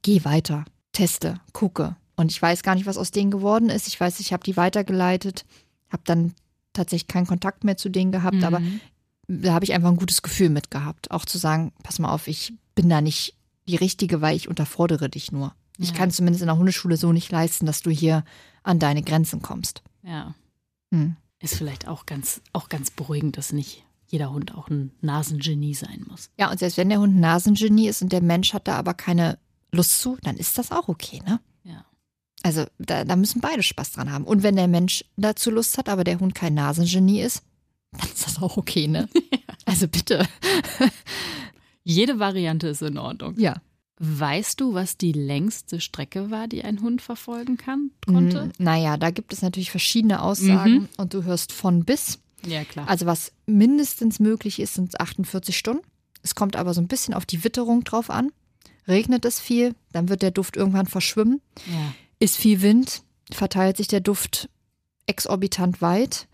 Geh 0.01 0.23
weiter, 0.25 0.65
teste, 0.91 1.39
gucke. 1.53 1.95
Und 2.17 2.31
ich 2.31 2.41
weiß 2.41 2.63
gar 2.63 2.75
nicht, 2.75 2.85
was 2.87 2.97
aus 2.97 3.11
denen 3.11 3.31
geworden 3.31 3.69
ist. 3.69 3.87
Ich 3.87 3.99
weiß, 3.99 4.19
ich 4.19 4.33
habe 4.33 4.43
die 4.43 4.57
weitergeleitet, 4.57 5.45
habe 5.89 6.03
dann 6.05 6.33
tatsächlich 6.73 7.07
keinen 7.07 7.27
Kontakt 7.27 7.63
mehr 7.63 7.77
zu 7.77 7.89
denen 7.89 8.11
gehabt, 8.11 8.43
aber 8.43 8.59
Mhm. 8.59 8.81
da 9.27 9.53
habe 9.53 9.63
ich 9.65 9.73
einfach 9.73 9.89
ein 9.89 9.95
gutes 9.97 10.21
Gefühl 10.21 10.49
mit 10.49 10.69
gehabt. 10.71 11.11
Auch 11.11 11.25
zu 11.25 11.37
sagen, 11.37 11.71
pass 11.83 11.99
mal 11.99 12.11
auf, 12.11 12.27
ich 12.27 12.53
bin 12.75 12.89
da 12.89 13.01
nicht 13.01 13.35
die 13.67 13.75
Richtige, 13.75 14.19
weil 14.21 14.35
ich 14.35 14.47
unterfordere 14.49 15.09
dich 15.09 15.31
nur. 15.31 15.53
Ich 15.77 15.89
Ja. 15.89 15.95
kann 15.95 16.11
zumindest 16.11 16.41
in 16.41 16.47
der 16.47 16.57
Hundeschule 16.57 16.97
so 16.97 17.11
nicht 17.13 17.31
leisten, 17.31 17.65
dass 17.67 17.81
du 17.81 17.91
hier 17.91 18.23
an 18.63 18.79
deine 18.79 19.03
Grenzen 19.03 19.41
kommst. 19.41 19.81
Ja. 20.03 20.33
Hm. 20.91 21.15
Ist 21.39 21.55
vielleicht 21.55 21.87
auch 21.87 22.05
ganz, 22.07 22.41
auch 22.53 22.67
ganz 22.67 22.89
beruhigend, 22.89 23.37
dass 23.37 23.51
nicht 23.53 23.83
jeder 24.07 24.31
Hund 24.31 24.55
auch 24.55 24.69
ein 24.69 24.91
Nasengenie 25.01 25.75
sein 25.75 26.03
muss. 26.09 26.29
Ja, 26.39 26.49
und 26.49 26.57
selbst 26.57 26.77
wenn 26.77 26.89
der 26.89 26.99
Hund 26.99 27.15
ein 27.15 27.19
Nasengenie 27.19 27.87
ist 27.89 28.01
und 28.01 28.11
der 28.11 28.21
Mensch 28.23 28.53
hat 28.53 28.67
da 28.67 28.75
aber 28.77 28.93
keine 28.95 29.37
Lust 29.71 30.01
zu, 30.01 30.17
dann 30.23 30.37
ist 30.37 30.57
das 30.57 30.71
auch 30.71 30.87
okay, 30.87 31.21
ne? 31.27 31.39
Also 32.47 32.65
da, 32.79 33.03
da 33.03 33.15
müssen 33.17 33.41
beide 33.41 33.61
Spaß 33.61 33.91
dran 33.91 34.09
haben. 34.11 34.23
Und 34.23 34.41
wenn 34.41 34.55
der 34.55 34.69
Mensch 34.69 35.03
dazu 35.17 35.51
Lust 35.51 35.77
hat, 35.77 35.89
aber 35.89 36.03
der 36.05 36.19
Hund 36.21 36.33
kein 36.33 36.53
Nasengenie 36.53 37.21
ist, 37.21 37.43
dann 37.91 38.09
ist 38.09 38.25
das 38.25 38.41
auch 38.41 38.55
okay, 38.57 38.87
ne? 38.87 39.09
Also 39.65 39.87
bitte. 39.89 40.25
Jede 41.83 42.19
Variante 42.19 42.67
ist 42.67 42.81
in 42.81 42.97
Ordnung. 42.97 43.35
Ja. 43.37 43.55
Weißt 43.99 44.61
du, 44.61 44.73
was 44.73 44.97
die 44.97 45.11
längste 45.11 45.81
Strecke 45.81 46.29
war, 46.31 46.47
die 46.47 46.63
ein 46.63 46.81
Hund 46.81 47.01
verfolgen 47.01 47.57
kann, 47.57 47.91
konnte? 48.05 48.45
Mm, 48.45 48.51
Naja, 48.59 48.95
da 48.95 49.09
gibt 49.09 49.33
es 49.33 49.41
natürlich 49.41 49.71
verschiedene 49.71 50.21
Aussagen 50.21 50.73
Mhm. 50.73 50.89
und 50.97 51.13
du 51.13 51.23
hörst 51.23 51.51
von 51.51 51.83
bis. 51.83 52.19
Ja, 52.45 52.63
klar. 52.63 52.87
Also 52.87 53.07
was 53.07 53.31
mindestens 53.45 54.19
möglich 54.19 54.59
ist, 54.59 54.75
sind 54.75 54.99
48 55.01 55.57
Stunden. 55.57 55.83
Es 56.21 56.33
kommt 56.35 56.55
aber 56.55 56.73
so 56.73 56.79
ein 56.81 56.87
bisschen 56.87 57.13
auf 57.13 57.25
die 57.25 57.43
Witterung 57.43 57.83
drauf 57.83 58.09
an. 58.09 58.31
Regnet 58.87 59.25
es 59.25 59.39
viel, 59.41 59.75
dann 59.91 60.07
wird 60.07 60.21
der 60.21 60.31
Duft 60.31 60.55
irgendwann 60.55 60.87
verschwimmen. 60.87 61.41
ja. 61.65 61.93
Ist 62.19 62.37
viel 62.37 62.61
Wind, 62.61 63.03
verteilt 63.31 63.77
sich 63.77 63.87
der 63.87 63.99
Duft 64.01 64.49
exorbitant 65.05 65.81
weit. 65.81 66.27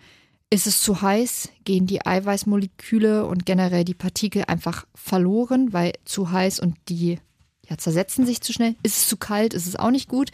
Ist 0.50 0.68
es 0.68 0.82
zu 0.82 1.02
heiß, 1.02 1.50
gehen 1.64 1.88
die 1.88 2.06
Eiweißmoleküle 2.06 3.26
und 3.26 3.46
generell 3.46 3.84
die 3.84 3.96
Partikel 3.96 4.44
einfach 4.48 4.86
verloren, 4.94 5.74
weil 5.74 5.94
zu 6.06 6.32
heiß 6.32 6.60
und 6.60 6.78
die 6.90 7.20
ja, 7.68 7.78
zersetzen 7.78 8.26
sich 8.26 8.42
zu 8.42 8.54
schnell. 8.54 8.76
Ist 8.84 8.98
es 8.98 9.08
zu 9.08 9.18
kalt, 9.18 9.54
ist 9.54 9.68
es 9.68 9.76
auch 9.76 9.90
nicht 9.90 10.10
gut. 10.10 10.32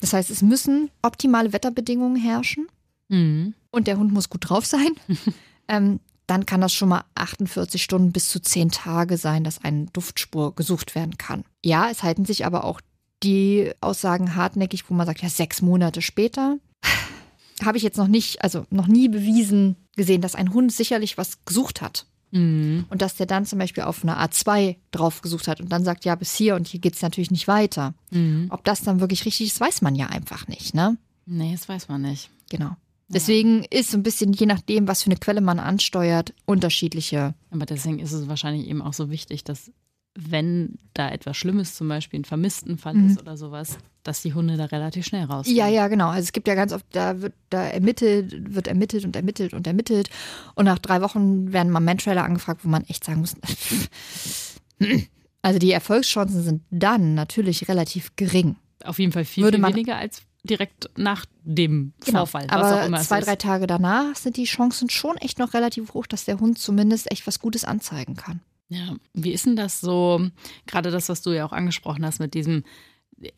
Das 0.00 0.12
heißt, 0.12 0.30
es 0.30 0.42
müssen 0.42 0.90
optimale 1.02 1.52
Wetterbedingungen 1.52 2.20
herrschen 2.20 2.66
Mhm. 3.08 3.54
und 3.70 3.86
der 3.88 3.98
Hund 3.98 4.12
muss 4.12 4.30
gut 4.30 4.48
drauf 4.48 4.64
sein. 4.64 4.90
ähm, 5.68 6.00
dann 6.26 6.46
kann 6.46 6.62
das 6.62 6.72
schon 6.72 6.88
mal 6.88 7.04
48 7.14 7.82
Stunden 7.82 8.10
bis 8.12 8.28
zu 8.28 8.40
10 8.40 8.70
Tage 8.70 9.18
sein, 9.18 9.44
dass 9.44 9.62
eine 9.62 9.86
Duftspur 9.92 10.54
gesucht 10.54 10.94
werden 10.94 11.18
kann. 11.18 11.44
Ja, 11.62 11.90
es 11.90 12.02
halten 12.02 12.24
sich 12.24 12.46
aber 12.46 12.64
auch 12.64 12.80
die 13.22 13.72
Aussagen 13.80 14.34
hartnäckig, 14.34 14.88
wo 14.88 14.94
man 14.94 15.06
sagt, 15.06 15.22
ja, 15.22 15.28
sechs 15.28 15.62
Monate 15.62 16.02
später. 16.02 16.58
Habe 17.64 17.76
ich 17.76 17.82
jetzt 17.82 17.98
noch 17.98 18.08
nicht, 18.08 18.42
also 18.42 18.66
noch 18.70 18.86
nie 18.86 19.08
bewiesen 19.08 19.76
gesehen, 19.96 20.20
dass 20.20 20.34
ein 20.34 20.52
Hund 20.52 20.72
sicherlich 20.72 21.18
was 21.18 21.44
gesucht 21.44 21.80
hat. 21.80 22.06
Mhm. 22.32 22.86
Und 22.88 23.02
dass 23.02 23.16
der 23.16 23.26
dann 23.26 23.44
zum 23.44 23.58
Beispiel 23.58 23.84
auf 23.84 24.02
eine 24.02 24.18
A2 24.18 24.76
drauf 24.90 25.20
gesucht 25.20 25.48
hat 25.48 25.60
und 25.60 25.70
dann 25.70 25.84
sagt, 25.84 26.04
ja, 26.04 26.14
bis 26.14 26.34
hier 26.34 26.56
und 26.56 26.66
hier 26.66 26.80
geht 26.80 26.94
es 26.94 27.02
natürlich 27.02 27.30
nicht 27.30 27.46
weiter. 27.46 27.94
Mhm. 28.10 28.46
Ob 28.50 28.64
das 28.64 28.82
dann 28.82 29.00
wirklich 29.00 29.24
richtig 29.26 29.48
ist, 29.48 29.60
weiß 29.60 29.82
man 29.82 29.94
ja 29.94 30.06
einfach 30.06 30.48
nicht, 30.48 30.74
ne? 30.74 30.96
Nee, 31.26 31.52
das 31.52 31.68
weiß 31.68 31.88
man 31.88 32.02
nicht. 32.02 32.30
Genau. 32.50 32.76
Deswegen 33.08 33.64
ist 33.64 33.90
so 33.90 33.98
ein 33.98 34.02
bisschen, 34.02 34.32
je 34.32 34.46
nachdem, 34.46 34.88
was 34.88 35.02
für 35.02 35.10
eine 35.10 35.18
Quelle 35.18 35.42
man 35.42 35.58
ansteuert, 35.58 36.32
unterschiedliche. 36.46 37.34
Aber 37.50 37.66
deswegen 37.66 37.98
ist 37.98 38.12
es 38.12 38.26
wahrscheinlich 38.26 38.66
eben 38.66 38.80
auch 38.80 38.94
so 38.94 39.10
wichtig, 39.10 39.44
dass 39.44 39.70
wenn 40.14 40.78
da 40.94 41.08
etwas 41.10 41.36
Schlimmes, 41.36 41.74
zum 41.74 41.88
Beispiel 41.88 42.20
ein 42.20 42.24
Vermisstenfall 42.24 42.94
Mhm. 42.94 43.06
ist 43.10 43.20
oder 43.20 43.36
sowas, 43.36 43.78
dass 44.02 44.20
die 44.22 44.34
Hunde 44.34 44.56
da 44.56 44.66
relativ 44.66 45.06
schnell 45.06 45.24
rausgehen. 45.24 45.56
Ja, 45.56 45.68
ja, 45.68 45.88
genau. 45.88 46.08
Also 46.08 46.24
es 46.24 46.32
gibt 46.32 46.48
ja 46.48 46.54
ganz 46.54 46.72
oft, 46.72 46.84
da 46.92 47.20
wird 47.22 47.32
da 47.50 47.62
ermittelt, 47.62 48.54
wird 48.54 48.66
ermittelt 48.66 49.04
und 49.04 49.16
ermittelt 49.16 49.54
und 49.54 49.66
ermittelt. 49.66 50.10
Und 50.54 50.64
nach 50.66 50.78
drei 50.78 51.00
Wochen 51.00 51.52
werden 51.52 51.70
mal 51.72 51.80
Mantrailer 51.80 52.24
angefragt, 52.24 52.64
wo 52.64 52.68
man 52.68 52.84
echt 52.88 53.04
sagen 53.04 53.20
muss, 53.20 53.36
also 55.42 55.58
die 55.58 55.72
Erfolgschancen 55.72 56.42
sind 56.42 56.62
dann 56.70 57.14
natürlich 57.14 57.68
relativ 57.68 58.14
gering. 58.16 58.56
Auf 58.84 58.98
jeden 58.98 59.12
Fall 59.12 59.24
viel, 59.24 59.44
Würde 59.44 59.58
viel 59.58 59.66
weniger 59.66 59.96
als 59.96 60.22
direkt 60.44 60.90
nach 60.96 61.24
dem 61.44 61.92
Vorfall. 62.00 62.46
was 62.48 62.52
auch 62.52 62.56
Genau. 62.56 62.74
Aber 62.76 62.86
immer 62.86 63.00
es 63.00 63.06
zwei, 63.08 63.20
drei 63.20 63.36
Tage 63.36 63.66
danach 63.68 64.16
sind 64.16 64.36
die 64.36 64.44
Chancen 64.44 64.90
schon 64.90 65.16
echt 65.18 65.38
noch 65.38 65.54
relativ 65.54 65.94
hoch, 65.94 66.06
dass 66.06 66.24
der 66.24 66.40
Hund 66.40 66.58
zumindest 66.58 67.10
echt 67.12 67.26
was 67.28 67.38
Gutes 67.38 67.64
anzeigen 67.64 68.16
kann. 68.16 68.40
Ja, 68.72 68.96
wie 69.14 69.32
ist 69.32 69.46
denn 69.46 69.56
das 69.56 69.80
so, 69.80 70.20
gerade 70.66 70.90
das, 70.90 71.08
was 71.08 71.22
du 71.22 71.30
ja 71.30 71.44
auch 71.44 71.52
angesprochen 71.52 72.04
hast 72.04 72.20
mit 72.20 72.34
diesem, 72.34 72.64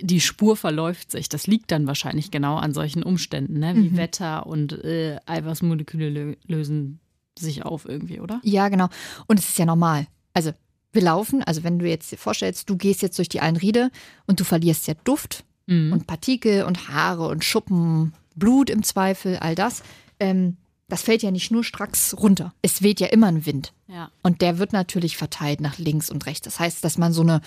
die 0.01 0.21
Spur 0.21 0.57
verläuft 0.57 1.11
sich. 1.11 1.29
Das 1.29 1.47
liegt 1.47 1.71
dann 1.71 1.87
wahrscheinlich 1.87 2.31
genau 2.31 2.57
an 2.57 2.73
solchen 2.73 3.03
Umständen, 3.03 3.59
ne? 3.59 3.75
wie 3.77 3.91
Mhm. 3.91 3.97
Wetter 3.97 4.47
und 4.47 4.73
äh, 4.85 5.19
Eiweißmoleküle 5.27 6.09
lö 6.09 6.35
lösen 6.47 7.01
sich 7.39 7.65
auf 7.65 7.85
irgendwie, 7.87 8.21
oder? 8.21 8.41
Ja, 8.45 8.69
genau. 8.69 8.89
Und 9.27 9.39
es 9.41 9.49
ist 9.49 9.59
ja 9.59 9.67
normal. 9.67 10.07
Also 10.33 10.53
wir 10.93 11.03
laufen, 11.03 11.43
also 11.43 11.65
wenn 11.65 11.79
du 11.81 11.89
jetzt 11.89 12.13
dir 12.13 12.17
vorstellst, 12.17 12.71
du 12.71 12.77
gehst 12.77 13.03
jetzt 13.03 13.19
durch 13.19 13.29
die 13.29 13.41
Einriede 13.41 13.91
und 14.27 14.39
du 14.41 14.45
verlierst 14.45 14.87
ja 14.87 14.95
Duft 15.05 15.45
Mhm. 15.67 15.93
und 15.95 16.07
Partikel 16.07 16.65
und 16.65 16.89
Haare 16.91 17.27
und 17.29 17.43
Schuppen, 17.45 18.13
Blut 18.37 18.69
im 18.71 18.83
Zweifel, 18.83 19.37
all 19.39 19.55
das. 19.55 19.83
Ähm, 20.21 20.59
das 20.89 21.03
fällt 21.03 21.23
ja 21.23 21.31
nicht 21.31 21.51
nur 21.51 21.65
stracks 21.65 22.15
runter. 22.19 22.53
Es 22.63 22.83
weht 22.83 23.01
ja 23.01 23.09
immer 23.09 23.29
ein 23.29 23.47
Wind. 23.47 23.73
ja. 23.89 24.11
Und 24.23 24.43
der 24.43 24.59
wird 24.59 24.73
natürlich 24.73 25.17
verteilt 25.17 25.61
nach 25.61 25.79
links 25.79 26.11
und 26.11 26.27
rechts. 26.27 26.45
Das 26.45 26.61
heißt, 26.61 26.85
dass 26.85 26.99
man 26.99 27.13
so 27.13 27.23
eine, 27.23 27.41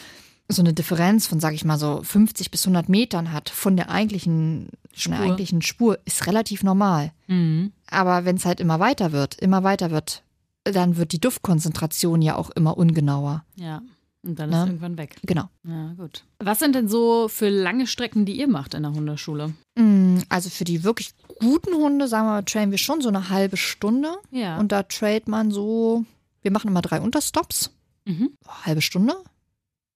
so 0.50 0.62
eine 0.62 0.74
Differenz 0.74 1.28
von, 1.28 1.40
sag 1.40 1.54
ich 1.54 1.66
mal, 1.66 1.78
so 1.78 2.02
50 2.04 2.52
bis 2.52 2.64
100 2.66 2.90
Metern 2.90 3.32
hat 3.32 3.50
von 3.50 3.76
der 3.76 3.90
eigentlichen, 3.90 4.70
von 4.94 5.12
der 5.12 5.20
Spur. 5.20 5.26
eigentlichen 5.26 5.62
Spur, 5.62 6.00
ist 6.06 6.26
relativ 6.28 6.64
normal. 6.64 7.12
Mhm. 7.28 7.72
Aber 7.90 8.26
wenn 8.26 8.38
es 8.38 8.46
halt 8.46 8.60
immer 8.60 8.80
weiter 8.80 9.12
wird, 9.12 9.36
immer 9.36 9.64
weiter 9.64 9.92
wird, 9.92 10.24
dann 10.64 10.98
wird 10.98 11.12
die 11.12 11.22
Duftkonzentration 11.22 12.22
ja 12.22 12.36
auch 12.36 12.50
immer 12.52 12.78
ungenauer. 12.78 13.44
Ja. 13.56 13.82
Und 14.24 14.40
dann 14.40 14.50
Na? 14.50 14.64
ist 14.64 14.70
irgendwann 14.70 14.98
weg. 14.98 15.16
Genau. 15.24 15.50
Ja, 15.66 15.94
gut. 15.98 16.26
Was 16.40 16.60
sind 16.60 16.76
denn 16.76 16.88
so 16.88 17.28
für 17.28 17.50
lange 17.50 17.88
Strecken, 17.88 18.26
die 18.26 18.38
ihr 18.38 18.48
macht 18.48 18.74
in 18.74 18.84
der 18.84 18.92
Hundeschule? 18.92 19.54
Mm, 19.76 20.20
Also 20.30 20.50
für 20.50 20.64
die 20.64 20.84
wirklich 20.84 21.12
guten 21.40 21.74
Hunde, 21.76 22.08
sagen 22.08 22.28
wir 22.28 22.32
mal, 22.32 22.44
trainen 22.44 22.72
wir 22.72 22.78
schon 22.78 23.02
so 23.02 23.10
eine 23.10 23.30
halbe 23.30 23.58
Stunde. 23.58 24.16
Ja. 24.32 24.58
Und 24.60 24.72
da 24.72 24.84
trailt 24.84 25.28
man 25.28 25.52
so, 25.52 26.04
wir 26.42 26.52
machen 26.52 26.70
immer 26.70 26.82
drei 26.82 27.00
Unterstops, 27.00 27.72
mhm. 28.06 28.32
halbe 28.64 28.82
Stunde, 28.82 29.16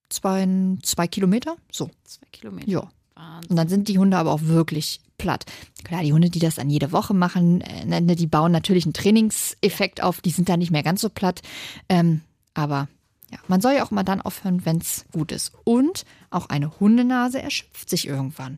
zwei, 0.10 0.48
zwei 0.84 1.08
Kilometer, 1.08 1.56
so. 1.72 1.90
Zwei 2.04 2.28
Kilometer. 2.32 2.70
Ja. 2.70 2.90
Wahnsinn. 3.16 3.50
Und 3.50 3.56
dann 3.56 3.68
sind 3.68 3.88
die 3.88 3.98
Hunde 4.00 4.18
aber 4.18 4.32
auch 4.32 4.44
wirklich 4.44 5.02
platt. 5.18 5.46
Klar, 5.84 6.04
die 6.04 6.14
Hunde, 6.14 6.30
die 6.30 6.40
das 6.40 6.56
dann 6.56 6.70
jede 6.70 6.92
Woche 6.92 7.14
machen, 7.14 7.62
äh, 7.62 7.86
ne, 8.02 8.16
die 8.16 8.28
bauen 8.28 8.52
natürlich 8.52 8.86
einen 8.86 8.94
Trainingseffekt 8.94 10.02
auf, 10.02 10.22
die 10.22 10.32
sind 10.32 10.50
dann 10.50 10.60
nicht 10.60 10.72
mehr 10.72 10.84
ganz 10.84 11.02
so 11.02 11.10
platt. 11.10 11.42
Ähm, 11.90 12.22
aber 12.54 12.88
ja, 13.32 13.40
man 13.48 13.62
soll 13.62 13.74
ja 13.74 13.84
auch 13.84 13.92
immer 13.92 14.04
dann 14.04 14.22
aufhören, 14.22 14.66
wenn 14.66 14.78
es 14.78 15.06
gut 15.12 15.32
ist. 15.32 15.54
Und 15.64 16.04
auch 16.30 16.50
eine 16.50 16.80
Hundenase 16.80 17.42
erschöpft 17.42 17.90
sich 17.90 18.08
irgendwann. 18.08 18.58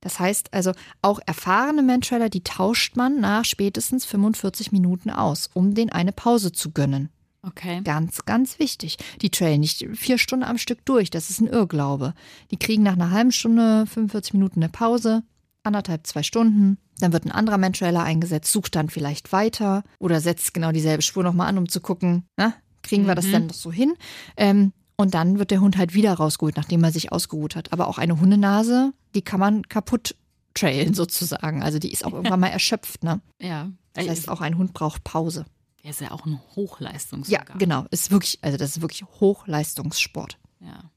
Das 0.00 0.18
heißt 0.18 0.52
also, 0.52 0.72
auch 1.02 1.20
erfahrene 1.26 1.82
Mantrailer, 1.82 2.30
die 2.30 2.42
tauscht 2.42 2.96
man 2.96 3.20
nach 3.20 3.44
spätestens 3.44 4.04
45 4.06 4.72
Minuten 4.72 5.10
aus, 5.10 5.50
um 5.52 5.74
denen 5.74 5.90
eine 5.90 6.12
Pause 6.12 6.52
zu 6.52 6.70
gönnen. 6.70 7.10
Okay. 7.42 7.80
Ganz, 7.84 8.24
ganz 8.26 8.58
wichtig. 8.58 8.98
Die 9.22 9.30
trailen 9.30 9.60
nicht 9.60 9.86
vier 9.94 10.18
Stunden 10.18 10.44
am 10.44 10.58
Stück 10.58 10.84
durch. 10.84 11.10
Das 11.10 11.30
ist 11.30 11.40
ein 11.40 11.46
Irrglaube. 11.46 12.14
Die 12.50 12.58
kriegen 12.58 12.82
nach 12.82 12.94
einer 12.94 13.10
halben 13.10 13.32
Stunde, 13.32 13.86
45 13.86 14.34
Minuten 14.34 14.62
eine 14.62 14.68
Pause, 14.68 15.22
anderthalb, 15.62 16.06
zwei 16.06 16.22
Stunden. 16.22 16.78
Dann 16.98 17.12
wird 17.12 17.24
ein 17.24 17.32
anderer 17.32 17.58
Mantrailer 17.58 18.02
eingesetzt, 18.02 18.52
sucht 18.52 18.74
dann 18.74 18.90
vielleicht 18.90 19.32
weiter 19.32 19.84
oder 19.98 20.20
setzt 20.20 20.52
genau 20.52 20.70
dieselbe 20.70 21.02
Spur 21.02 21.22
nochmal 21.22 21.48
an, 21.48 21.58
um 21.58 21.68
zu 21.68 21.80
gucken, 21.80 22.24
na, 22.36 22.54
kriegen 22.82 23.06
wir 23.06 23.14
das 23.14 23.26
Mhm. 23.26 23.32
denn 23.32 23.46
noch 23.46 23.54
so 23.54 23.70
hin? 23.72 23.94
Ähm, 24.36 24.72
und 24.96 25.14
dann 25.14 25.38
wird 25.38 25.50
der 25.50 25.60
Hund 25.60 25.76
halt 25.78 25.94
wieder 25.94 26.12
rausgeholt, 26.14 26.56
nachdem 26.56 26.84
er 26.84 26.92
sich 26.92 27.10
ausgeruht 27.12 27.56
hat. 27.56 27.72
Aber 27.72 27.88
auch 27.88 27.98
eine 27.98 28.20
Hundenase, 28.20 28.92
die 29.14 29.22
kann 29.22 29.40
man 29.40 29.62
kaputt 29.68 30.14
trailen 30.54 30.92
sozusagen. 30.94 31.62
Also 31.62 31.78
die 31.78 31.90
ist 31.92 32.04
auch 32.04 32.12
irgendwann 32.12 32.40
mal 32.40 32.48
erschöpft. 32.48 33.02
Ne? 33.04 33.20
Ja. 33.40 33.70
Das 33.94 34.08
heißt, 34.08 34.28
auch 34.28 34.40
ein 34.40 34.58
Hund 34.58 34.72
braucht 34.74 35.02
Pause. 35.04 35.46
er 35.82 35.90
ist 35.90 36.00
ja 36.02 36.10
auch 36.10 36.26
ein 36.26 36.32
Ja, 36.34 36.40
Hochleistungsorgan. 36.56 37.58
genau. 37.58 37.86
Ist 37.90 38.10
wirklich, 38.10 38.38
also 38.42 38.56
das 38.58 38.76
ist 38.76 38.82
wirklich 38.82 39.04
Hochleistungssport. 39.04 40.38
Ja. 40.60 40.90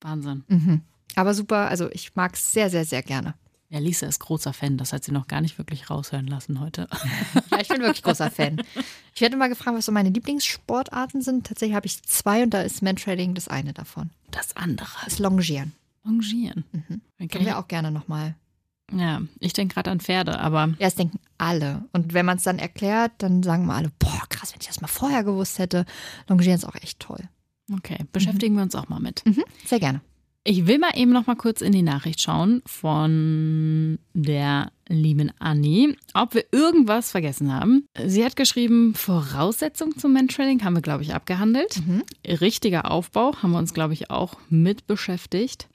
Wahnsinn. 0.00 0.44
Mhm. 0.48 0.80
Aber 1.16 1.32
super, 1.34 1.68
also 1.68 1.88
ich 1.92 2.14
mag 2.16 2.34
es 2.34 2.52
sehr, 2.52 2.70
sehr, 2.70 2.84
sehr 2.84 3.02
gerne. 3.02 3.34
Ja, 3.74 3.80
Lisa 3.80 4.06
ist 4.06 4.20
großer 4.20 4.52
Fan. 4.52 4.78
Das 4.78 4.92
hat 4.92 5.02
sie 5.02 5.10
noch 5.10 5.26
gar 5.26 5.40
nicht 5.40 5.58
wirklich 5.58 5.90
raushören 5.90 6.28
lassen 6.28 6.60
heute. 6.60 6.86
Ja, 7.50 7.60
ich 7.60 7.66
bin 7.68 7.80
wirklich 7.80 8.02
großer 8.04 8.30
Fan. 8.30 8.62
Ich 9.14 9.20
werde 9.20 9.34
immer 9.34 9.48
gefragt, 9.48 9.76
was 9.76 9.86
so 9.86 9.92
meine 9.92 10.10
Lieblingssportarten 10.10 11.22
sind. 11.22 11.46
Tatsächlich 11.46 11.74
habe 11.74 11.86
ich 11.86 12.00
zwei 12.04 12.44
und 12.44 12.50
da 12.50 12.62
ist 12.62 12.82
Mantrailing 12.82 13.34
das 13.34 13.48
eine 13.48 13.72
davon. 13.72 14.10
Das 14.30 14.56
andere. 14.56 14.88
Das 15.04 15.18
Longieren. 15.18 15.72
Longieren. 16.04 16.64
Mhm. 16.72 17.00
Okay. 17.18 17.28
Können 17.28 17.46
wir 17.46 17.58
auch 17.58 17.66
gerne 17.68 17.90
nochmal. 17.90 18.34
Ja, 18.92 19.22
ich 19.40 19.52
denke 19.54 19.74
gerade 19.74 19.90
an 19.90 19.98
Pferde, 20.00 20.38
aber 20.38 20.68
Ja, 20.78 20.86
das 20.86 20.94
denken 20.94 21.18
alle. 21.38 21.84
Und 21.92 22.12
wenn 22.14 22.26
man 22.26 22.36
es 22.36 22.44
dann 22.44 22.58
erklärt, 22.60 23.12
dann 23.18 23.42
sagen 23.42 23.66
wir 23.66 23.74
alle, 23.74 23.90
boah, 23.98 24.22
krass, 24.28 24.52
wenn 24.52 24.60
ich 24.60 24.68
das 24.68 24.80
mal 24.80 24.86
vorher 24.88 25.24
gewusst 25.24 25.58
hätte. 25.58 25.84
Longieren 26.28 26.56
ist 26.56 26.64
auch 26.64 26.76
echt 26.76 27.00
toll. 27.00 27.28
okay, 27.72 27.98
beschäftigen 28.12 28.54
wir 28.54 28.62
uns 28.62 28.74
auch 28.76 28.88
mal 28.88 29.00
mit. 29.00 29.24
Mhm. 29.26 29.42
Sehr 29.64 29.80
gerne. 29.80 30.00
Ich 30.46 30.66
will 30.66 30.78
mal 30.78 30.90
eben 30.94 31.10
noch 31.10 31.26
mal 31.26 31.36
kurz 31.36 31.62
in 31.62 31.72
die 31.72 31.80
Nachricht 31.80 32.20
schauen 32.20 32.60
von 32.66 33.98
der 34.12 34.70
lieben 34.88 35.32
Anni, 35.38 35.96
ob 36.12 36.34
wir 36.34 36.44
irgendwas 36.52 37.10
vergessen 37.10 37.50
haben. 37.50 37.86
Sie 38.04 38.22
hat 38.22 38.36
geschrieben, 38.36 38.94
Voraussetzungen 38.94 39.96
zum 39.96 40.12
Mentrailing 40.12 40.62
haben 40.62 40.74
wir, 40.74 40.82
glaube 40.82 41.02
ich, 41.02 41.14
abgehandelt. 41.14 41.80
Mhm. 41.86 42.02
Richtiger 42.26 42.90
Aufbau 42.90 43.34
haben 43.42 43.52
wir 43.52 43.58
uns, 43.58 43.72
glaube 43.72 43.94
ich, 43.94 44.10
auch 44.10 44.36
mit 44.50 44.86
beschäftigt. 44.86 45.68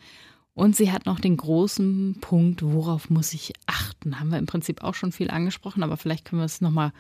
Und 0.54 0.76
sie 0.76 0.92
hat 0.92 1.08
noch 1.08 1.20
den 1.20 1.38
großen 1.38 2.18
Punkt, 2.22 2.62
worauf 2.62 3.10
muss 3.10 3.34
ich 3.34 3.54
achten? 3.66 4.20
Haben 4.20 4.30
wir 4.30 4.38
im 4.38 4.46
Prinzip 4.46 4.84
auch 4.84 4.94
schon 4.94 5.12
viel 5.12 5.32
angesprochen, 5.32 5.82
aber 5.82 5.98
vielleicht 5.98 6.26
können 6.26 6.42
wir 6.42 6.46
es 6.46 6.62
noch 6.62 6.70
mal 6.70 6.94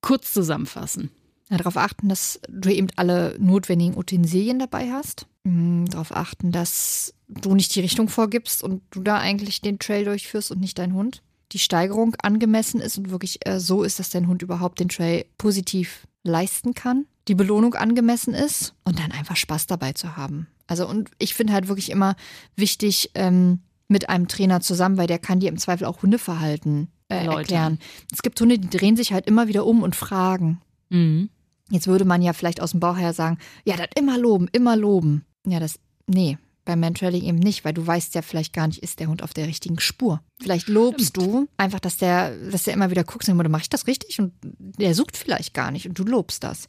kurz 0.00 0.32
zusammenfassen. 0.32 1.10
Ja, 1.48 1.58
darauf 1.58 1.76
achten, 1.76 2.08
dass 2.08 2.40
du 2.48 2.72
eben 2.72 2.88
alle 2.96 3.36
notwendigen 3.38 3.96
Utensilien 3.96 4.58
dabei 4.58 4.90
hast. 4.90 5.26
Mhm, 5.48 5.86
darauf 5.86 6.14
achten, 6.14 6.52
dass 6.52 7.14
du 7.26 7.54
nicht 7.54 7.74
die 7.74 7.80
Richtung 7.80 8.08
vorgibst 8.08 8.62
und 8.62 8.82
du 8.90 9.00
da 9.00 9.16
eigentlich 9.16 9.62
den 9.62 9.78
Trail 9.78 10.04
durchführst 10.04 10.50
und 10.50 10.60
nicht 10.60 10.78
dein 10.78 10.92
Hund. 10.92 11.22
Die 11.52 11.58
Steigerung 11.58 12.14
angemessen 12.22 12.82
ist 12.82 12.98
und 12.98 13.10
wirklich 13.10 13.46
äh, 13.46 13.58
so 13.58 13.82
ist, 13.82 13.98
dass 13.98 14.10
dein 14.10 14.28
Hund 14.28 14.42
überhaupt 14.42 14.78
den 14.78 14.90
Trail 14.90 15.24
positiv 15.38 16.06
leisten 16.22 16.74
kann. 16.74 17.06
Die 17.28 17.34
Belohnung 17.34 17.74
angemessen 17.74 18.34
ist 18.34 18.74
und 18.84 18.98
dann 18.98 19.10
einfach 19.12 19.36
Spaß 19.36 19.66
dabei 19.66 19.92
zu 19.94 20.18
haben. 20.18 20.48
Also 20.66 20.86
und 20.86 21.10
ich 21.18 21.34
finde 21.34 21.54
halt 21.54 21.68
wirklich 21.68 21.90
immer 21.90 22.14
wichtig 22.54 23.10
ähm, 23.14 23.60
mit 23.88 24.10
einem 24.10 24.28
Trainer 24.28 24.60
zusammen, 24.60 24.98
weil 24.98 25.06
der 25.06 25.18
kann 25.18 25.40
dir 25.40 25.48
im 25.48 25.56
Zweifel 25.56 25.86
auch 25.86 26.02
Hundeverhalten 26.02 26.88
äh, 27.08 27.24
erklären. 27.24 27.78
Es 28.12 28.20
gibt 28.20 28.38
Hunde, 28.38 28.58
die 28.58 28.68
drehen 28.68 28.96
sich 28.96 29.14
halt 29.14 29.26
immer 29.26 29.48
wieder 29.48 29.64
um 29.64 29.82
und 29.82 29.96
fragen. 29.96 30.60
Mhm. 30.90 31.30
Jetzt 31.70 31.86
würde 31.86 32.04
man 32.04 32.20
ja 32.20 32.34
vielleicht 32.34 32.60
aus 32.60 32.72
dem 32.72 32.80
Bauch 32.80 32.98
her 32.98 33.14
sagen, 33.14 33.38
ja, 33.64 33.76
das 33.76 33.88
immer 33.96 34.18
loben, 34.18 34.48
immer 34.52 34.76
loben. 34.76 35.24
Ja, 35.46 35.60
das, 35.60 35.78
nee, 36.06 36.38
beim 36.64 36.80
Mantrailing 36.80 37.22
eben 37.22 37.38
nicht, 37.38 37.64
weil 37.64 37.72
du 37.72 37.86
weißt 37.86 38.14
ja 38.14 38.22
vielleicht 38.22 38.52
gar 38.52 38.66
nicht, 38.66 38.82
ist 38.82 39.00
der 39.00 39.08
Hund 39.08 39.22
auf 39.22 39.32
der 39.32 39.46
richtigen 39.46 39.80
Spur. 39.80 40.22
Vielleicht 40.40 40.68
lobst 40.68 41.16
du 41.16 41.48
einfach, 41.56 41.80
dass 41.80 41.96
der, 41.96 42.36
dass 42.50 42.64
der 42.64 42.74
immer 42.74 42.90
wieder 42.90 43.04
guckt, 43.04 43.26
und 43.28 43.36
mache 43.50 43.62
ich 43.62 43.70
das 43.70 43.86
richtig? 43.86 44.20
Und 44.20 44.32
der 44.42 44.94
sucht 44.94 45.16
vielleicht 45.16 45.54
gar 45.54 45.70
nicht 45.70 45.88
und 45.88 45.98
du 45.98 46.04
lobst 46.04 46.44
das. 46.44 46.68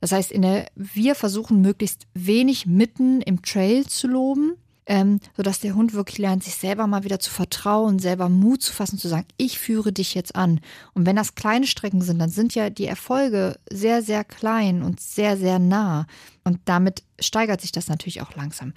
Das 0.00 0.12
heißt, 0.12 0.32
in 0.32 0.42
der, 0.42 0.66
wir 0.74 1.14
versuchen 1.14 1.60
möglichst 1.60 2.06
wenig 2.14 2.66
mitten 2.66 3.20
im 3.20 3.42
Trail 3.42 3.86
zu 3.86 4.06
loben, 4.06 4.54
ähm, 4.86 5.20
sodass 5.36 5.60
der 5.60 5.74
Hund 5.74 5.94
wirklich 5.94 6.18
lernt, 6.18 6.44
sich 6.44 6.56
selber 6.56 6.86
mal 6.86 7.04
wieder 7.04 7.18
zu 7.18 7.30
vertrauen, 7.30 7.98
selber 7.98 8.28
Mut 8.28 8.62
zu 8.62 8.72
fassen, 8.72 8.98
zu 8.98 9.08
sagen, 9.08 9.26
ich 9.36 9.58
führe 9.58 9.92
dich 9.92 10.14
jetzt 10.14 10.36
an. 10.36 10.60
Und 10.92 11.06
wenn 11.06 11.16
das 11.16 11.34
kleine 11.34 11.66
Strecken 11.66 12.02
sind, 12.02 12.18
dann 12.18 12.30
sind 12.30 12.54
ja 12.54 12.70
die 12.70 12.86
Erfolge 12.86 13.58
sehr, 13.70 14.02
sehr 14.02 14.24
klein 14.24 14.82
und 14.82 15.00
sehr, 15.00 15.36
sehr 15.36 15.58
nah. 15.58 16.06
Und 16.44 16.60
damit 16.66 17.02
steigert 17.18 17.60
sich 17.60 17.72
das 17.72 17.88
natürlich 17.88 18.20
auch 18.22 18.34
langsam. 18.36 18.74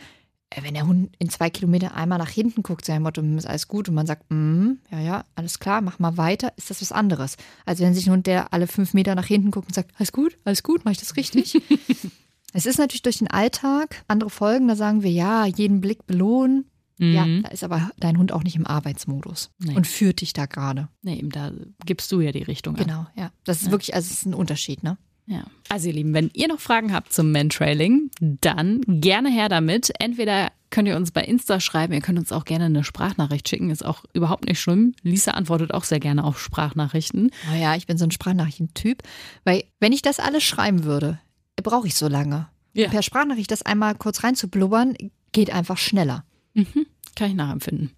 Äh, 0.50 0.64
Wenn 0.64 0.76
der 0.76 0.88
Hund 0.88 1.14
in 1.20 1.30
zwei 1.30 1.50
Kilometer 1.50 1.94
einmal 1.94 2.20
nach 2.20 2.30
hinten 2.30 2.64
guckt, 2.64 2.86
sein 2.86 3.02
Motto, 3.02 3.22
"Mm, 3.22 3.38
ist 3.38 3.46
alles 3.48 3.68
gut, 3.68 3.90
und 3.90 3.96
man 3.96 4.08
sagt, 4.08 4.24
mm, 4.32 4.72
ja, 4.92 5.00
ja, 5.02 5.26
alles 5.36 5.60
klar, 5.60 5.82
mach 5.82 6.00
mal 6.00 6.16
weiter, 6.16 6.54
ist 6.56 6.70
das 6.70 6.82
was 6.82 6.94
anderes. 6.94 7.36
Als 7.66 7.82
wenn 7.82 7.94
sich 7.94 8.08
ein 8.08 8.14
Hund, 8.14 8.28
der 8.28 8.54
alle 8.54 8.68
fünf 8.68 8.94
Meter 8.94 9.14
nach 9.16 9.26
hinten 9.26 9.52
guckt 9.52 9.68
und 9.68 9.74
sagt, 9.74 9.92
alles 9.98 10.14
gut, 10.14 10.38
alles 10.46 10.64
gut, 10.64 10.86
mache 10.86 10.94
ich 10.94 11.00
das 11.00 11.18
richtig? 11.18 11.62
es 12.58 12.66
ist 12.66 12.80
natürlich 12.80 13.04
durch 13.04 13.20
den 13.20 13.30
Alltag 13.30 14.04
andere 14.08 14.30
Folgen, 14.30 14.68
da 14.68 14.76
sagen 14.76 15.04
wir, 15.04 15.12
ja, 15.12 15.46
jeden 15.46 15.80
Blick 15.80 16.06
belohnen. 16.08 16.66
Ja, 17.00 17.26
Mhm. 17.28 17.44
da 17.44 17.50
ist 17.50 17.64
aber 17.64 17.92
dein 18.00 18.18
Hund 18.18 18.32
auch 18.32 18.44
nicht 18.44 18.56
im 18.56 18.66
Arbeitsmodus 18.66 19.52
Nee. 19.60 19.76
und 19.76 19.86
führt 19.86 20.22
dich 20.22 20.34
da 20.34 20.48
gerade. 20.48 20.88
Nee, 21.04 21.20
eben 21.20 21.30
da 21.30 21.52
gibst 21.86 22.12
du 22.12 22.20
ja 22.22 22.32
die 22.32 22.42
Richtung 22.42 22.76
an. 22.76 22.84
Genau, 22.84 23.06
ja. 23.16 23.30
Das 23.44 23.58
ist 23.58 23.66
Ja. 23.68 23.72
wirklich, 23.72 23.94
also 23.94 24.08
es 24.08 24.12
ist 24.20 24.26
ein 24.26 24.34
Unterschied, 24.34 24.82
ne? 24.82 24.98
Ja. 25.28 25.44
Also 25.70 25.90
ihr 25.90 25.94
Lieben, 25.94 26.14
wenn 26.16 26.32
ihr 26.34 26.48
noch 26.48 26.60
Fragen 26.60 26.92
habt 26.94 27.14
zum 27.14 27.32
Mantrailing, 27.32 28.10
dann 28.20 28.82
gerne 28.88 29.30
her 29.30 29.48
damit. 29.50 29.92
Entweder 30.00 30.52
könnt 30.72 30.88
ihr 30.88 30.96
uns 30.96 31.12
bei 31.12 31.22
Insta 31.22 31.60
schreiben, 31.60 31.94
ihr 31.94 32.02
könnt 32.02 32.18
uns 32.18 32.32
auch 32.32 32.46
gerne 32.46 32.66
eine 32.66 32.84
Sprachnachricht 32.84 33.48
schicken, 33.48 33.70
ist 33.70 33.86
auch 33.86 34.04
überhaupt 34.14 34.46
nicht 34.48 34.60
schlimm. 34.60 34.96
Lisa 35.04 35.32
antwortet 35.32 35.74
auch 35.76 35.84
sehr 35.84 36.00
gerne 36.00 36.24
auf 36.24 36.40
Sprachnachrichten. 36.40 37.30
Oh 37.52 37.56
ja, 37.56 37.76
ich 37.76 37.86
bin 37.86 37.98
so 38.00 38.06
ein 38.06 38.12
Sprachnachrichtentyp, 38.12 39.04
weil 39.44 39.66
wenn 39.80 39.92
ich 39.94 40.02
das 40.02 40.20
alles 40.20 40.44
schreiben 40.44 40.84
würde, 40.84 41.20
brauche 41.62 41.88
ich 41.88 41.96
so 41.96 42.08
lange. 42.08 42.48
Ja. 42.74 42.90
Per 42.90 43.02
Sprachnachricht 43.02 43.52
das 43.52 43.64
einmal 43.64 43.96
kurz 43.96 44.24
reinzublubbern, 44.24 44.96
geht 45.32 45.50
einfach 45.52 45.78
schneller. 45.78 46.24
Mhm. 46.54 46.86
Kann 47.16 47.30
ich 47.30 47.36
nachempfinden. 47.36 47.92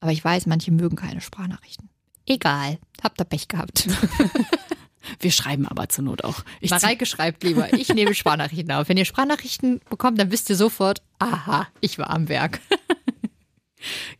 Aber 0.00 0.12
ich 0.12 0.24
weiß, 0.24 0.46
manche 0.46 0.70
mögen 0.70 0.96
keine 0.96 1.20
Sprachnachrichten. 1.20 1.88
Egal, 2.26 2.78
habt 3.02 3.20
ihr 3.20 3.24
Pech 3.24 3.48
gehabt. 3.48 3.88
Wir 5.18 5.32
schreiben 5.32 5.66
aber 5.66 5.88
zur 5.88 6.04
Not 6.04 6.24
auch. 6.24 6.44
Ich 6.60 6.70
Mareike 6.70 7.06
schreibt 7.06 7.42
lieber, 7.42 7.72
ich 7.72 7.88
nehme 7.88 8.14
Sprachnachrichten 8.14 8.70
auf. 8.72 8.88
Wenn 8.88 8.98
ihr 8.98 9.06
Sprachnachrichten 9.06 9.80
bekommt, 9.88 10.20
dann 10.20 10.30
wisst 10.30 10.50
ihr 10.50 10.56
sofort, 10.56 11.02
aha, 11.18 11.66
ich 11.80 11.98
war 11.98 12.10
am 12.10 12.28
Werk. 12.28 12.60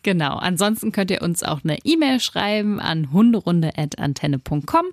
Genau. 0.02 0.36
Ansonsten 0.36 0.90
könnt 0.90 1.10
ihr 1.10 1.20
uns 1.20 1.42
auch 1.42 1.62
eine 1.62 1.78
E-Mail 1.84 2.20
schreiben 2.20 2.80
an 2.80 3.12
hunderunde.antenne.com. 3.12 4.86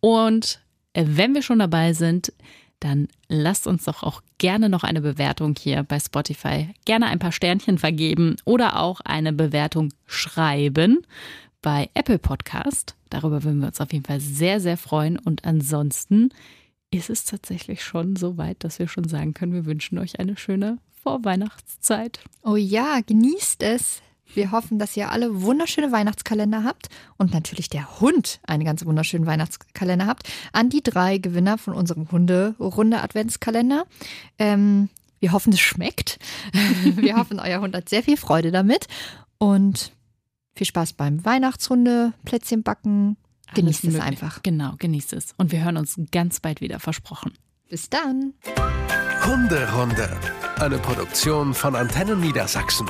Und 0.00 0.60
äh, 0.92 1.04
wenn 1.06 1.34
wir 1.34 1.42
schon 1.42 1.58
dabei 1.58 1.94
sind, 1.94 2.32
dann 2.80 3.08
lasst 3.28 3.66
uns 3.66 3.84
doch 3.84 4.02
auch 4.02 4.22
gerne 4.38 4.68
noch 4.68 4.84
eine 4.84 5.00
Bewertung 5.00 5.54
hier 5.58 5.82
bei 5.82 5.98
Spotify. 5.98 6.68
Gerne 6.84 7.06
ein 7.06 7.18
paar 7.18 7.32
Sternchen 7.32 7.78
vergeben 7.78 8.36
oder 8.44 8.80
auch 8.80 9.00
eine 9.00 9.32
Bewertung 9.32 9.92
schreiben 10.06 11.06
bei 11.62 11.90
Apple 11.94 12.18
Podcast. 12.18 12.94
Darüber 13.10 13.42
würden 13.42 13.60
wir 13.60 13.68
uns 13.68 13.80
auf 13.80 13.92
jeden 13.92 14.04
Fall 14.04 14.20
sehr, 14.20 14.60
sehr 14.60 14.76
freuen. 14.76 15.18
Und 15.18 15.44
ansonsten 15.44 16.30
ist 16.90 17.10
es 17.10 17.24
tatsächlich 17.24 17.82
schon 17.82 18.16
so 18.16 18.36
weit, 18.36 18.62
dass 18.62 18.78
wir 18.78 18.88
schon 18.88 19.08
sagen 19.08 19.34
können, 19.34 19.52
wir 19.52 19.66
wünschen 19.66 19.98
euch 19.98 20.20
eine 20.20 20.36
schöne 20.36 20.78
Vorweihnachtszeit. 21.02 22.20
Oh 22.42 22.56
ja, 22.56 23.00
genießt 23.04 23.62
es. 23.62 24.02
Wir 24.34 24.52
hoffen, 24.52 24.78
dass 24.78 24.96
ihr 24.96 25.10
alle 25.10 25.42
wunderschöne 25.42 25.92
Weihnachtskalender 25.92 26.64
habt 26.64 26.88
und 27.16 27.32
natürlich 27.32 27.70
der 27.70 28.00
Hund 28.00 28.40
einen 28.46 28.64
ganz 28.64 28.84
wunderschönen 28.84 29.26
Weihnachtskalender 29.26 30.06
habt. 30.06 30.28
An 30.52 30.68
die 30.68 30.82
drei 30.82 31.18
Gewinner 31.18 31.58
von 31.58 31.74
unserem 31.74 32.10
Hunde-Runde 32.10 33.00
Adventskalender. 33.02 33.84
Ähm, 34.38 34.88
wir 35.20 35.32
hoffen, 35.32 35.52
es 35.52 35.60
schmeckt. 35.60 36.18
Wir 36.84 37.16
hoffen, 37.16 37.40
euer 37.40 37.60
Hund 37.60 37.74
hat 37.74 37.88
sehr 37.88 38.02
viel 38.02 38.18
Freude 38.18 38.50
damit 38.52 38.86
und 39.38 39.92
viel 40.54 40.66
Spaß 40.66 40.92
beim 40.92 41.24
Weihnachtsrunde, 41.24 42.12
Plätzchen 42.24 42.62
backen. 42.62 43.16
Genießt 43.54 43.84
Alles 43.84 43.94
es 43.96 44.00
möglich. 44.00 44.02
einfach. 44.02 44.42
Genau, 44.42 44.74
genießt 44.78 45.12
es. 45.14 45.34
Und 45.38 45.52
wir 45.52 45.64
hören 45.64 45.76
uns 45.76 45.98
ganz 46.12 46.40
bald 46.40 46.60
wieder, 46.60 46.80
versprochen. 46.80 47.32
Bis 47.68 47.88
dann. 47.88 48.34
Hunderunde. 49.24 50.08
Eine 50.60 50.78
Produktion 50.78 51.54
von 51.54 51.74
Antennen 51.74 52.20
Niedersachsen. 52.20 52.86